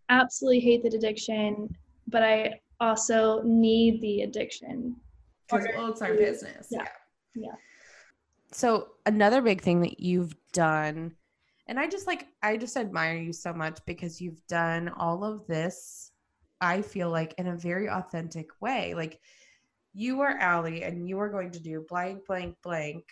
absolutely 0.09 0.59
hate 0.59 0.83
the 0.83 0.95
addiction, 0.95 1.69
but 2.07 2.23
I 2.23 2.59
also 2.79 3.41
need 3.43 4.01
the 4.01 4.21
addiction. 4.21 4.95
'Cause, 5.49 5.67
well, 5.75 5.87
it's 5.91 6.01
our 6.01 6.13
business. 6.13 6.67
Yeah. 6.69 6.83
Yeah. 6.83 6.89
Yeah. 7.35 7.55
So 8.51 8.89
another 9.05 9.41
big 9.41 9.61
thing 9.61 9.81
that 9.81 9.99
you've 9.99 10.35
done, 10.53 11.15
and 11.67 11.79
I 11.79 11.87
just 11.87 12.07
like 12.07 12.27
I 12.41 12.57
just 12.57 12.77
admire 12.77 13.17
you 13.17 13.33
so 13.33 13.53
much 13.53 13.79
because 13.85 14.21
you've 14.21 14.45
done 14.47 14.89
all 14.89 15.23
of 15.23 15.45
this, 15.47 16.11
I 16.61 16.81
feel 16.81 17.09
like 17.09 17.33
in 17.37 17.47
a 17.47 17.55
very 17.57 17.89
authentic 17.89 18.49
way. 18.61 18.93
Like 18.93 19.19
you 19.93 20.21
are 20.21 20.37
Alli 20.37 20.83
and 20.83 21.07
you 21.07 21.19
are 21.19 21.29
going 21.29 21.51
to 21.51 21.59
do 21.59 21.85
blank, 21.87 22.25
blank, 22.25 22.55
blank. 22.63 23.03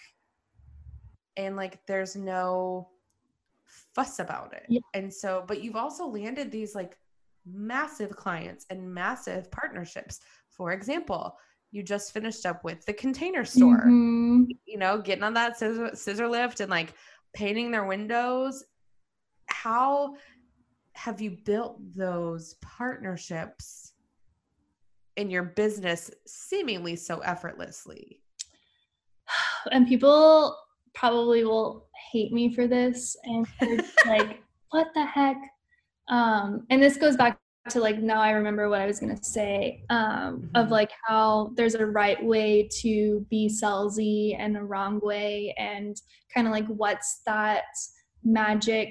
And 1.37 1.55
like 1.55 1.85
there's 1.85 2.15
no 2.15 2.89
fuss 3.93 4.19
about 4.19 4.53
it. 4.53 4.65
Yeah. 4.69 4.79
And 4.93 5.13
so, 5.13 5.43
but 5.47 5.61
you've 5.61 5.75
also 5.75 6.05
landed 6.05 6.49
these 6.51 6.75
like 6.75 6.97
massive 7.45 8.15
clients 8.15 8.65
and 8.69 8.93
massive 8.93 9.51
partnerships. 9.51 10.19
For 10.49 10.71
example, 10.71 11.37
you 11.75 11.83
just 11.83 12.13
finished 12.13 12.45
up 12.45 12.63
with 12.63 12.85
the 12.85 12.93
container 12.93 13.43
store 13.43 13.83
Mhm. 13.85 14.47
you 14.65 14.77
know, 14.77 15.01
getting 15.01 15.23
on 15.23 15.33
that 15.33 15.57
scissor, 15.57 15.93
scissor 15.93 16.27
lift 16.27 16.61
and 16.61 16.71
like 16.71 16.93
painting 17.33 17.69
their 17.69 17.83
windows. 17.85 18.63
How 19.47 20.15
have 20.93 21.19
you 21.19 21.31
built 21.31 21.77
those 21.93 22.55
partnerships 22.61 23.91
in 25.17 25.29
your 25.29 25.43
business 25.43 26.09
seemingly 26.25 26.95
so 26.95 27.19
effortlessly? 27.19 28.21
And 29.71 29.85
people 29.87 30.57
probably 30.93 31.43
will 31.43 31.89
hate 32.11 32.31
me 32.31 32.53
for 32.53 32.67
this, 32.67 33.17
and 33.23 33.45
like, 34.05 34.41
what 34.69 34.87
the 34.93 35.03
heck? 35.05 35.37
Um, 36.07 36.65
and 36.69 36.81
this 36.81 36.95
goes 36.97 37.17
back 37.17 37.37
to 37.69 37.79
like 37.79 37.97
now 37.99 38.21
I 38.21 38.31
remember 38.31 38.69
what 38.69 38.81
I 38.81 38.85
was 38.85 38.99
gonna 38.99 39.21
say 39.23 39.83
um, 39.89 40.49
of 40.53 40.67
Mhm. 40.67 40.71
like 40.71 40.91
how 41.07 41.51
there's 41.55 41.75
a 41.75 41.85
right 41.85 42.23
way 42.23 42.69
to 42.81 43.25
be 43.29 43.49
salesy 43.49 44.35
and 44.37 44.55
a 44.55 44.63
wrong 44.63 44.99
way, 45.01 45.53
and 45.57 45.95
kind 46.33 46.47
of 46.47 46.53
like 46.53 46.67
what's 46.67 47.21
that 47.25 47.63
magic. 48.23 48.89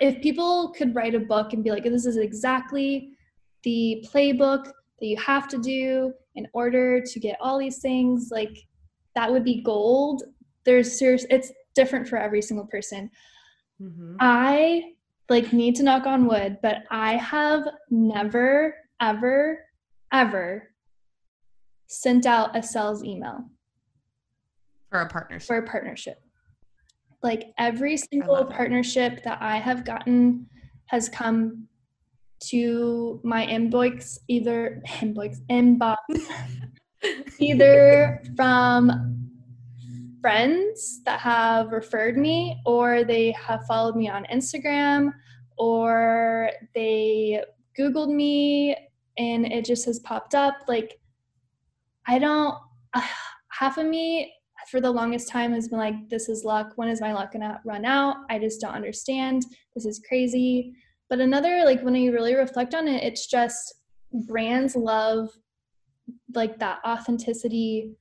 If 0.00 0.22
people 0.22 0.72
could 0.72 0.94
write 0.94 1.14
a 1.14 1.20
book 1.20 1.52
and 1.52 1.62
be 1.64 1.70
like, 1.70 1.82
this 1.84 2.06
is 2.06 2.16
exactly 2.16 3.10
the 3.64 4.06
playbook 4.12 4.64
that 4.64 5.06
you 5.06 5.16
have 5.16 5.48
to 5.48 5.58
do 5.58 6.12
in 6.36 6.46
order 6.54 7.00
to 7.00 7.20
get 7.20 7.36
all 7.40 7.58
these 7.58 7.80
things, 7.80 8.28
like 8.30 8.56
that 9.14 9.30
would 9.30 9.44
be 9.44 9.62
gold. 9.62 10.22
There's 10.64 10.98
serious, 10.98 11.26
it's 11.28 11.52
different 11.74 12.08
for 12.08 12.16
every 12.16 12.40
single 12.40 12.66
person. 12.66 13.10
Mm-hmm. 13.80 14.16
I 14.20 14.93
like 15.28 15.52
need 15.52 15.76
to 15.76 15.82
knock 15.82 16.06
on 16.06 16.26
wood, 16.26 16.58
but 16.62 16.78
I 16.90 17.16
have 17.16 17.66
never, 17.90 18.74
ever, 19.00 19.58
ever 20.12 20.70
sent 21.86 22.26
out 22.26 22.56
a 22.56 22.62
sales 22.62 23.02
email 23.04 23.44
For 24.90 25.00
a 25.00 25.08
partnership. 25.08 25.46
for 25.46 25.56
a 25.58 25.66
partnership. 25.66 26.20
Like 27.22 27.52
every 27.58 27.96
single 27.96 28.44
partnership 28.44 29.22
that 29.24 29.38
I 29.40 29.56
have 29.56 29.84
gotten 29.84 30.46
has 30.86 31.08
come 31.08 31.68
to 32.48 33.20
my 33.24 33.46
inbox, 33.46 34.18
either 34.28 34.82
inbox, 34.86 35.38
inbox, 35.50 35.96
either 37.38 38.22
from 38.36 39.23
friends 40.24 41.02
that 41.04 41.20
have 41.20 41.70
referred 41.70 42.16
me 42.16 42.58
or 42.64 43.04
they 43.04 43.30
have 43.32 43.66
followed 43.66 43.94
me 43.94 44.08
on 44.08 44.24
Instagram 44.32 45.12
or 45.58 46.50
they 46.74 47.44
googled 47.78 48.08
me 48.08 48.74
and 49.18 49.44
it 49.44 49.66
just 49.66 49.84
has 49.84 49.98
popped 49.98 50.34
up. 50.34 50.54
Like 50.66 50.98
I 52.06 52.18
don't 52.18 52.56
half 53.50 53.76
of 53.76 53.84
me 53.84 54.32
for 54.70 54.80
the 54.80 54.90
longest 54.90 55.28
time 55.28 55.52
has 55.52 55.68
been 55.68 55.78
like 55.78 56.08
this 56.08 56.30
is 56.30 56.42
luck. 56.42 56.72
When 56.76 56.88
is 56.88 57.02
my 57.02 57.12
luck 57.12 57.34
gonna 57.34 57.60
run 57.66 57.84
out? 57.84 58.16
I 58.30 58.38
just 58.38 58.62
don't 58.62 58.72
understand. 58.72 59.44
This 59.74 59.84
is 59.84 60.00
crazy. 60.08 60.72
But 61.10 61.20
another 61.20 61.66
like 61.66 61.82
when 61.82 61.94
you 61.96 62.12
really 62.12 62.34
reflect 62.34 62.74
on 62.74 62.88
it 62.88 63.02
it's 63.02 63.26
just 63.26 63.74
brands 64.26 64.74
love 64.74 65.28
like 66.34 66.58
that 66.60 66.78
authenticity 66.86 67.94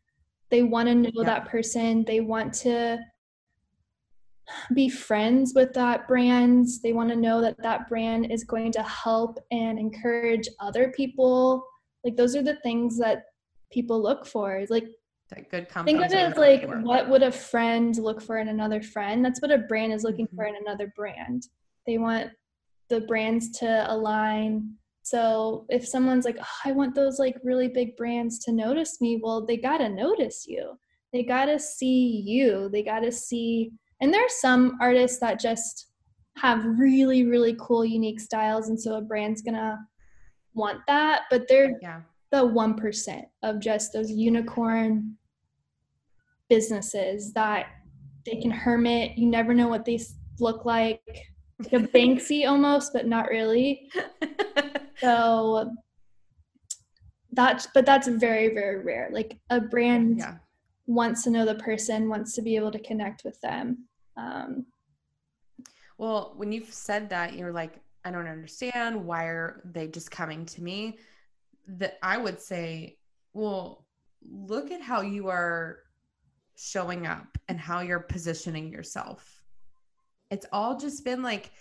they 0.53 0.61
want 0.61 0.87
to 0.87 0.93
know 0.93 1.09
Yeah. 1.15 1.23
that 1.23 1.45
person 1.49 2.05
they 2.05 2.19
want 2.19 2.53
to 2.65 2.99
be 4.75 4.87
friends 4.87 5.53
with 5.55 5.73
that 5.73 6.07
brand 6.07 6.67
they 6.83 6.93
want 6.93 7.09
to 7.09 7.15
know 7.15 7.41
that 7.41 7.57
that 7.63 7.89
brand 7.89 8.31
is 8.31 8.43
going 8.43 8.71
to 8.73 8.83
help 8.83 9.39
and 9.51 9.79
encourage 9.79 10.47
other 10.59 10.91
people 10.91 11.65
like 12.03 12.15
those 12.15 12.35
are 12.35 12.43
the 12.43 12.57
things 12.57 12.99
that 12.99 13.23
people 13.71 13.99
look 14.01 14.25
for 14.25 14.63
like 14.69 14.85
That 15.29 15.49
good 15.49 15.67
company. 15.67 15.97
Think 15.97 16.05
of 16.05 16.13
it 16.13 16.17
as 16.17 16.37
like 16.37 16.69
what 16.83 17.09
would 17.09 17.23
a 17.23 17.31
friend 17.31 17.97
look 17.97 18.21
for 18.21 18.37
in 18.37 18.49
another 18.49 18.81
friend? 18.81 19.25
That's 19.25 19.41
what 19.41 19.51
a 19.51 19.57
brand 19.57 19.91
is 19.93 20.03
looking 20.03 20.27
mm-hmm. 20.27 20.35
for 20.35 20.45
in 20.45 20.55
another 20.55 20.93
brand. 20.95 21.47
They 21.87 21.97
want 21.97 22.29
the 22.89 23.01
brands 23.01 23.57
to 23.59 23.91
align. 23.91 24.75
So 25.03 25.65
if 25.69 25.85
someone's 25.85 26.25
like, 26.25 26.37
oh, 26.39 26.55
I 26.65 26.71
want 26.71 26.95
those 26.95 27.19
like 27.19 27.35
really 27.43 27.67
big 27.67 27.95
brands 27.97 28.39
to 28.39 28.53
notice 28.53 29.01
me, 29.01 29.19
well, 29.21 29.45
they 29.45 29.57
gotta 29.57 29.89
notice 29.89 30.45
you. 30.47 30.77
They 31.11 31.23
gotta 31.23 31.59
see 31.59 32.23
you. 32.25 32.69
They 32.71 32.83
gotta 32.83 33.11
see. 33.11 33.71
And 34.01 34.13
there 34.13 34.25
are 34.25 34.29
some 34.29 34.77
artists 34.81 35.19
that 35.19 35.39
just 35.39 35.87
have 36.37 36.65
really, 36.65 37.25
really 37.25 37.55
cool, 37.59 37.85
unique 37.85 38.19
styles, 38.19 38.69
and 38.69 38.79
so 38.79 38.95
a 38.95 39.01
brand's 39.01 39.41
gonna 39.41 39.77
want 40.53 40.79
that. 40.87 41.23
But 41.29 41.47
they're 41.47 41.77
yeah. 41.81 42.01
the 42.31 42.45
one 42.45 42.75
percent 42.75 43.25
of 43.43 43.59
just 43.59 43.93
those 43.93 44.09
unicorn 44.09 45.17
businesses 46.49 47.33
that 47.33 47.67
they 48.25 48.37
can 48.41 48.51
hermit. 48.51 49.17
You 49.17 49.27
never 49.27 49.53
know 49.53 49.67
what 49.67 49.85
they 49.85 49.99
look 50.39 50.65
like 50.65 51.01
like 51.59 51.73
a 51.73 51.87
Banksy 51.97 52.47
almost, 52.47 52.93
but 52.93 53.07
not 53.07 53.29
really. 53.29 53.89
so 55.03 55.75
that's 57.31 57.67
but 57.73 57.85
that's 57.85 58.07
very 58.07 58.53
very 58.53 58.83
rare. 58.83 59.09
Like 59.11 59.37
a 59.49 59.59
brand 59.59 60.19
yeah. 60.19 60.35
wants 60.87 61.23
to 61.23 61.29
know 61.29 61.45
the 61.45 61.55
person, 61.55 62.09
wants 62.09 62.33
to 62.35 62.41
be 62.41 62.55
able 62.55 62.71
to 62.71 62.79
connect 62.79 63.23
with 63.23 63.39
them. 63.41 63.85
Um, 64.17 64.65
well, 65.97 66.33
when 66.37 66.51
you've 66.51 66.73
said 66.73 67.09
that, 67.09 67.33
you're 67.33 67.51
like, 67.51 67.79
I 68.05 68.11
don't 68.11 68.27
understand. 68.27 69.03
Why 69.03 69.25
are 69.25 69.61
they 69.65 69.87
just 69.87 70.11
coming 70.11 70.45
to 70.47 70.63
me? 70.63 70.97
That 71.67 71.97
I 72.03 72.17
would 72.17 72.41
say, 72.41 72.97
well, 73.33 73.85
look 74.21 74.71
at 74.71 74.81
how 74.81 75.01
you 75.01 75.29
are 75.29 75.79
showing 76.55 77.07
up 77.07 77.37
and 77.47 77.59
how 77.59 77.81
you're 77.81 77.99
positioning 77.99 78.71
yourself 78.71 79.43
it's 80.33 80.47
all 80.51 80.77
just 80.77 81.05
been 81.05 81.21
like 81.21 81.51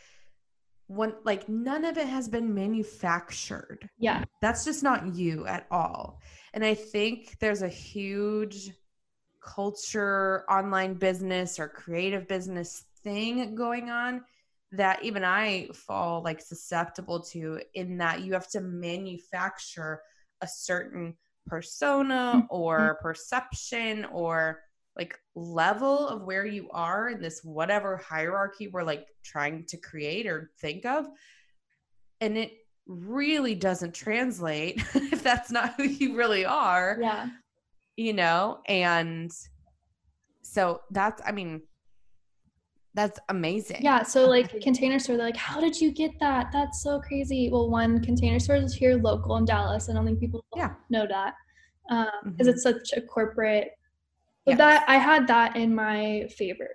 one 0.94 1.14
like 1.24 1.48
none 1.48 1.84
of 1.84 1.96
it 1.96 2.06
has 2.06 2.28
been 2.28 2.54
manufactured. 2.54 3.88
Yeah. 3.98 4.24
That's 4.40 4.64
just 4.64 4.82
not 4.82 5.14
you 5.14 5.46
at 5.46 5.66
all. 5.70 6.20
And 6.52 6.64
I 6.64 6.74
think 6.74 7.38
there's 7.38 7.62
a 7.62 7.68
huge 7.68 8.70
culture, 9.42 10.44
online 10.50 10.94
business 10.94 11.58
or 11.58 11.68
creative 11.68 12.28
business 12.28 12.84
thing 13.02 13.54
going 13.54 13.90
on 13.90 14.22
that 14.72 15.02
even 15.02 15.24
I 15.24 15.68
fall 15.74 16.22
like 16.22 16.40
susceptible 16.40 17.20
to 17.32 17.60
in 17.74 17.98
that 17.98 18.22
you 18.22 18.32
have 18.34 18.48
to 18.50 18.60
manufacture 18.60 20.02
a 20.40 20.48
certain 20.48 21.16
persona 21.46 22.32
mm-hmm. 22.36 22.46
or 22.50 22.98
perception 23.02 24.04
or 24.06 24.60
like 24.96 25.18
level 25.34 26.08
of 26.08 26.22
where 26.22 26.44
you 26.44 26.68
are 26.70 27.10
in 27.10 27.20
this 27.20 27.40
whatever 27.42 27.96
hierarchy 27.96 28.68
we're 28.68 28.82
like 28.82 29.06
trying 29.24 29.64
to 29.66 29.76
create 29.76 30.26
or 30.26 30.50
think 30.60 30.84
of 30.84 31.06
and 32.20 32.36
it 32.36 32.52
really 32.86 33.54
doesn't 33.54 33.94
translate 33.94 34.82
if 34.94 35.22
that's 35.22 35.50
not 35.50 35.74
who 35.76 35.84
you 35.84 36.16
really 36.16 36.44
are 36.44 36.98
yeah. 37.00 37.28
you 37.96 38.12
know? 38.12 38.58
And 38.66 39.30
so 40.44 40.80
that's 40.90 41.22
i 41.24 41.32
mean 41.32 41.62
that's 42.94 43.18
amazing. 43.30 43.78
Yeah 43.80 44.02
so 44.02 44.28
like 44.28 44.60
container 44.62 44.98
store 44.98 45.16
they're 45.16 45.26
like 45.26 45.36
how 45.36 45.60
did 45.60 45.80
you 45.80 45.90
get 45.90 46.10
that? 46.20 46.50
That's 46.52 46.82
so 46.82 47.00
crazy. 47.00 47.48
Well 47.50 47.70
one 47.70 48.04
container 48.04 48.38
store 48.38 48.56
is 48.56 48.74
here 48.74 48.96
local 48.96 49.36
in 49.36 49.46
dallas 49.46 49.88
i 49.88 49.94
don't 49.94 50.04
think 50.04 50.20
people 50.20 50.44
yeah. 50.54 50.74
know 50.90 51.06
that 51.06 51.34
because 51.88 52.08
um, 52.24 52.32
mm-hmm. 52.32 52.48
it's 52.48 52.62
such 52.62 52.92
a 52.96 53.00
corporate 53.00 53.70
but 54.44 54.52
yes. 54.52 54.58
that 54.58 54.84
I 54.88 54.96
had 54.96 55.26
that 55.28 55.56
in 55.56 55.74
my 55.74 56.26
favor. 56.36 56.70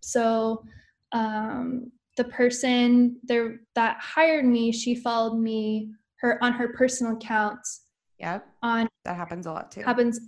So 0.00 0.64
um, 1.12 1.92
the 2.16 2.24
person 2.24 3.18
there 3.22 3.60
that 3.74 3.98
hired 4.00 4.44
me, 4.44 4.72
she 4.72 4.94
followed 4.94 5.38
me 5.38 5.90
her 6.20 6.42
on 6.42 6.52
her 6.52 6.72
personal 6.72 7.14
accounts. 7.14 7.82
Yep. 8.18 8.46
On 8.62 8.88
that 9.04 9.16
happens 9.16 9.46
a 9.46 9.52
lot 9.52 9.70
too. 9.70 9.82
Happens. 9.82 10.20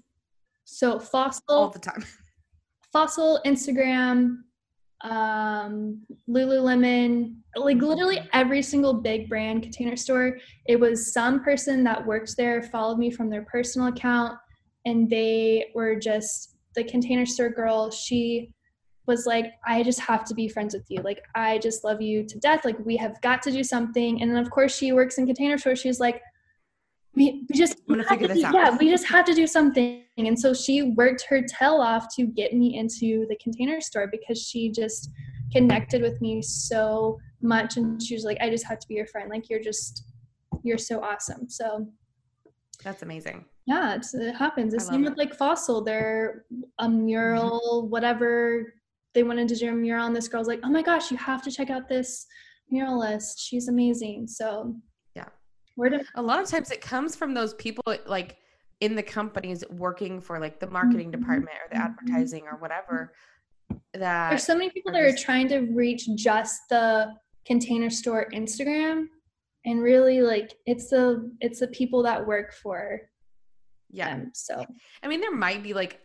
So 0.64 0.98
fossil 0.98 1.42
all 1.48 1.70
the 1.70 1.78
time. 1.78 2.04
Fossil 2.92 3.40
Instagram, 3.44 4.36
um, 5.02 6.00
Lululemon, 6.28 7.34
like 7.56 7.78
literally 7.78 8.20
every 8.32 8.62
single 8.62 8.94
big 8.94 9.28
brand 9.28 9.64
container 9.64 9.96
store. 9.96 10.38
It 10.66 10.78
was 10.78 11.12
some 11.12 11.42
person 11.42 11.82
that 11.84 12.06
worked 12.06 12.36
there 12.36 12.62
followed 12.62 12.98
me 12.98 13.10
from 13.10 13.30
their 13.30 13.42
personal 13.42 13.88
account, 13.88 14.38
and 14.84 15.10
they 15.10 15.72
were 15.74 15.96
just 15.96 16.53
the 16.74 16.84
container 16.84 17.26
store 17.26 17.50
girl, 17.50 17.90
she 17.90 18.50
was 19.06 19.26
like, 19.26 19.52
I 19.66 19.82
just 19.82 20.00
have 20.00 20.24
to 20.24 20.34
be 20.34 20.48
friends 20.48 20.74
with 20.74 20.86
you. 20.88 21.02
Like, 21.02 21.22
I 21.34 21.58
just 21.58 21.84
love 21.84 22.00
you 22.00 22.24
to 22.24 22.38
death. 22.38 22.64
Like, 22.64 22.78
we 22.84 22.96
have 22.96 23.20
got 23.20 23.42
to 23.42 23.50
do 23.50 23.62
something. 23.62 24.20
And 24.22 24.30
then, 24.30 24.38
of 24.38 24.50
course, 24.50 24.74
she 24.74 24.92
works 24.92 25.18
in 25.18 25.26
container 25.26 25.58
store. 25.58 25.76
She's 25.76 26.00
like, 26.00 26.22
we, 27.14 27.44
we 27.48 27.56
just 27.56 27.76
I'm 27.88 27.96
gonna 27.96 28.08
figure 28.08 28.28
this 28.28 28.42
out. 28.42 28.54
Yeah, 28.54 28.76
we 28.76 28.88
just 28.90 29.06
have 29.06 29.24
to 29.26 29.34
do 29.34 29.46
something. 29.46 30.02
And 30.16 30.38
so 30.38 30.52
she 30.52 30.82
worked 30.82 31.24
her 31.28 31.42
tail 31.42 31.74
off 31.74 32.06
to 32.16 32.26
get 32.26 32.54
me 32.54 32.76
into 32.76 33.26
the 33.28 33.36
container 33.42 33.80
store 33.80 34.08
because 34.10 34.42
she 34.42 34.70
just 34.70 35.10
connected 35.52 36.02
with 36.02 36.20
me 36.20 36.42
so 36.42 37.18
much. 37.40 37.76
And 37.76 38.02
she 38.02 38.14
was 38.14 38.24
like, 38.24 38.38
I 38.40 38.50
just 38.50 38.66
have 38.66 38.78
to 38.80 38.88
be 38.88 38.94
your 38.94 39.06
friend. 39.06 39.30
Like, 39.30 39.48
you're 39.48 39.62
just, 39.62 40.04
you're 40.62 40.78
so 40.78 41.02
awesome. 41.04 41.48
So 41.48 41.86
that's 42.82 43.02
amazing 43.02 43.44
yeah 43.66 43.96
it 43.96 44.34
happens. 44.34 44.74
The 44.74 44.80
same 44.80 45.04
with 45.04 45.16
like 45.16 45.34
fossil. 45.34 45.82
They're 45.82 46.44
a 46.78 46.88
mural 46.88 47.82
mm-hmm. 47.82 47.90
whatever 47.90 48.74
they 49.14 49.22
wanted 49.22 49.48
to 49.48 49.56
do 49.56 49.70
a 49.70 49.72
mural 49.72 50.06
and 50.06 50.16
this 50.16 50.28
girl's 50.28 50.48
like 50.48 50.60
oh 50.64 50.70
my 50.70 50.82
gosh 50.82 51.10
you 51.10 51.16
have 51.16 51.42
to 51.44 51.50
check 51.50 51.70
out 51.70 51.88
this 51.88 52.26
muralist. 52.72 53.38
She's 53.38 53.68
amazing. 53.68 54.26
So 54.26 54.74
yeah. 55.14 55.28
where 55.76 55.90
did 55.90 56.04
a 56.14 56.22
lot 56.22 56.42
of 56.42 56.48
times 56.48 56.70
it 56.70 56.80
comes 56.80 57.16
from 57.16 57.34
those 57.34 57.54
people 57.54 57.84
like 58.06 58.36
in 58.80 58.94
the 58.94 59.02
companies 59.02 59.64
working 59.70 60.20
for 60.20 60.38
like 60.38 60.60
the 60.60 60.66
marketing 60.66 61.10
mm-hmm. 61.10 61.20
department 61.20 61.56
or 61.56 61.74
the 61.74 61.82
advertising 61.82 62.44
or 62.50 62.58
whatever 62.58 63.12
that 63.94 64.30
there's 64.30 64.44
so 64.44 64.54
many 64.54 64.70
people 64.70 64.92
that 64.92 65.02
just, 65.08 65.22
are 65.22 65.24
trying 65.24 65.48
to 65.48 65.60
reach 65.72 66.08
just 66.16 66.60
the 66.68 67.12
container 67.46 67.88
store 67.88 68.28
instagram 68.34 69.06
and 69.64 69.80
really 69.80 70.20
like 70.20 70.54
it's 70.66 70.90
the 70.90 71.30
it's 71.40 71.60
the 71.60 71.68
people 71.68 72.02
that 72.02 72.26
work 72.26 72.52
for 72.52 73.00
yeah. 73.94 74.10
Them, 74.10 74.30
so 74.34 74.64
I 75.02 75.08
mean, 75.08 75.20
there 75.20 75.34
might 75.34 75.62
be 75.62 75.74
like 75.74 76.00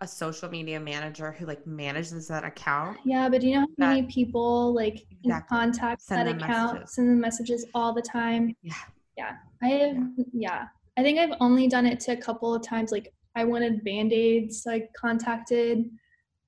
a 0.00 0.08
social 0.08 0.48
media 0.48 0.80
manager 0.80 1.32
who 1.32 1.46
like 1.46 1.66
manages 1.66 2.28
that 2.28 2.44
account. 2.44 2.98
Yeah, 3.04 3.28
but 3.28 3.40
do 3.40 3.48
you 3.48 3.54
know 3.54 3.66
how 3.78 3.88
many 3.88 4.02
people 4.04 4.74
like 4.74 5.06
exactly. 5.22 5.56
contact 5.56 6.02
send 6.02 6.28
that 6.28 6.36
account, 6.36 6.74
messages. 6.74 6.94
send 6.94 7.08
them 7.10 7.20
messages 7.20 7.66
all 7.74 7.92
the 7.92 8.02
time? 8.02 8.54
Yeah. 8.62 8.74
Yeah. 9.16 9.32
I 9.62 9.68
have 9.68 9.96
yeah. 9.96 10.24
yeah. 10.32 10.64
I 10.96 11.02
think 11.02 11.18
I've 11.18 11.36
only 11.40 11.68
done 11.68 11.86
it 11.86 12.00
to 12.00 12.12
a 12.12 12.16
couple 12.16 12.54
of 12.54 12.62
times. 12.62 12.92
Like 12.92 13.12
I 13.34 13.44
wanted 13.44 13.84
band-aids, 13.84 14.62
so 14.62 14.70
I 14.70 14.88
contacted 14.96 15.90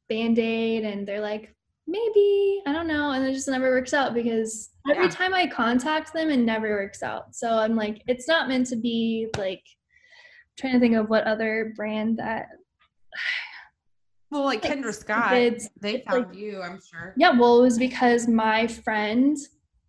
Band-Aid 0.08 0.84
and 0.84 1.06
they're 1.06 1.20
like, 1.20 1.52
maybe, 1.88 2.62
I 2.66 2.72
don't 2.72 2.86
know. 2.86 3.10
And 3.10 3.24
it 3.24 3.32
just 3.32 3.48
never 3.48 3.70
works 3.70 3.94
out 3.94 4.14
because 4.14 4.70
every 4.90 5.04
yeah. 5.04 5.10
time 5.10 5.34
I 5.34 5.46
contact 5.46 6.12
them, 6.12 6.30
it 6.30 6.38
never 6.38 6.70
works 6.70 7.02
out. 7.02 7.34
So 7.34 7.58
I'm 7.58 7.74
like, 7.74 8.02
it's 8.06 8.28
not 8.28 8.48
meant 8.48 8.66
to 8.68 8.76
be 8.76 9.28
like 9.36 9.62
trying 10.56 10.74
to 10.74 10.80
think 10.80 10.94
of 10.94 11.08
what 11.08 11.24
other 11.24 11.72
brand 11.76 12.18
that 12.18 12.48
well 14.30 14.44
like 14.44 14.62
kendra 14.62 14.94
scott 14.94 15.36
it's, 15.36 15.68
they 15.80 16.02
found 16.08 16.26
like, 16.26 16.36
you 16.36 16.60
i'm 16.62 16.80
sure 16.90 17.14
yeah 17.16 17.30
well 17.30 17.60
it 17.60 17.62
was 17.62 17.78
because 17.78 18.26
my 18.26 18.66
friend 18.66 19.36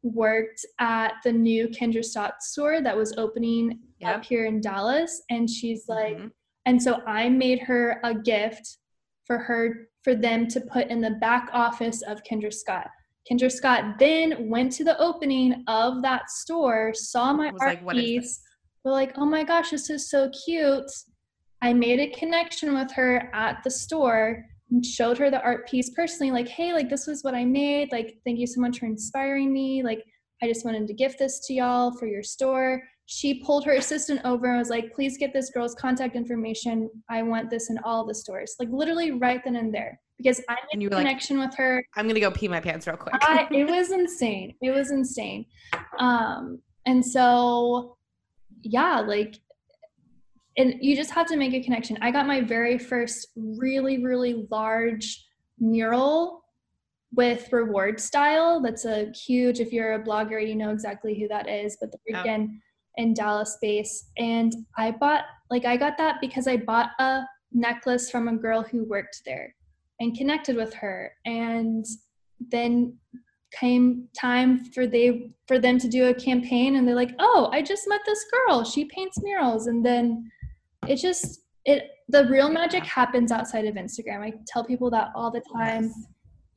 worked 0.04 0.66
at 0.80 1.14
the 1.24 1.32
new 1.32 1.68
kendra 1.68 2.04
scott 2.04 2.42
store 2.42 2.82
that 2.82 2.96
was 2.96 3.14
opening 3.18 3.80
yep. 4.00 4.18
up 4.18 4.26
here 4.26 4.46
in 4.46 4.62
dallas 4.62 5.24
and 5.30 5.50
she's 5.50 5.86
like 5.88 6.18
mm-hmm. 6.18 6.28
and 6.66 6.82
so 6.82 7.02
i 7.08 7.28
made 7.28 7.60
her 7.60 8.00
a 8.04 8.14
gift 8.14 8.78
for 9.26 9.38
her 9.38 9.90
for 10.04 10.16
them 10.16 10.48
to 10.48 10.62
put 10.62 10.88
in 10.88 11.02
the 11.02 11.12
back 11.20 11.50
office 11.52 12.04
of 12.04 12.22
kendra 12.24 12.54
scott 12.54 12.88
kendra 13.30 13.52
scott 13.52 13.96
then 13.98 14.48
went 14.48 14.72
to 14.72 14.84
the 14.84 14.98
opening 15.00 15.64
of 15.68 16.02
that 16.02 16.30
store 16.30 16.94
saw 16.94 17.34
my 17.34 17.52
art 17.60 17.84
like, 17.84 17.98
piece 17.98 18.40
were 18.88 18.94
like, 18.94 19.18
oh 19.18 19.26
my 19.26 19.44
gosh, 19.44 19.72
this 19.72 19.90
is 19.90 20.10
so 20.10 20.30
cute. 20.46 20.90
I 21.62 21.74
made 21.74 22.00
a 22.00 22.12
connection 22.12 22.74
with 22.74 22.92
her 22.94 23.30
at 23.34 23.64
the 23.64 23.72
store 23.72 24.46
and 24.72 24.86
showed 24.86 25.18
her 25.18 25.30
the 25.30 25.42
art 25.42 25.68
piece 25.68 25.90
personally, 25.92 26.32
like, 26.32 26.48
hey, 26.48 26.74
like 26.74 26.90
this 26.90 27.08
was 27.08 27.24
what 27.24 27.36
I 27.36 27.46
made. 27.46 27.92
Like, 27.92 28.18
thank 28.26 28.40
you 28.40 28.48
so 28.48 28.62
much 28.62 28.80
for 28.80 28.86
inspiring 28.86 29.54
me. 29.54 29.84
Like, 29.84 30.04
I 30.42 30.48
just 30.48 30.66
wanted 30.66 30.88
to 30.88 30.94
gift 30.94 31.20
this 31.20 31.46
to 31.48 31.54
y'all 31.54 31.92
for 31.98 32.06
your 32.06 32.24
store. 32.24 32.82
She 33.08 33.42
pulled 33.44 33.66
her 33.66 33.74
assistant 33.74 34.22
over 34.24 34.48
and 34.48 34.60
was 34.60 34.70
like, 34.70 34.94
please 34.94 35.18
get 35.18 35.34
this 35.34 35.50
girl's 35.50 35.74
contact 35.76 36.16
information. 36.16 36.90
I 37.10 37.24
want 37.24 37.50
this 37.50 37.70
in 37.70 37.80
all 37.84 38.06
the 38.06 38.14
stores. 38.14 38.56
Like 38.60 38.70
literally 38.72 39.12
right 39.12 39.42
then 39.44 39.56
and 39.56 39.74
there. 39.74 40.00
Because 40.18 40.42
I 40.50 40.58
made 40.74 40.88
a 40.88 40.90
connection 40.90 41.38
like, 41.38 41.50
with 41.50 41.58
her. 41.58 41.86
I'm 41.96 42.08
gonna 42.08 42.20
go 42.20 42.32
pee 42.32 42.48
my 42.48 42.60
pants 42.60 42.88
real 42.88 42.98
quick. 42.98 43.16
I, 43.22 43.48
it 43.52 43.68
was 43.68 43.92
insane. 43.92 44.56
It 44.62 44.72
was 44.72 44.92
insane. 44.92 45.46
Um, 46.00 46.60
and 46.86 47.06
so 47.06 47.97
yeah, 48.72 49.00
like 49.00 49.40
and 50.58 50.76
you 50.82 50.96
just 50.96 51.12
have 51.12 51.28
to 51.28 51.38
make 51.38 51.54
a 51.54 51.62
connection. 51.62 51.98
I 52.02 52.10
got 52.10 52.26
my 52.26 52.42
very 52.42 52.80
first 52.80 53.28
really, 53.36 54.04
really 54.04 54.48
large 54.50 55.24
mural 55.60 56.44
with 57.14 57.48
rewardStyle. 57.52 58.64
That's 58.64 58.86
a 58.86 59.12
huge, 59.12 59.60
if 59.60 59.72
you're 59.72 59.94
a 59.94 60.04
blogger, 60.04 60.46
you 60.46 60.56
know 60.56 60.72
exactly 60.72 61.18
who 61.18 61.28
that 61.28 61.48
is, 61.48 61.78
but 61.80 61.92
they're 61.92 62.20
again 62.22 62.60
in 62.96 63.14
Dallas 63.14 63.54
space. 63.54 64.10
And 64.18 64.52
I 64.78 64.92
bought, 64.92 65.26
like, 65.52 65.66
I 65.66 65.78
got 65.78 65.98
that 66.00 66.16
because 66.22 66.48
I 66.48 66.58
bought 66.58 66.90
a 67.00 67.22
necklace 67.52 68.10
from 68.10 68.28
a 68.28 68.36
girl 68.36 68.64
who 68.64 68.84
worked 68.84 69.22
there 69.26 69.54
and 70.00 70.18
connected 70.18 70.56
with 70.56 70.74
her. 70.74 71.12
And 71.26 71.86
then 72.40 72.98
came 73.52 74.08
time 74.20 74.66
for 74.74 74.86
they 74.86 75.32
for 75.48 75.60
them 75.60 75.78
to 75.80 75.88
do 75.88 76.08
a 76.08 76.14
campaign 76.14 76.76
and 76.76 76.88
they're 76.88 76.96
like 76.96 77.14
oh 77.20 77.50
i 77.54 77.62
just 77.62 77.88
met 77.88 78.02
this 78.06 78.26
girl. 78.32 78.64
She 78.64 78.86
paints 78.86 79.22
murals. 79.22 79.68
And 79.68 79.86
then 79.86 80.30
it 80.88 80.98
just 80.98 81.42
it 81.66 81.90
the 82.10 82.26
real 82.26 82.50
magic 82.50 82.84
happens 82.84 83.32
outside 83.32 83.66
of 83.66 83.76
instagram. 83.76 84.22
I 84.22 84.34
tell 84.48 84.64
people 84.64 84.90
that 84.92 85.10
all 85.16 85.32
the 85.32 85.44
time. 85.54 85.84
Yes. 85.84 86.08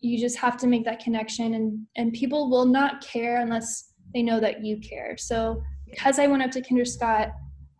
you 0.01 0.19
just 0.19 0.39
have 0.39 0.57
to 0.59 0.67
make 0.67 0.85
that 0.85 1.01
connection 1.01 1.55
and 1.55 1.87
and 1.97 2.13
people 2.13 2.51
will 2.51 2.67
not 2.67 3.01
care 3.03 3.41
unless 3.41 3.93
they 4.13 4.23
know 4.23 4.41
that 4.41 4.65
you 4.65 4.79
care. 4.81 5.17
So 5.17 5.63
because 5.89 6.19
i 6.19 6.27
went 6.27 6.43
up 6.43 6.51
to 6.53 6.61
kendra 6.61 6.87
scott 6.87 7.31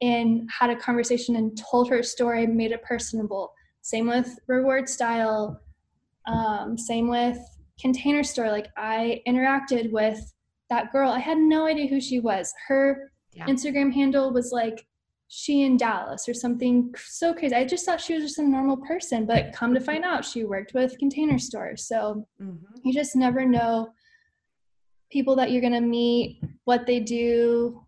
and 0.03 0.49
had 0.51 0.71
a 0.71 0.77
conversation 0.77 1.37
and 1.37 1.59
told 1.71 1.89
her 1.91 2.03
story 2.03 2.47
made 2.47 2.73
it 2.73 2.83
personable. 2.83 3.53
Same 3.83 4.07
with 4.07 4.39
rewardStyle 4.49 5.57
um, 6.27 6.77
same 6.79 7.09
with 7.09 7.39
container 7.81 8.23
store 8.23 8.51
like 8.51 8.69
i 8.77 9.21
interacted 9.27 9.91
with 9.91 10.33
that 10.69 10.93
girl 10.93 11.11
i 11.11 11.19
had 11.19 11.39
no 11.39 11.67
idea 11.67 11.89
who 11.89 12.01
she 12.01 12.21
was 12.21 12.53
her 12.69 13.11
yeah. 13.33 13.47
instagram 13.47 13.93
handle 13.93 14.33
was 14.33 14.53
like 14.53 14.87
she 15.29 15.63
in 15.63 15.77
dallas 15.77 16.29
or 16.29 16.35
something 16.35 16.93
so 16.97 17.33
crazy 17.33 17.55
i 17.55 17.65
just 17.65 17.87
thought 17.87 18.01
she 18.01 18.15
was 18.15 18.23
just 18.23 18.39
a 18.39 18.43
normal 18.43 18.77
person 18.79 19.25
but 19.27 19.53
come 19.53 19.73
to 19.73 19.81
find 19.81 20.05
out 20.05 20.25
she 20.25 20.45
worked 20.45 20.75
with 20.75 20.99
container 20.99 21.39
stores 21.39 21.87
so 21.87 22.27
mm-hmm. 22.43 22.65
you 22.83 22.93
just 22.93 23.15
never 23.15 23.45
know 23.45 23.89
people 25.11 25.37
that 25.37 25.51
you're 25.51 25.61
going 25.61 25.73
to 25.73 25.81
meet 25.81 26.41
what 26.65 26.87
they 26.87 27.01
do 27.01 27.81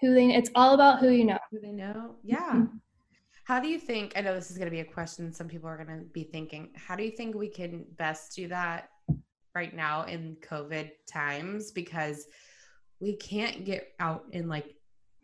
who 0.00 0.14
they 0.14 0.34
it's 0.34 0.50
all 0.54 0.74
about 0.74 0.98
who 0.98 1.10
you 1.10 1.24
know 1.24 1.38
who 1.50 1.60
they 1.60 1.72
know 1.72 2.14
yeah 2.22 2.52
mm-hmm. 2.52 2.76
How 3.48 3.58
do 3.58 3.66
you 3.66 3.78
think? 3.78 4.12
I 4.14 4.20
know 4.20 4.34
this 4.34 4.50
is 4.50 4.58
going 4.58 4.66
to 4.66 4.70
be 4.70 4.80
a 4.80 4.84
question 4.84 5.32
some 5.32 5.48
people 5.48 5.70
are 5.70 5.82
going 5.82 5.98
to 5.98 6.04
be 6.04 6.22
thinking. 6.22 6.68
How 6.76 6.94
do 6.94 7.02
you 7.02 7.10
think 7.10 7.34
we 7.34 7.48
can 7.48 7.86
best 7.96 8.36
do 8.36 8.46
that 8.48 8.90
right 9.58 9.74
now 9.74 10.04
in 10.04 10.36
COVID 10.48 10.90
times 11.10 11.72
because 11.72 12.26
we 13.00 13.16
can't 13.16 13.64
get 13.64 13.88
out 13.98 14.24
and 14.32 14.48
like 14.48 14.72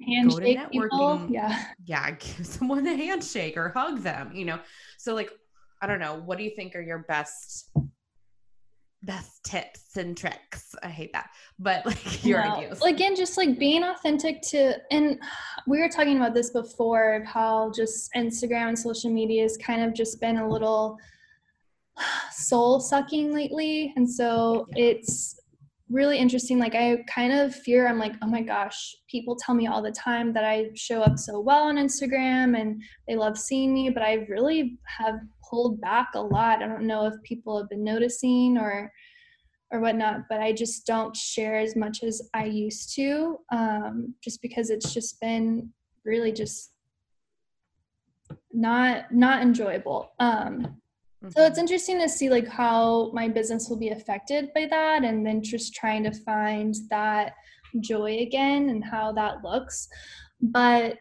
handshake 0.05 0.59
go 0.59 0.65
to 0.65 0.69
networking. 0.69 0.91
People. 0.91 1.27
Yeah. 1.31 1.65
Yeah. 1.85 2.11
Give 2.19 2.45
someone 2.45 2.85
a 2.85 2.97
handshake 2.97 3.57
or 3.57 3.69
hug 3.69 4.01
them, 4.01 4.33
you 4.35 4.45
know? 4.45 4.59
So 4.99 5.15
like, 5.15 5.31
I 5.81 5.87
don't 5.87 6.01
know. 6.01 6.17
What 6.17 6.39
do 6.39 6.45
you 6.45 6.51
think 6.57 6.75
are 6.75 6.83
your 6.83 7.05
best 7.07 7.71
best 9.05 9.45
tips 9.45 9.99
and 9.99 10.17
tricks. 10.17 10.75
I 10.83 10.89
hate 10.89 11.13
that, 11.13 11.29
but 11.59 11.85
like 11.87 12.25
your 12.25 12.43
no. 12.43 12.55
ideas. 12.55 12.83
Again, 12.83 13.15
just 13.15 13.37
like 13.37 13.59
being 13.59 13.85
authentic 13.85 14.41
to, 14.49 14.77
and 14.91 15.21
we 15.67 15.79
were 15.79 15.91
talking 15.91 16.17
about 16.17 16.33
this 16.33 16.51
before 16.51 17.17
of 17.17 17.27
how 17.27 17.71
just 17.77 18.11
Instagram 18.15 18.69
and 18.69 18.79
social 18.79 19.11
media 19.11 19.43
has 19.43 19.59
kind 19.59 19.83
of 19.83 19.93
just 19.93 20.23
been 20.23 20.39
a 20.39 20.49
little 20.49 20.99
soul 22.33 22.81
sucking 22.81 23.33
lately. 23.35 23.93
And 23.97 24.09
so 24.09 24.67
it's 24.73 25.41
really 25.91 26.19
interesting. 26.19 26.59
Like, 26.59 26.75
I 26.75 27.05
kind 27.13 27.33
of 27.33 27.55
fear, 27.55 27.87
I'm 27.87 27.99
like, 27.99 28.15
oh 28.23 28.27
my 28.27 28.43
gosh, 28.43 28.97
people 29.09 29.37
tell 29.37 29.55
me 29.55 29.67
all 29.67 29.83
the 29.83 29.93
time 29.93 30.33
that 30.33 30.45
I 30.45 30.71
show 30.75 31.03
up 31.03 31.19
so 31.19 31.41
well 31.41 31.65
on 31.65 31.77
Instagram 31.77 32.59
and 32.59 32.83
they 33.07 33.17
love 33.17 33.39
seeing 33.39 33.73
me, 33.73 33.91
but 33.91 34.03
I 34.03 34.27
really 34.29 34.79
have 34.87 35.17
pulled 35.49 35.81
back 35.81 36.09
a 36.15 36.21
lot. 36.21 36.63
I 36.63 36.67
don't 36.67 36.87
know 36.87 37.07
if 37.07 37.15
people 37.23 37.59
have 37.59 37.69
been 37.69 37.85
noticing 37.85 38.59
or 38.59 38.91
or 39.71 39.81
whatnot, 39.81 40.21
but 40.29 40.41
I 40.41 40.53
just 40.53 40.87
don't 40.87 41.17
share 41.17 41.59
as 41.59 41.75
much 41.75 42.05
as 42.05 42.23
I 42.33 42.45
used 42.45 42.95
to, 42.95 43.39
um, 43.51 44.15
just 44.23 44.41
because 44.41 44.71
it's 44.71 44.95
just 44.95 45.21
been 45.21 45.73
really 46.05 46.31
just 46.31 46.71
not 48.53 49.13
not 49.13 49.43
enjoyable. 49.43 50.13
Um, 50.21 50.81
so 51.31 51.45
it's 51.45 51.53
mm-hmm. 51.53 51.61
interesting 51.61 52.01
to 52.01 52.09
see 52.09 52.29
like 52.29 52.49
how 52.49 53.11
my 53.13 53.29
business 53.29 53.69
will 53.69 53.79
be 53.79 53.91
affected 53.91 54.53
by 54.55 54.67
that 54.71 55.05
and 55.05 55.25
then 55.25 55.43
just 55.43 55.75
trying 55.75 56.05
to 56.05 56.13
find 56.13 56.75
that 56.91 57.33
joy 57.81 58.19
again 58.19 58.69
and 58.69 58.85
how 58.85 59.13
that 59.13 59.43
looks. 59.43 59.89
But 60.41 60.99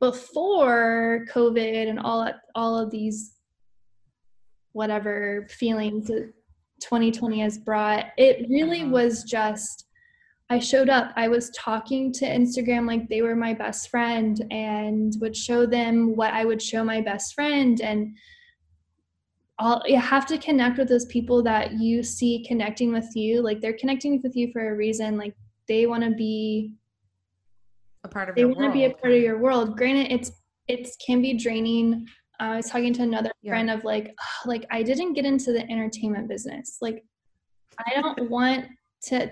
before 0.00 1.26
COVID 1.32 1.88
and 1.88 1.98
all 1.98 2.30
all 2.54 2.78
of 2.78 2.90
these 2.90 3.34
whatever 4.72 5.46
feelings 5.50 6.06
that 6.06 6.32
2020 6.82 7.40
has 7.40 7.58
brought, 7.58 8.06
it 8.16 8.46
really 8.48 8.82
uh-huh. 8.82 8.90
was 8.90 9.24
just 9.24 9.84
I 10.50 10.58
showed 10.58 10.88
up. 10.88 11.12
I 11.14 11.28
was 11.28 11.50
talking 11.50 12.10
to 12.14 12.24
Instagram 12.24 12.86
like 12.86 13.08
they 13.08 13.20
were 13.20 13.36
my 13.36 13.52
best 13.52 13.90
friend 13.90 14.42
and 14.50 15.12
would 15.20 15.36
show 15.36 15.66
them 15.66 16.16
what 16.16 16.32
I 16.32 16.46
would 16.46 16.62
show 16.62 16.82
my 16.82 17.02
best 17.02 17.34
friend 17.34 17.78
and 17.82 18.16
all 19.58 19.82
you 19.86 19.98
have 19.98 20.26
to 20.26 20.38
connect 20.38 20.78
with 20.78 20.88
those 20.88 21.06
people 21.06 21.42
that 21.42 21.72
you 21.72 22.02
see 22.02 22.44
connecting 22.46 22.92
with 22.92 23.08
you. 23.14 23.42
Like 23.42 23.60
they're 23.60 23.76
connecting 23.76 24.20
with 24.22 24.36
you 24.36 24.52
for 24.52 24.72
a 24.72 24.76
reason. 24.76 25.16
Like 25.16 25.34
they 25.66 25.86
want 25.86 26.04
to 26.04 26.10
be 26.10 26.72
a 28.04 28.08
part 28.08 28.28
of 28.28 28.36
they 28.36 28.44
want 28.44 28.60
to 28.60 28.72
be 28.72 28.84
a 28.84 28.90
part 28.90 29.12
of 29.12 29.20
your 29.20 29.38
world. 29.38 29.76
Granted 29.76 30.12
it's 30.12 30.32
it 30.68 30.88
can 31.04 31.20
be 31.20 31.34
draining. 31.34 32.06
Uh, 32.40 32.44
i 32.44 32.56
was 32.56 32.70
talking 32.70 32.92
to 32.94 33.02
another 33.02 33.32
yeah. 33.42 33.50
friend 33.50 33.68
of 33.68 33.82
like 33.82 34.14
oh, 34.20 34.48
like 34.48 34.64
i 34.70 34.80
didn't 34.80 35.14
get 35.14 35.24
into 35.24 35.52
the 35.52 35.68
entertainment 35.70 36.28
business. 36.28 36.78
Like 36.80 37.04
i 37.80 38.00
don't 38.00 38.30
want 38.30 38.66
to 39.04 39.30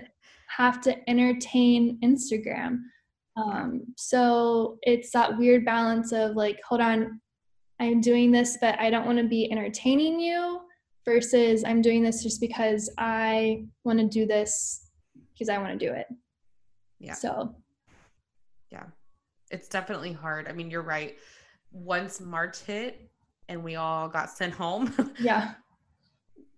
have 0.49 0.81
to 0.81 1.09
entertain 1.09 1.99
instagram. 2.03 2.79
Um, 3.37 3.83
so 3.95 4.79
it's 4.81 5.11
that 5.11 5.37
weird 5.37 5.63
balance 5.63 6.11
of 6.11 6.35
like 6.35 6.59
hold 6.67 6.81
on 6.81 7.21
I'm 7.79 8.01
doing 8.01 8.31
this, 8.31 8.57
but 8.59 8.79
I 8.79 8.89
don't 8.89 9.05
want 9.05 9.17
to 9.19 9.23
be 9.23 9.51
entertaining 9.51 10.19
you 10.19 10.61
versus 11.05 11.63
I'm 11.63 11.81
doing 11.81 12.01
this 12.03 12.23
just 12.23 12.41
because 12.41 12.89
I 12.97 13.65
want 13.83 13.99
to 13.99 14.07
do 14.07 14.25
this 14.25 14.89
because 15.33 15.49
I 15.49 15.57
want 15.59 15.79
to 15.79 15.85
do 15.85 15.93
it. 15.93 16.07
Yeah. 16.99 17.13
So, 17.13 17.55
yeah, 18.71 18.85
it's 19.51 19.67
definitely 19.69 20.11
hard. 20.13 20.47
I 20.47 20.53
mean, 20.53 20.71
you're 20.71 20.81
right. 20.81 21.15
Once 21.71 22.19
March 22.19 22.59
hit 22.59 23.09
and 23.47 23.63
we 23.63 23.75
all 23.75 24.07
got 24.09 24.29
sent 24.29 24.53
home. 24.53 24.93
Yeah. 25.19 25.53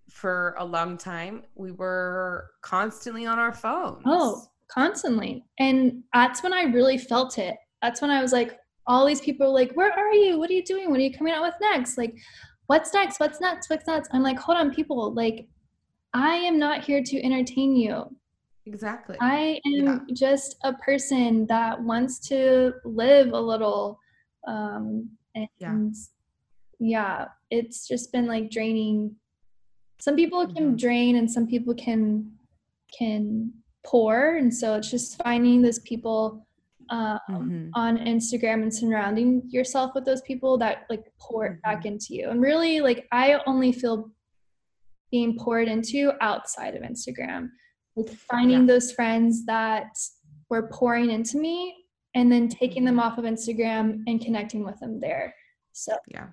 for 0.10 0.56
a 0.58 0.66
long 0.66 0.98
time, 0.98 1.44
we 1.56 1.72
were 1.72 2.50
constantly 2.62 3.26
on 3.26 3.38
our 3.40 3.54
phones. 3.54 4.04
Oh, 4.06 4.44
constantly. 4.72 5.46
And 5.60 6.04
that's 6.14 6.42
when 6.42 6.54
I 6.54 6.64
really 6.64 6.98
felt 6.98 7.38
it. 7.38 7.56
That's 7.82 8.02
when 8.02 8.10
I 8.10 8.22
was 8.22 8.32
like, 8.34 8.58
all 8.90 9.06
these 9.06 9.22
people 9.22 9.46
are 9.48 9.54
like, 9.54 9.72
Where 9.74 9.94
are 9.94 10.14
you? 10.14 10.38
What 10.38 10.50
are 10.50 10.54
you 10.54 10.64
doing? 10.64 10.90
What 10.90 11.00
are 11.00 11.04
you 11.04 11.14
coming 11.14 11.32
out 11.32 11.44
with 11.44 11.54
next? 11.62 11.98
Like, 11.98 12.18
what's 12.66 12.94
next? 12.94 13.20
What's 13.20 13.40
next? 13.40 13.70
What's 13.70 13.88
next? 13.88 14.10
I'm 14.12 14.24
like, 14.24 14.40
Hold 14.40 14.58
on, 14.58 14.74
people. 14.74 15.14
Like, 15.14 15.48
I 16.14 16.36
am 16.36 16.58
not 16.58 16.84
here 16.84 17.04
to 17.04 17.24
entertain 17.24 17.76
you. 17.76 18.14
Exactly. 18.66 19.16
I 19.22 19.62
am 19.66 19.86
yeah. 19.86 20.00
just 20.14 20.58
a 20.64 20.74
person 20.74 21.46
that 21.48 21.82
wants 21.82 22.20
to 22.30 22.74
live 22.84 23.32
a 23.34 23.40
little. 23.40 24.00
Um, 24.48 25.10
and 25.36 25.48
yeah. 25.60 25.78
yeah, 26.80 27.26
it's 27.52 27.88
just 27.88 28.12
been 28.12 28.26
like 28.26 28.50
draining. 28.50 29.16
Some 30.00 30.16
people 30.16 30.46
can 30.48 30.70
mm-hmm. 30.70 30.76
drain 30.76 31.16
and 31.16 31.30
some 31.30 31.48
people 31.48 31.76
can 31.76 32.32
can 32.98 33.54
pour. 33.86 34.38
And 34.38 34.54
so 34.54 34.76
it's 34.76 34.90
just 34.90 35.22
finding 35.22 35.62
those 35.62 35.80
people 35.80 36.46
um, 36.90 37.20
mm-hmm. 37.30 37.70
on 37.74 37.98
Instagram 37.98 38.62
and 38.64 38.74
surrounding 38.74 39.44
yourself 39.50 39.92
with 39.96 40.06
those 40.06 40.22
people 40.22 40.58
that 40.58 40.86
like 40.90 41.06
pour 41.20 41.46
it 41.46 41.62
back 41.62 41.80
mm-hmm. 41.80 41.88
into 41.90 42.16
you. 42.16 42.30
And 42.30 42.42
really, 42.42 42.82
like, 42.82 43.08
I 43.12 43.40
only 43.46 43.72
feel 43.72 44.12
being 45.12 45.38
poured 45.38 45.68
into 45.68 46.12
outside 46.22 46.76
of 46.76 46.84
Instagram, 46.84 47.50
like 47.96 48.10
finding 48.10 48.62
yeah. 48.62 48.68
those 48.68 48.92
friends 48.92 49.46
that 49.46 49.98
were 50.50 50.68
pouring 50.70 51.12
into 51.12 51.38
me 51.38 51.76
and 52.16 52.32
then 52.32 52.48
taking 52.48 52.86
them 52.86 52.98
mm-hmm. 52.98 53.12
off 53.12 53.18
of 53.18 53.26
Instagram 53.26 54.04
and 54.08 54.22
connecting 54.22 54.64
with 54.64 54.80
them 54.80 55.00
there. 55.00 55.34
So, 55.74 55.96
yeah. 56.08 56.28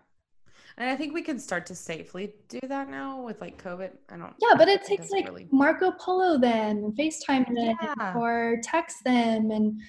And 0.79 0.91
I 0.91 0.97
think 0.97 1.15
we 1.15 1.23
can 1.23 1.39
start 1.39 1.65
to 1.67 1.75
safely 1.75 2.35
do 2.49 2.61
that 2.69 2.91
now 2.91 3.23
with 3.23 3.41
like 3.41 3.63
COVID. 3.63 3.93
I 4.11 4.17
don't. 4.19 4.35
Yeah, 4.39 4.57
but 4.59 4.69
it 4.69 4.85
takes 4.85 5.11
like 5.11 5.27
really... 5.27 5.49
Marco 5.51 5.91
Polo 5.93 6.39
them, 6.39 6.93
FaceTime 6.99 7.47
them, 7.47 7.77
yeah. 7.83 8.15
or 8.15 8.59
text 8.63 8.99
them, 9.03 9.51
and 9.51 9.81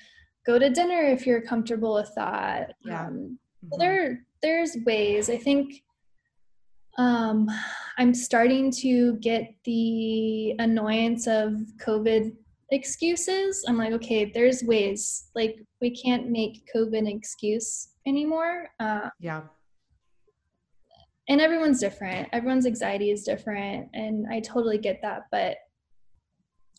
go 0.48 0.58
to 0.58 0.70
dinner 0.70 1.02
if 1.02 1.28
you're 1.28 1.41
comfortable 1.41 1.93
with 1.93 2.12
that. 2.16 2.76
Yeah. 2.86 3.08
Um, 3.08 3.38
mm-hmm. 3.64 3.80
There, 3.80 4.26
there's 4.41 4.78
ways. 4.86 5.30
I 5.30 5.38
think 5.38 5.84
um, 6.98 7.50
I'm 7.98 8.14
starting 8.14 8.72
to 8.72 9.18
get 9.18 9.54
the 9.66 10.56
annoyance 10.58 11.28
of 11.28 11.54
COVID 11.86 12.34
excuses. 12.72 13.64
I'm 13.68 13.78
like, 13.78 13.93
okay, 13.93 14.32
there's 14.34 14.64
ways. 14.64 15.30
Like 15.36 15.58
we 15.82 15.91
can't 15.91 16.30
make 16.30 16.68
COVID 16.74 16.98
an 16.98 17.08
excuse 17.08 17.89
anymore. 18.08 18.70
Uh, 18.80 19.10
yeah. 19.20 19.41
And 21.30 21.41
everyone's 21.41 21.82
different. 21.82 22.30
Everyone's 22.32 22.66
anxiety 22.66 23.12
is 23.12 23.24
different, 23.24 23.89
and 23.93 24.26
I 24.32 24.39
totally 24.39 24.78
get 24.78 25.02
that. 25.02 25.24
But 25.30 25.58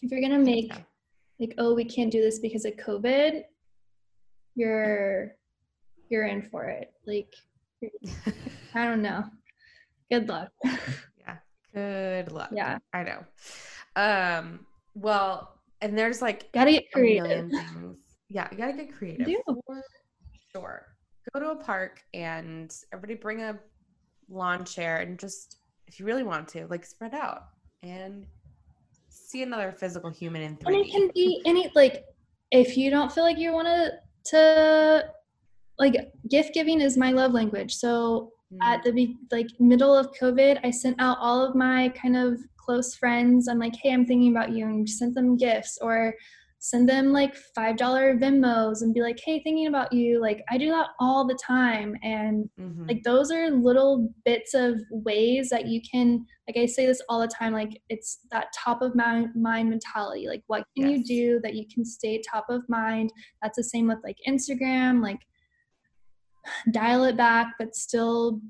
if 0.01 0.11
you're 0.11 0.23
gonna 0.23 0.39
make 0.39 0.73
like, 1.39 1.55
oh, 1.59 1.75
we 1.75 1.85
can't 1.85 2.11
do 2.11 2.23
this 2.23 2.39
because 2.39 2.65
of 2.65 2.73
COVID, 2.77 3.43
you're 4.59 5.37
you're 6.11 6.27
in 6.27 6.43
for 6.43 6.65
it. 6.65 6.93
Like, 7.07 7.33
I 8.75 8.85
don't 8.85 9.03
know. 9.03 9.25
Good 10.11 10.29
luck. 10.29 10.51
yeah. 10.65 11.37
Good 11.75 12.33
luck. 12.33 12.51
yeah, 12.53 12.79
I 12.93 13.03
know. 13.05 13.25
Um, 13.95 14.67
well, 14.95 15.61
and 15.81 15.97
there's 15.97 16.21
like 16.21 16.51
gotta 16.53 16.73
get 16.73 16.91
creative. 16.93 17.51
things. 17.51 17.97
Yeah, 18.29 18.49
you 18.51 18.59
gotta 18.59 18.73
get 18.73 18.95
creative. 18.95 19.27
For 19.47 19.83
sure. 20.53 20.87
Go 21.33 21.41
to 21.41 21.51
a 21.51 21.57
park 21.57 22.03
and 22.15 22.75
everybody 22.93 23.15
bring 23.15 23.43
a 23.43 23.59
lawn 24.29 24.65
chair 24.65 24.99
and 24.99 25.19
just 25.19 25.59
if 25.87 26.01
you 26.01 26.07
really 26.07 26.23
want 26.25 26.49
to, 26.49 26.67
like 26.67 26.85
spread 26.85 27.15
out 27.15 27.45
and 27.83 28.27
see 29.09 29.43
another 29.43 29.73
physical 29.73 30.11
human 30.11 30.43
in 30.43 30.57
three. 30.57 30.75
And 30.75 30.85
it 30.85 30.91
can 30.91 31.11
be 31.15 31.43
any 31.47 31.71
like 31.75 32.05
if 32.51 32.77
you 32.77 32.91
don't 32.91 33.13
feel 33.13 33.25
like 33.25 33.39
you 33.39 33.53
want 33.53 33.69
to 33.69 33.93
to 34.31 35.05
like 35.79 35.95
gift 36.29 36.55
giving 36.55 36.81
is 36.81 36.97
my 36.97 37.13
love 37.13 37.33
language. 37.33 37.75
So 37.75 38.33
Mm, 38.53 38.59
at 38.63 38.83
the 38.83 39.15
like 39.31 39.49
middle 39.61 39.95
of 39.95 40.13
COVID, 40.21 40.61
I 40.65 40.71
sent 40.71 41.01
out 41.01 41.19
all 41.21 41.45
of 41.45 41.55
my 41.55 41.91
kind 41.91 42.17
of 42.17 42.41
close 42.57 42.95
friends. 42.95 43.49
I'm 43.49 43.59
like, 43.59 43.75
hey, 43.83 43.93
I'm 43.93 44.07
thinking 44.07 44.35
about 44.35 44.53
you, 44.53 44.65
and 44.65 44.89
sent 44.89 45.15
them 45.15 45.37
gifts 45.37 45.79
or 45.83 46.15
send 46.61 46.89
them 46.89 47.13
like 47.13 47.37
five 47.55 47.77
dollar 47.77 48.17
Venmos 48.17 48.83
and 48.83 48.95
be 48.95 49.01
like, 49.03 49.21
hey, 49.25 49.41
thinking 49.43 49.67
about 49.67 49.93
you. 49.93 50.21
Like 50.21 50.43
I 50.51 50.57
do 50.57 50.71
that 50.71 50.89
all 50.99 51.27
the 51.27 51.39
time, 51.47 51.97
and 52.03 52.49
mhm. 52.59 52.89
like 52.89 53.03
those 53.03 53.31
are 53.31 53.51
little 53.51 54.13
bits 54.25 54.55
of 54.55 54.81
ways 54.91 55.51
that 55.51 55.67
you 55.67 55.83
can 55.91 56.25
like 56.49 56.57
i 56.57 56.67
say 56.67 56.87
this 56.87 57.03
all 57.09 57.21
the 57.21 57.29
time 57.29 57.53
like 57.53 57.81
it's 57.89 58.21
that 58.31 58.47
top 58.57 58.83
of 58.83 58.95
mind, 58.95 59.29
mind 59.37 59.69
mentality 59.69 60.27
like 60.27 60.43
what 60.47 60.65
can 60.77 60.89
you 60.89 61.05
do 61.05 61.39
that 61.43 61.55
you 61.55 61.67
can 61.73 61.85
stay 61.85 62.21
top 62.29 62.47
of 62.49 62.63
mind 62.69 63.13
that's 63.43 63.57
the 63.57 63.63
same 63.63 63.87
with 63.87 63.99
like 64.03 64.17
instagram 64.27 65.03
like 65.03 65.21
dial 66.73 67.05
it 67.05 67.17
back 67.17 67.55
but 67.59 67.75
still 67.75 68.41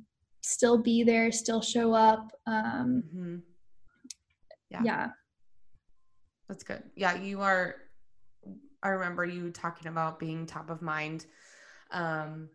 still 0.42 0.78
be 0.78 1.02
there 1.02 1.30
still 1.32 1.60
show 1.60 1.92
up 1.92 2.30
um 2.46 3.02
Mhm. 3.14 3.42
Yeah. 4.70 4.82
yeah 4.84 5.08
That's 6.48 6.62
good. 6.64 6.82
Yeah, 6.94 7.14
you 7.14 7.40
are. 7.42 7.76
I 8.82 8.88
remember 8.88 9.24
you 9.24 9.50
talking 9.50 9.88
about 9.88 10.18
being 10.18 10.46
top 10.46 10.70
of 10.70 10.80
mind 10.82 11.26
um, 11.90 12.48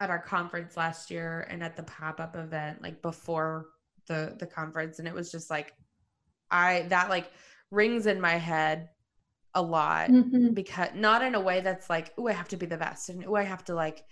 at 0.00 0.10
our 0.10 0.18
conference 0.18 0.76
last 0.76 1.10
year 1.10 1.46
and 1.50 1.62
at 1.62 1.76
the 1.76 1.82
pop 1.82 2.20
up 2.20 2.36
event, 2.36 2.82
like 2.82 3.02
before 3.02 3.66
the 4.06 4.36
the 4.38 4.46
conference, 4.46 4.98
and 4.98 5.08
it 5.08 5.14
was 5.14 5.30
just 5.30 5.50
like 5.50 5.74
I 6.50 6.86
that 6.90 7.08
like 7.10 7.30
rings 7.70 8.06
in 8.06 8.20
my 8.20 8.36
head 8.36 8.88
a 9.54 9.62
lot 9.62 10.10
Mhm. 10.10 10.54
because 10.54 10.90
not 10.94 11.22
in 11.22 11.34
a 11.34 11.40
way 11.40 11.60
that's 11.60 11.88
like 11.90 12.12
oh 12.18 12.28
I 12.28 12.32
have 12.32 12.48
to 12.48 12.56
be 12.56 12.66
the 12.66 12.76
best 12.76 13.08
and 13.08 13.24
oh 13.26 13.34
I 13.34 13.42
have 13.42 13.64
to 13.64 13.74
like 13.74 14.04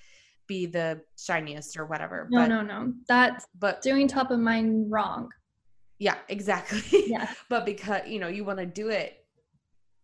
be 0.46 0.66
the 0.66 1.00
shiniest 1.18 1.76
or 1.76 1.86
whatever. 1.86 2.26
no 2.30 2.40
but 2.40 2.48
no 2.48 2.62
no 2.62 2.92
that's 3.08 3.46
but 3.58 3.80
doing 3.82 4.08
top 4.08 4.30
of 4.30 4.38
mind 4.40 4.90
wrong 4.90 5.28
yeah, 5.98 6.16
exactly. 6.28 7.04
yeah 7.06 7.30
but 7.48 7.64
because 7.64 8.02
you 8.08 8.18
know 8.18 8.28
you 8.28 8.44
want 8.44 8.58
to 8.58 8.66
do 8.66 8.88
it 8.88 9.24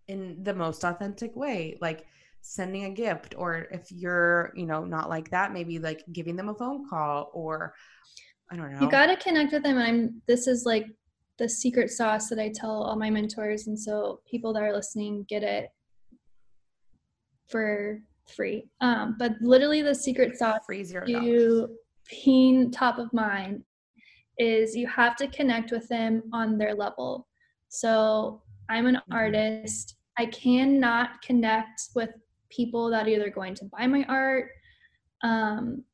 in 0.08 0.42
the 0.44 0.54
most 0.54 0.84
authentic 0.84 1.34
way 1.36 1.76
like 1.80 2.06
sending 2.42 2.84
a 2.84 2.90
gift 2.90 3.34
or 3.36 3.66
if 3.70 3.90
you're 3.92 4.52
you 4.54 4.66
know 4.66 4.84
not 4.84 5.08
like 5.10 5.30
that 5.30 5.52
maybe 5.52 5.78
like 5.78 6.04
giving 6.12 6.36
them 6.36 6.48
a 6.48 6.54
phone 6.54 6.88
call 6.88 7.30
or 7.34 7.74
i 8.50 8.56
don't 8.56 8.72
know 8.72 8.80
you 8.80 8.90
got 8.90 9.06
to 9.06 9.16
connect 9.16 9.52
with 9.52 9.62
them 9.62 9.78
and 9.78 9.86
i'm 9.86 10.22
this 10.26 10.46
is 10.46 10.64
like 10.66 10.86
the 11.38 11.48
secret 11.48 11.90
sauce 11.90 12.28
that 12.28 12.38
i 12.38 12.48
tell 12.54 12.82
all 12.82 12.96
my 12.96 13.10
mentors 13.10 13.66
and 13.66 13.78
so 13.78 14.20
people 14.30 14.52
that 14.52 14.62
are 14.62 14.72
listening 14.74 15.24
get 15.28 15.42
it 15.42 15.70
for 17.48 18.00
free. 18.36 18.68
Um, 18.80 19.16
but 19.18 19.32
literally 19.40 19.82
the 19.82 19.94
secret 19.94 20.36
sauce 20.38 20.60
free 20.64 20.84
zero 20.84 21.04
dollars. 21.06 21.24
to 21.24 21.68
being 22.24 22.70
top 22.70 22.98
of 22.98 23.12
mind 23.12 23.64
is 24.38 24.76
you 24.76 24.86
have 24.86 25.16
to 25.16 25.26
connect 25.28 25.70
with 25.72 25.88
them 25.88 26.22
on 26.32 26.56
their 26.58 26.74
level. 26.74 27.26
So 27.68 28.42
i'm 28.68 28.86
an 28.86 28.96
Mhm. 28.96 29.14
artist. 29.14 29.96
I 30.16 30.26
cannot 30.26 31.20
connect 31.22 31.88
with 31.94 32.10
people 32.50 32.90
that 32.90 33.06
are 33.06 33.10
either 33.10 33.30
going 33.30 33.54
to 33.56 33.64
buy 33.64 33.86
my 33.86 34.04
art 34.04 34.50
um, 35.22 35.84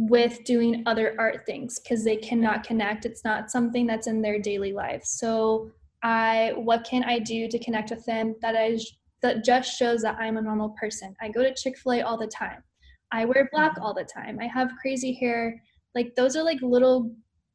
with 0.00 0.44
doing 0.44 0.84
other 0.86 1.16
art 1.18 1.44
things 1.44 1.80
because 1.80 2.04
they 2.04 2.16
cannot 2.16 2.62
connect. 2.62 3.04
It's 3.04 3.24
not 3.24 3.50
something 3.50 3.84
that's 3.84 4.06
in 4.06 4.22
their 4.22 4.38
daily 4.38 4.72
life. 4.72 5.02
So 5.04 5.70
i 6.04 6.52
what 6.54 6.84
can 6.84 7.02
i 7.02 7.18
do 7.18 7.48
to 7.48 7.58
connect 7.58 7.90
with 7.90 8.04
them? 8.06 8.36
That 8.40 8.54
i 8.54 8.78
that 9.22 9.44
just 9.44 9.76
shows 9.76 10.02
that 10.02 10.16
i'm 10.20 10.36
a 10.36 10.42
normal 10.42 10.70
person. 10.80 11.16
I 11.20 11.28
go 11.30 11.42
to 11.42 11.52
chick-fil-a 11.52 12.02
all 12.02 12.16
the 12.16 12.28
time. 12.28 12.62
I 13.10 13.24
wear 13.24 13.48
black 13.50 13.76
Mhm. 13.76 13.82
all 13.82 13.92
the 13.94 14.04
time. 14.04 14.38
I 14.40 14.46
have 14.46 14.70
crazy 14.80 15.12
hair. 15.14 15.60
Like 15.96 16.14
those 16.14 16.36
are 16.36 16.44
like 16.44 16.60
little 16.62 17.10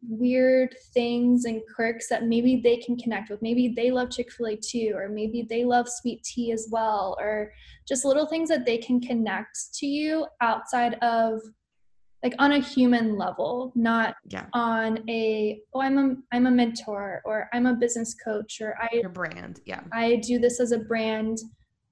weird 0.09 0.75
things 0.93 1.45
and 1.45 1.61
quirks 1.73 2.09
that 2.09 2.25
maybe 2.25 2.57
they 2.61 2.75
can 2.75 2.97
connect 2.97 3.29
with. 3.29 3.41
Maybe 3.41 3.69
they 3.69 3.89
love 3.89 4.11
chick-fil-a 4.11 4.57
too 4.57 4.91
or 4.95 5.07
maybe 5.07 5.43
they 5.49 5.63
love 5.63 5.87
sweet 5.87 6.21
tea 6.23 6.51
as 6.51 6.67
well 6.69 7.15
or 7.21 7.53
just 7.87 8.03
little 8.03 8.25
things 8.25 8.49
that 8.49 8.65
they 8.65 8.77
can 8.79 8.99
connect 8.99 9.57
to 9.75 9.85
you 9.87 10.27
outside 10.41 10.95
of 10.95 11.39
like 12.23 12.33
on 12.39 12.53
a 12.53 12.59
human 12.59 13.17
level 13.17 13.71
not 13.75 14.15
yeah. 14.29 14.45
on 14.53 14.97
a 15.09 15.61
oh 15.73 15.81
i'm 15.81 15.97
a 15.97 16.15
i'm 16.31 16.47
a 16.47 16.51
mentor 16.51 17.21
or 17.25 17.49
i'm 17.53 17.65
a 17.65 17.73
business 17.73 18.15
coach 18.15 18.61
or 18.61 18.75
i 18.81 18.89
your 18.95 19.09
brand 19.09 19.59
yeah. 19.65 19.81
I 19.91 20.15
do 20.17 20.39
this 20.39 20.59
as 20.59 20.71
a 20.71 20.79
brand. 20.79 21.37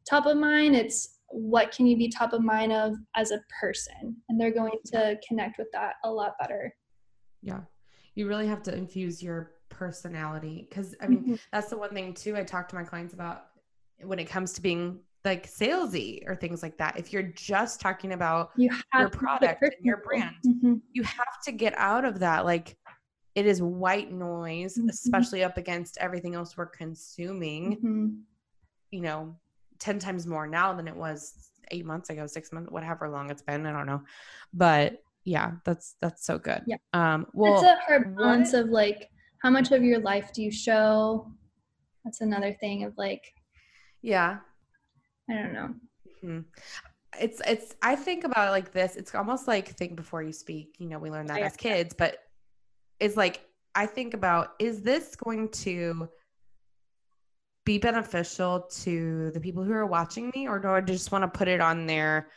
Top 0.09 0.25
of 0.25 0.37
mind 0.37 0.75
it's 0.75 1.19
what 1.27 1.71
can 1.71 1.85
you 1.87 1.95
be 1.95 2.09
top 2.09 2.33
of 2.33 2.41
mind 2.41 2.73
of 2.73 2.95
as 3.15 3.31
a 3.31 3.39
person? 3.59 4.15
And 4.27 4.39
they're 4.39 4.53
going 4.53 4.77
to 4.87 5.17
connect 5.25 5.57
with 5.57 5.67
that 5.71 5.93
a 6.03 6.11
lot 6.11 6.33
better. 6.39 6.73
Yeah. 7.41 7.61
You 8.15 8.27
really 8.27 8.47
have 8.47 8.61
to 8.63 8.75
infuse 8.75 9.23
your 9.23 9.53
personality 9.69 10.67
because 10.69 10.93
i 11.01 11.07
mean 11.07 11.23
Mhm. 11.23 11.39
that's 11.51 11.69
the 11.69 11.77
one 11.77 11.91
thing 11.91 12.13
too 12.13 12.35
i 12.35 12.43
talk 12.43 12.67
to 12.69 12.75
my 12.75 12.83
clients 12.83 13.13
about 13.13 13.45
when 14.03 14.19
it 14.19 14.25
comes 14.25 14.51
to 14.53 14.61
being 14.61 14.99
like 15.23 15.47
salesy 15.47 16.27
or 16.27 16.35
things 16.35 16.63
like 16.63 16.77
that 16.77 16.97
if 16.97 17.13
you're 17.13 17.21
just 17.23 17.79
talking 17.79 18.13
about 18.13 18.49
you 18.55 18.69
your 18.97 19.09
product 19.09 19.61
and 19.61 19.73
your 19.81 19.97
brand. 19.97 20.35
Mhm. 20.45 20.81
you 20.93 21.03
have 21.03 21.41
to 21.45 21.51
get 21.51 21.73
out 21.77 22.05
of 22.05 22.19
that 22.19 22.43
like 22.45 22.77
it 23.35 23.45
is 23.45 23.61
white 23.61 24.11
noise 24.11 24.77
Mhm. 24.77 24.89
especially 24.89 25.43
up 25.43 25.57
against 25.57 25.97
everything 25.99 26.33
else 26.35 26.57
we're 26.57 26.65
consuming 26.65 27.77
Mhm. 27.77 28.21
you 28.89 29.01
know 29.01 29.37
10 29.79 29.99
times 29.99 30.25
more 30.27 30.47
now 30.47 30.73
than 30.73 30.87
it 30.87 30.95
was 30.95 31.49
eight 31.69 31.85
months 31.85 32.09
ago 32.09 32.25
six 32.27 32.51
months 32.51 32.71
whatever 32.71 33.07
long 33.09 33.29
it's 33.29 33.41
been 33.43 33.65
i 33.65 33.71
don't 33.71 33.85
know 33.85 34.01
but 34.53 35.01
yeah 35.23 35.51
that's 35.65 35.95
that's 36.01 36.25
so 36.25 36.37
good 36.39 36.63
Yeah. 36.65 36.77
um 36.93 37.27
well 37.33 37.53
it's 37.53 37.63
a 37.63 37.75
hard 37.85 38.15
balance 38.17 38.53
what- 38.53 38.63
of 38.63 38.69
like 38.69 39.09
how 39.37 39.49
much 39.51 39.71
of 39.71 39.83
your 39.83 39.99
life 39.99 40.33
do 40.33 40.41
you 40.43 40.51
show 40.51 41.31
that's 42.03 42.21
another 42.21 42.53
thing 42.53 42.83
of 42.83 42.97
like 42.97 43.33
yeah 44.01 44.39
i 45.29 45.33
don't 45.33 45.53
know 45.53 45.73
Mhm. 46.23 46.45
It's 47.19 47.41
it's 47.45 47.75
I 47.81 47.95
think 47.95 48.23
about 48.23 48.47
it 48.47 48.51
like 48.51 48.71
this. 48.71 48.95
It's 48.95 49.13
almost 49.15 49.47
like 49.47 49.67
think 49.69 49.95
before 49.95 50.23
you 50.23 50.31
speak. 50.31 50.75
You 50.79 50.87
know, 50.87 50.97
we 50.99 51.09
learn 51.11 51.25
that 51.27 51.39
Yeah. 51.39 51.47
as 51.47 51.57
kids, 51.57 51.93
but 51.97 52.17
it's 52.99 53.17
like 53.17 53.41
I 53.75 53.85
think 53.85 54.13
about 54.13 54.53
is 54.59 54.81
this 54.81 55.15
going 55.15 55.49
to 55.49 56.07
be 57.65 57.77
beneficial 57.77 58.61
to 58.83 59.31
the 59.31 59.39
people 59.39 59.63
who 59.63 59.73
are 59.73 59.85
watching 59.85 60.31
me 60.35 60.47
or 60.47 60.57
do 60.59 60.69
I 60.69 60.81
just 60.81 61.11
want 61.11 61.23
to 61.23 61.37
put 61.37 61.47
it 61.47 61.59
on 61.61 61.85
there 61.85 62.29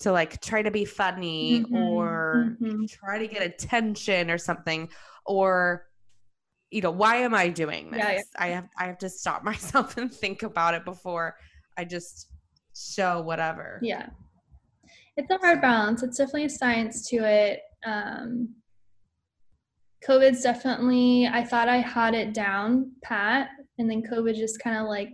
to 0.00 0.12
like 0.12 0.40
try 0.40 0.62
to 0.62 0.70
be 0.70 0.84
funny 0.84 1.62
Mhm, 1.62 1.72
or 1.74 2.56
mhm. 2.60 2.88
try 2.88 3.18
to 3.18 3.26
get 3.26 3.42
attention 3.42 4.30
or 4.30 4.38
something 4.38 4.88
or 5.26 5.86
you 6.70 6.80
know 6.80 6.90
why 6.90 7.16
am 7.16 7.34
i 7.34 7.48
doing 7.48 7.90
this 7.90 7.98
Yeah, 8.00 8.12
yeah. 8.12 8.20
i 8.38 8.46
have 8.48 8.68
i 8.78 8.86
have 8.86 8.98
to 8.98 9.10
stop 9.10 9.42
myself 9.52 9.96
and 9.96 10.12
think 10.12 10.42
about 10.42 10.74
it 10.74 10.84
before 10.84 11.36
i 11.76 11.84
just 11.84 12.28
show 12.76 13.20
whatever 13.22 13.78
Yeah. 13.82 14.08
It's 15.16 15.30
a 15.30 15.36
hard 15.38 15.60
balance. 15.60 16.02
It's 16.02 16.16
definitely 16.16 16.44
a 16.46 16.48
science 16.50 17.06
to 17.08 17.16
it. 17.16 17.60
Um, 17.84 18.54
COVID's 20.06 20.40
definitely, 20.42 21.26
I 21.30 21.44
thought 21.44 21.68
I 21.68 21.76
had 21.78 22.14
it 22.14 22.32
down 22.32 22.92
pat, 23.02 23.48
and 23.78 23.90
then 23.90 24.02
COVID 24.02 24.34
just 24.34 24.62
kind 24.62 24.78
of 24.78 24.86
like 24.86 25.10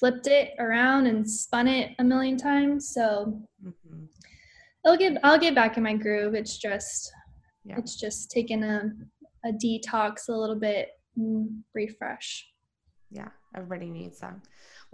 flipped 0.00 0.26
it 0.26 0.54
around 0.58 1.06
and 1.06 1.28
spun 1.30 1.68
it 1.68 1.92
a 2.00 2.04
million 2.04 2.36
times. 2.36 2.88
So 2.92 3.40
Mhm. 3.62 4.08
I'll 4.84 4.96
get, 4.96 5.18
I'll 5.22 5.38
get 5.38 5.54
back 5.54 5.76
in 5.76 5.82
my 5.84 5.94
groove. 5.94 6.34
It's 6.34 6.58
just, 6.58 7.12
Yeah. 7.64 7.78
it's 7.78 7.94
just 8.00 8.30
taking 8.32 8.64
a, 8.64 8.90
a 9.44 9.52
detox 9.52 10.28
a 10.28 10.32
little 10.32 10.56
bit, 10.58 10.88
and 11.16 11.62
refresh. 11.74 12.50
yeah 13.10 13.28
everybody 13.54 13.88
needs 13.88 14.18
that 14.18 14.34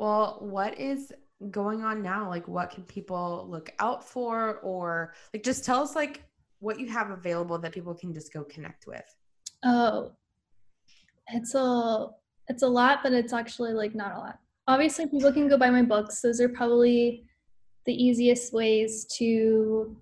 well 0.00 0.38
what 0.40 0.80
is 0.80 1.12
going 1.50 1.82
on 1.82 2.02
now? 2.02 2.28
Like, 2.28 2.46
what 2.48 2.70
can 2.70 2.84
people 2.84 3.46
look 3.48 3.72
out 3.78 4.04
for? 4.04 4.58
Or, 4.62 5.14
like, 5.32 5.42
just 5.42 5.64
tell 5.64 5.82
us, 5.82 5.94
like, 5.94 6.22
what 6.58 6.78
you 6.78 6.88
have 6.88 7.10
available 7.10 7.58
that 7.58 7.72
people 7.72 7.94
can 7.94 8.12
just 8.12 8.32
go 8.32 8.44
connect 8.44 8.86
with. 8.86 9.04
Oh, 9.64 10.12
it's 11.28 11.54
a 11.54 12.08
it's 12.48 12.62
a 12.62 12.68
lot, 12.68 13.00
but 13.02 13.12
it's 13.12 13.32
actually 13.32 13.72
like 13.72 13.94
not 13.94 14.14
a 14.14 14.18
lot. 14.18 14.38
Obviously, 14.66 15.06
people 15.06 15.32
can 15.32 15.48
go 15.48 15.56
buy 15.56 15.70
my 15.70 15.82
books. 15.82 16.20
Those 16.20 16.40
are 16.40 16.48
probably 16.48 17.24
the 17.86 17.94
easiest 17.94 18.52
ways 18.52 19.06
to 19.18 19.96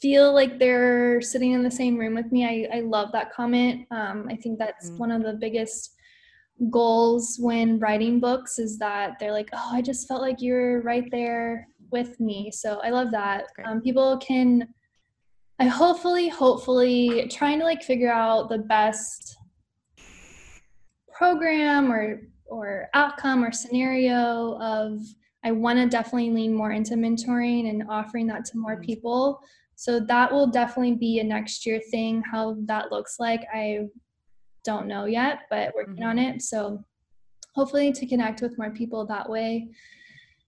feel 0.00 0.34
like 0.34 0.58
they're 0.58 1.20
sitting 1.20 1.52
in 1.52 1.62
the 1.62 1.70
same 1.70 1.96
room 1.96 2.14
with 2.14 2.30
me. 2.32 2.44
I, 2.44 2.78
I 2.78 2.80
love 2.80 3.12
that 3.12 3.32
comment. 3.32 3.86
Um, 3.90 4.26
I 4.30 4.36
think 4.36 4.58
that's 4.58 4.88
mm-hmm. 4.88 4.98
one 4.98 5.12
of 5.12 5.22
the 5.22 5.34
biggest 5.34 5.94
goals 6.68 7.38
when 7.40 7.78
writing 7.78 8.20
books 8.20 8.58
is 8.58 8.78
that 8.78 9.18
they're 9.18 9.32
like, 9.32 9.48
oh, 9.52 9.70
I 9.72 9.80
just 9.80 10.06
felt 10.06 10.20
like 10.20 10.42
you're 10.42 10.82
right 10.82 11.10
there 11.10 11.66
with 11.90 12.20
me. 12.20 12.50
So 12.52 12.80
I 12.84 12.90
love 12.90 13.10
that. 13.12 13.46
Um, 13.64 13.80
people 13.80 14.18
can, 14.18 14.68
I 15.58 15.64
hopefully, 15.64 16.28
hopefully 16.28 17.28
trying 17.30 17.58
to 17.60 17.64
like 17.64 17.82
figure 17.82 18.12
out 18.12 18.48
the 18.48 18.58
best 18.58 19.36
program 21.12 21.92
or 21.92 22.22
or 22.46 22.88
outcome 22.94 23.44
or 23.44 23.52
scenario 23.52 24.58
of 24.60 24.98
I 25.44 25.52
want 25.52 25.78
to 25.78 25.88
definitely 25.88 26.30
lean 26.30 26.52
more 26.52 26.72
into 26.72 26.94
mentoring 26.94 27.70
and 27.70 27.84
offering 27.88 28.26
that 28.26 28.44
to 28.46 28.58
more 28.58 28.80
people. 28.80 29.40
So 29.76 30.00
that 30.00 30.30
will 30.30 30.48
definitely 30.48 30.96
be 30.96 31.20
a 31.20 31.24
next 31.24 31.64
year 31.64 31.80
thing. 31.90 32.22
How 32.30 32.56
that 32.66 32.90
looks 32.90 33.18
like, 33.18 33.42
I 33.54 33.86
don't 34.64 34.86
know 34.86 35.04
yet, 35.04 35.40
but 35.50 35.74
working 35.74 35.94
mm-hmm. 35.94 36.04
on 36.04 36.18
it. 36.18 36.42
So 36.42 36.84
hopefully 37.54 37.92
to 37.92 38.06
connect 38.06 38.42
with 38.42 38.58
more 38.58 38.70
people 38.70 39.06
that 39.06 39.28
way. 39.28 39.68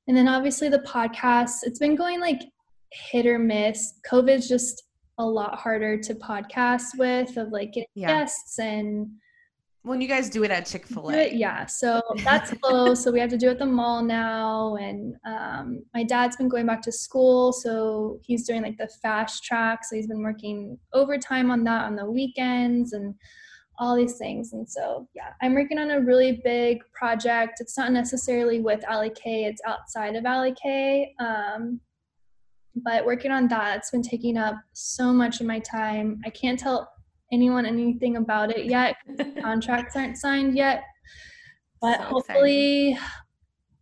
And 0.09 0.17
then 0.17 0.29
obviously 0.29 0.69
the 0.69 0.81
podcast, 0.81 1.59
it's 1.63 1.79
been 1.79 1.97
going 1.97 2.21
like 2.21 2.43
hit 2.91 3.27
or 3.27 3.39
miss. 3.39 3.95
COVID's 4.11 4.49
just 4.49 4.85
a 5.19 5.25
lot 5.25 5.59
harder 5.59 5.99
to 5.99 6.15
podcast 6.15 6.97
with 6.97 7.37
of 7.37 7.49
like 7.51 7.73
getting 7.73 7.89
yeah. 7.95 8.09
guests 8.09 8.59
and 8.59 9.09
when 9.85 10.01
you 10.01 10.07
guys 10.07 10.31
do 10.31 10.45
it 10.45 10.51
at 10.51 10.65
chick-fil-a 10.65 11.33
yeah 11.35 11.67
so 11.67 12.01
that's 12.25 12.53
close 12.63 13.03
so 13.03 13.11
we 13.11 13.21
have 13.21 13.29
to 13.29 13.37
do 13.37 13.49
it 13.49 13.53
at 13.53 13.59
the 13.59 13.67
mall 13.67 14.03
now 14.03 14.77
and 14.77 15.15
um, 15.27 15.83
my 15.93 16.03
dad's 16.03 16.37
been 16.37 16.49
going 16.49 16.67
back 16.67 16.81
to 16.81 16.93
school 16.93 17.53
so 17.53 18.19
he's 18.23 18.47
doing 18.47 18.63
like 18.63 18.77
the 18.79 18.89
fast 19.03 19.45
track 19.45 19.85
so 19.85 19.97
he's 19.97 20.07
been 20.07 20.23
working 20.23 20.79
overtime 20.93 21.51
on 21.51 21.63
that 21.65 21.85
on 21.85 21.97
the 21.97 22.11
weekends 22.11 22.93
and 22.93 23.15
all 23.79 23.97
these 23.97 24.19
things 24.19 24.53
and 24.53 24.69
so 24.69 25.09
yeah 25.15 25.33
i'm 25.41 25.55
working 25.55 25.79
on 25.79 25.91
a 25.91 26.01
really 26.01 26.41
big 26.45 26.79
project 26.93 27.61
it's 27.61 27.77
not 27.77 27.91
necessarily 27.91 28.61
with 28.61 28.85
Alli 28.89 29.11
K 29.11 29.45
it's 29.45 29.63
outside 29.67 30.15
of 30.15 30.25
Alli 30.25 30.55
K 30.61 31.15
um, 31.19 31.81
but 32.77 33.05
working 33.05 33.31
on 33.31 33.49
that 33.49 33.79
it's 33.79 33.91
been 33.91 34.03
taking 34.03 34.37
up 34.37 34.57
so 34.73 35.13
much 35.13 35.41
of 35.41 35.47
my 35.47 35.59
time 35.59 36.21
i 36.25 36.31
can't 36.31 36.59
tell 36.59 36.89
anyone 37.33 37.65
anything 37.67 38.17
about 38.17 38.51
it 38.51 38.67
yet. 38.67 38.97
Contracts 39.43 39.97
aren't 39.97 40.19
signed 40.19 40.55
yet, 40.55 40.85
but 41.81 41.99
so 41.99 42.05
hopefully 42.05 42.93
exciting. 42.93 43.09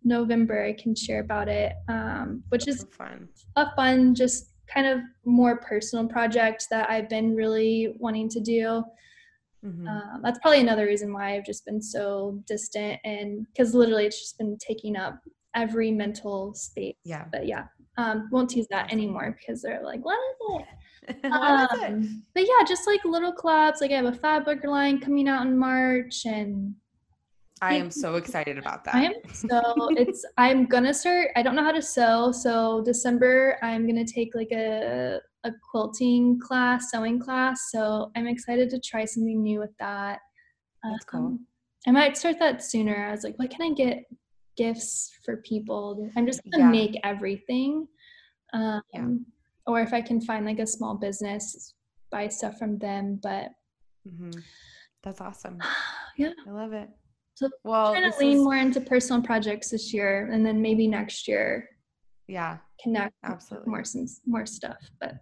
November 0.04 0.64
I 0.64 0.72
can 0.72 0.94
share 0.94 1.20
about 1.20 1.48
it, 1.48 1.72
um, 1.88 2.44
which 2.48 2.64
That's 2.64 2.82
is 2.82 2.86
fun. 2.96 3.28
a 3.56 3.66
fun, 3.74 4.14
just 4.14 4.52
kind 4.72 4.86
of 4.86 5.00
more 5.24 5.58
personal 5.58 6.06
project 6.06 6.66
that 6.70 6.88
I've 6.88 7.08
been 7.08 7.34
really 7.34 7.94
wanting 7.98 8.28
to 8.30 8.40
do. 8.40 8.84
Mm-hmm. 9.64 9.86
Um, 9.86 10.20
that's 10.22 10.38
probably 10.38 10.60
another 10.60 10.86
reason 10.86 11.12
why 11.12 11.34
I've 11.34 11.44
just 11.44 11.66
been 11.66 11.82
so 11.82 12.42
distant 12.46 12.98
and 13.04 13.46
because 13.46 13.74
literally 13.74 14.06
it's 14.06 14.18
just 14.18 14.38
been 14.38 14.56
taking 14.58 14.96
up 14.96 15.20
every 15.54 15.90
mental 15.90 16.54
space. 16.54 16.96
Yeah. 17.04 17.26
But 17.30 17.46
yeah, 17.46 17.64
um, 17.96 18.28
won't 18.30 18.50
tease 18.50 18.68
that 18.70 18.92
anymore 18.92 19.36
because 19.38 19.62
they're 19.62 19.82
like, 19.84 20.04
what 20.04 20.18
is 20.18 20.60
it? 20.60 20.66
um, 21.32 22.22
but 22.34 22.42
yeah, 22.42 22.64
just 22.66 22.86
like 22.86 23.04
little 23.04 23.32
collabs. 23.32 23.80
Like 23.80 23.90
I 23.90 23.96
have 23.96 24.06
a 24.06 24.12
Fab 24.12 24.44
Burger 24.44 24.68
line 24.68 25.00
coming 25.00 25.28
out 25.28 25.46
in 25.46 25.58
March, 25.58 26.24
and 26.24 26.74
I 27.60 27.74
am 27.74 27.90
so 27.90 28.14
excited 28.16 28.58
about 28.58 28.84
that. 28.84 28.94
I 28.94 29.04
am 29.04 29.14
so 29.32 29.88
it's 29.96 30.24
I'm 30.36 30.66
gonna 30.66 30.94
start. 30.94 31.28
I 31.36 31.42
don't 31.42 31.54
know 31.54 31.64
how 31.64 31.72
to 31.72 31.82
sew, 31.82 32.32
so 32.32 32.82
December 32.84 33.58
I'm 33.62 33.86
gonna 33.86 34.04
take 34.04 34.34
like 34.34 34.52
a 34.52 35.20
a 35.44 35.52
quilting 35.70 36.38
class, 36.40 36.90
sewing 36.90 37.18
class. 37.18 37.70
So 37.70 38.10
I'm 38.16 38.26
excited 38.26 38.70
to 38.70 38.80
try 38.80 39.04
something 39.04 39.42
new 39.42 39.58
with 39.60 39.76
that. 39.78 40.20
That's 40.82 41.06
um, 41.14 41.20
cool. 41.20 41.38
I 41.86 41.92
might 41.92 42.16
start 42.16 42.38
that 42.40 42.62
sooner. 42.62 43.06
I 43.08 43.10
was 43.10 43.24
like, 43.24 43.38
what 43.38 43.50
can 43.50 43.62
I 43.62 43.74
get 43.74 44.04
gifts 44.56 45.12
for 45.24 45.38
people? 45.38 46.10
I'm 46.16 46.26
just 46.26 46.40
gonna 46.50 46.64
yeah. 46.64 46.70
make 46.70 47.00
everything. 47.02 47.86
Um, 48.52 48.82
yeah 48.92 49.06
or 49.70 49.80
if 49.80 49.92
I 49.92 50.00
can 50.00 50.20
find 50.20 50.44
like 50.44 50.58
a 50.58 50.66
small 50.66 50.94
business, 50.96 51.74
buy 52.10 52.28
stuff 52.28 52.58
from 52.58 52.78
them. 52.78 53.20
But 53.22 53.50
mm-hmm. 54.06 54.38
that's 55.02 55.20
awesome. 55.20 55.58
yeah, 56.18 56.32
I 56.46 56.50
love 56.50 56.72
it. 56.72 56.88
So 57.34 57.48
well, 57.64 57.92
trying 57.92 58.10
to 58.10 58.18
lean 58.18 58.38
is... 58.38 58.42
more 58.42 58.56
into 58.56 58.80
personal 58.80 59.22
projects 59.22 59.70
this 59.70 59.94
year, 59.94 60.28
and 60.32 60.44
then 60.44 60.60
maybe 60.60 60.86
next 60.86 61.26
year. 61.26 61.68
Yeah, 62.26 62.58
connect 62.82 63.14
absolutely 63.24 63.70
more 63.70 63.84
some 63.84 64.06
more 64.26 64.46
stuff. 64.46 64.78
But 65.00 65.14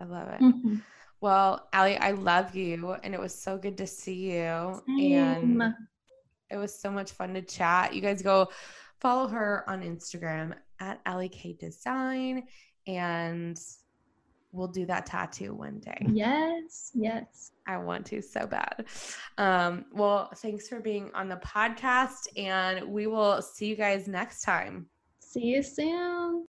I 0.00 0.04
love 0.04 0.28
it. 0.28 0.40
Mm-hmm. 0.40 0.76
Well, 1.20 1.68
Alli, 1.72 1.96
I 1.96 2.12
love 2.12 2.54
you, 2.54 2.92
and 3.02 3.14
it 3.14 3.20
was 3.20 3.34
so 3.34 3.56
good 3.56 3.78
to 3.78 3.86
see 3.86 4.32
you. 4.32 4.82
Same. 4.86 5.60
And 5.60 5.74
it 6.50 6.56
was 6.56 6.78
so 6.78 6.90
much 6.90 7.12
fun 7.12 7.34
to 7.34 7.42
chat. 7.42 7.94
You 7.94 8.00
guys 8.00 8.22
go 8.22 8.48
follow 9.00 9.26
her 9.28 9.64
on 9.68 9.82
Instagram 9.82 10.54
at 10.78 11.00
Alli 11.06 11.28
K 11.28 11.54
Design 11.58 12.44
and 12.86 13.60
we'll 14.52 14.68
do 14.68 14.86
that 14.86 15.06
tattoo 15.06 15.54
one 15.54 15.80
day. 15.80 16.06
Yes, 16.08 16.90
yes. 16.94 17.52
I 17.66 17.76
want 17.78 18.06
to 18.06 18.22
so 18.22 18.46
bad. 18.46 18.86
Um, 19.38 19.86
well, 19.92 20.30
thanks 20.36 20.68
for 20.68 20.80
being 20.80 21.10
on 21.14 21.28
the 21.28 21.36
podcast, 21.36 22.28
and 22.36 22.88
we 22.88 23.06
will 23.06 23.42
see 23.42 23.66
you 23.66 23.76
guys 23.76 24.08
next 24.08 24.42
time. 24.42 24.86
See 25.20 25.42
you 25.42 25.62
soon. 25.62 26.46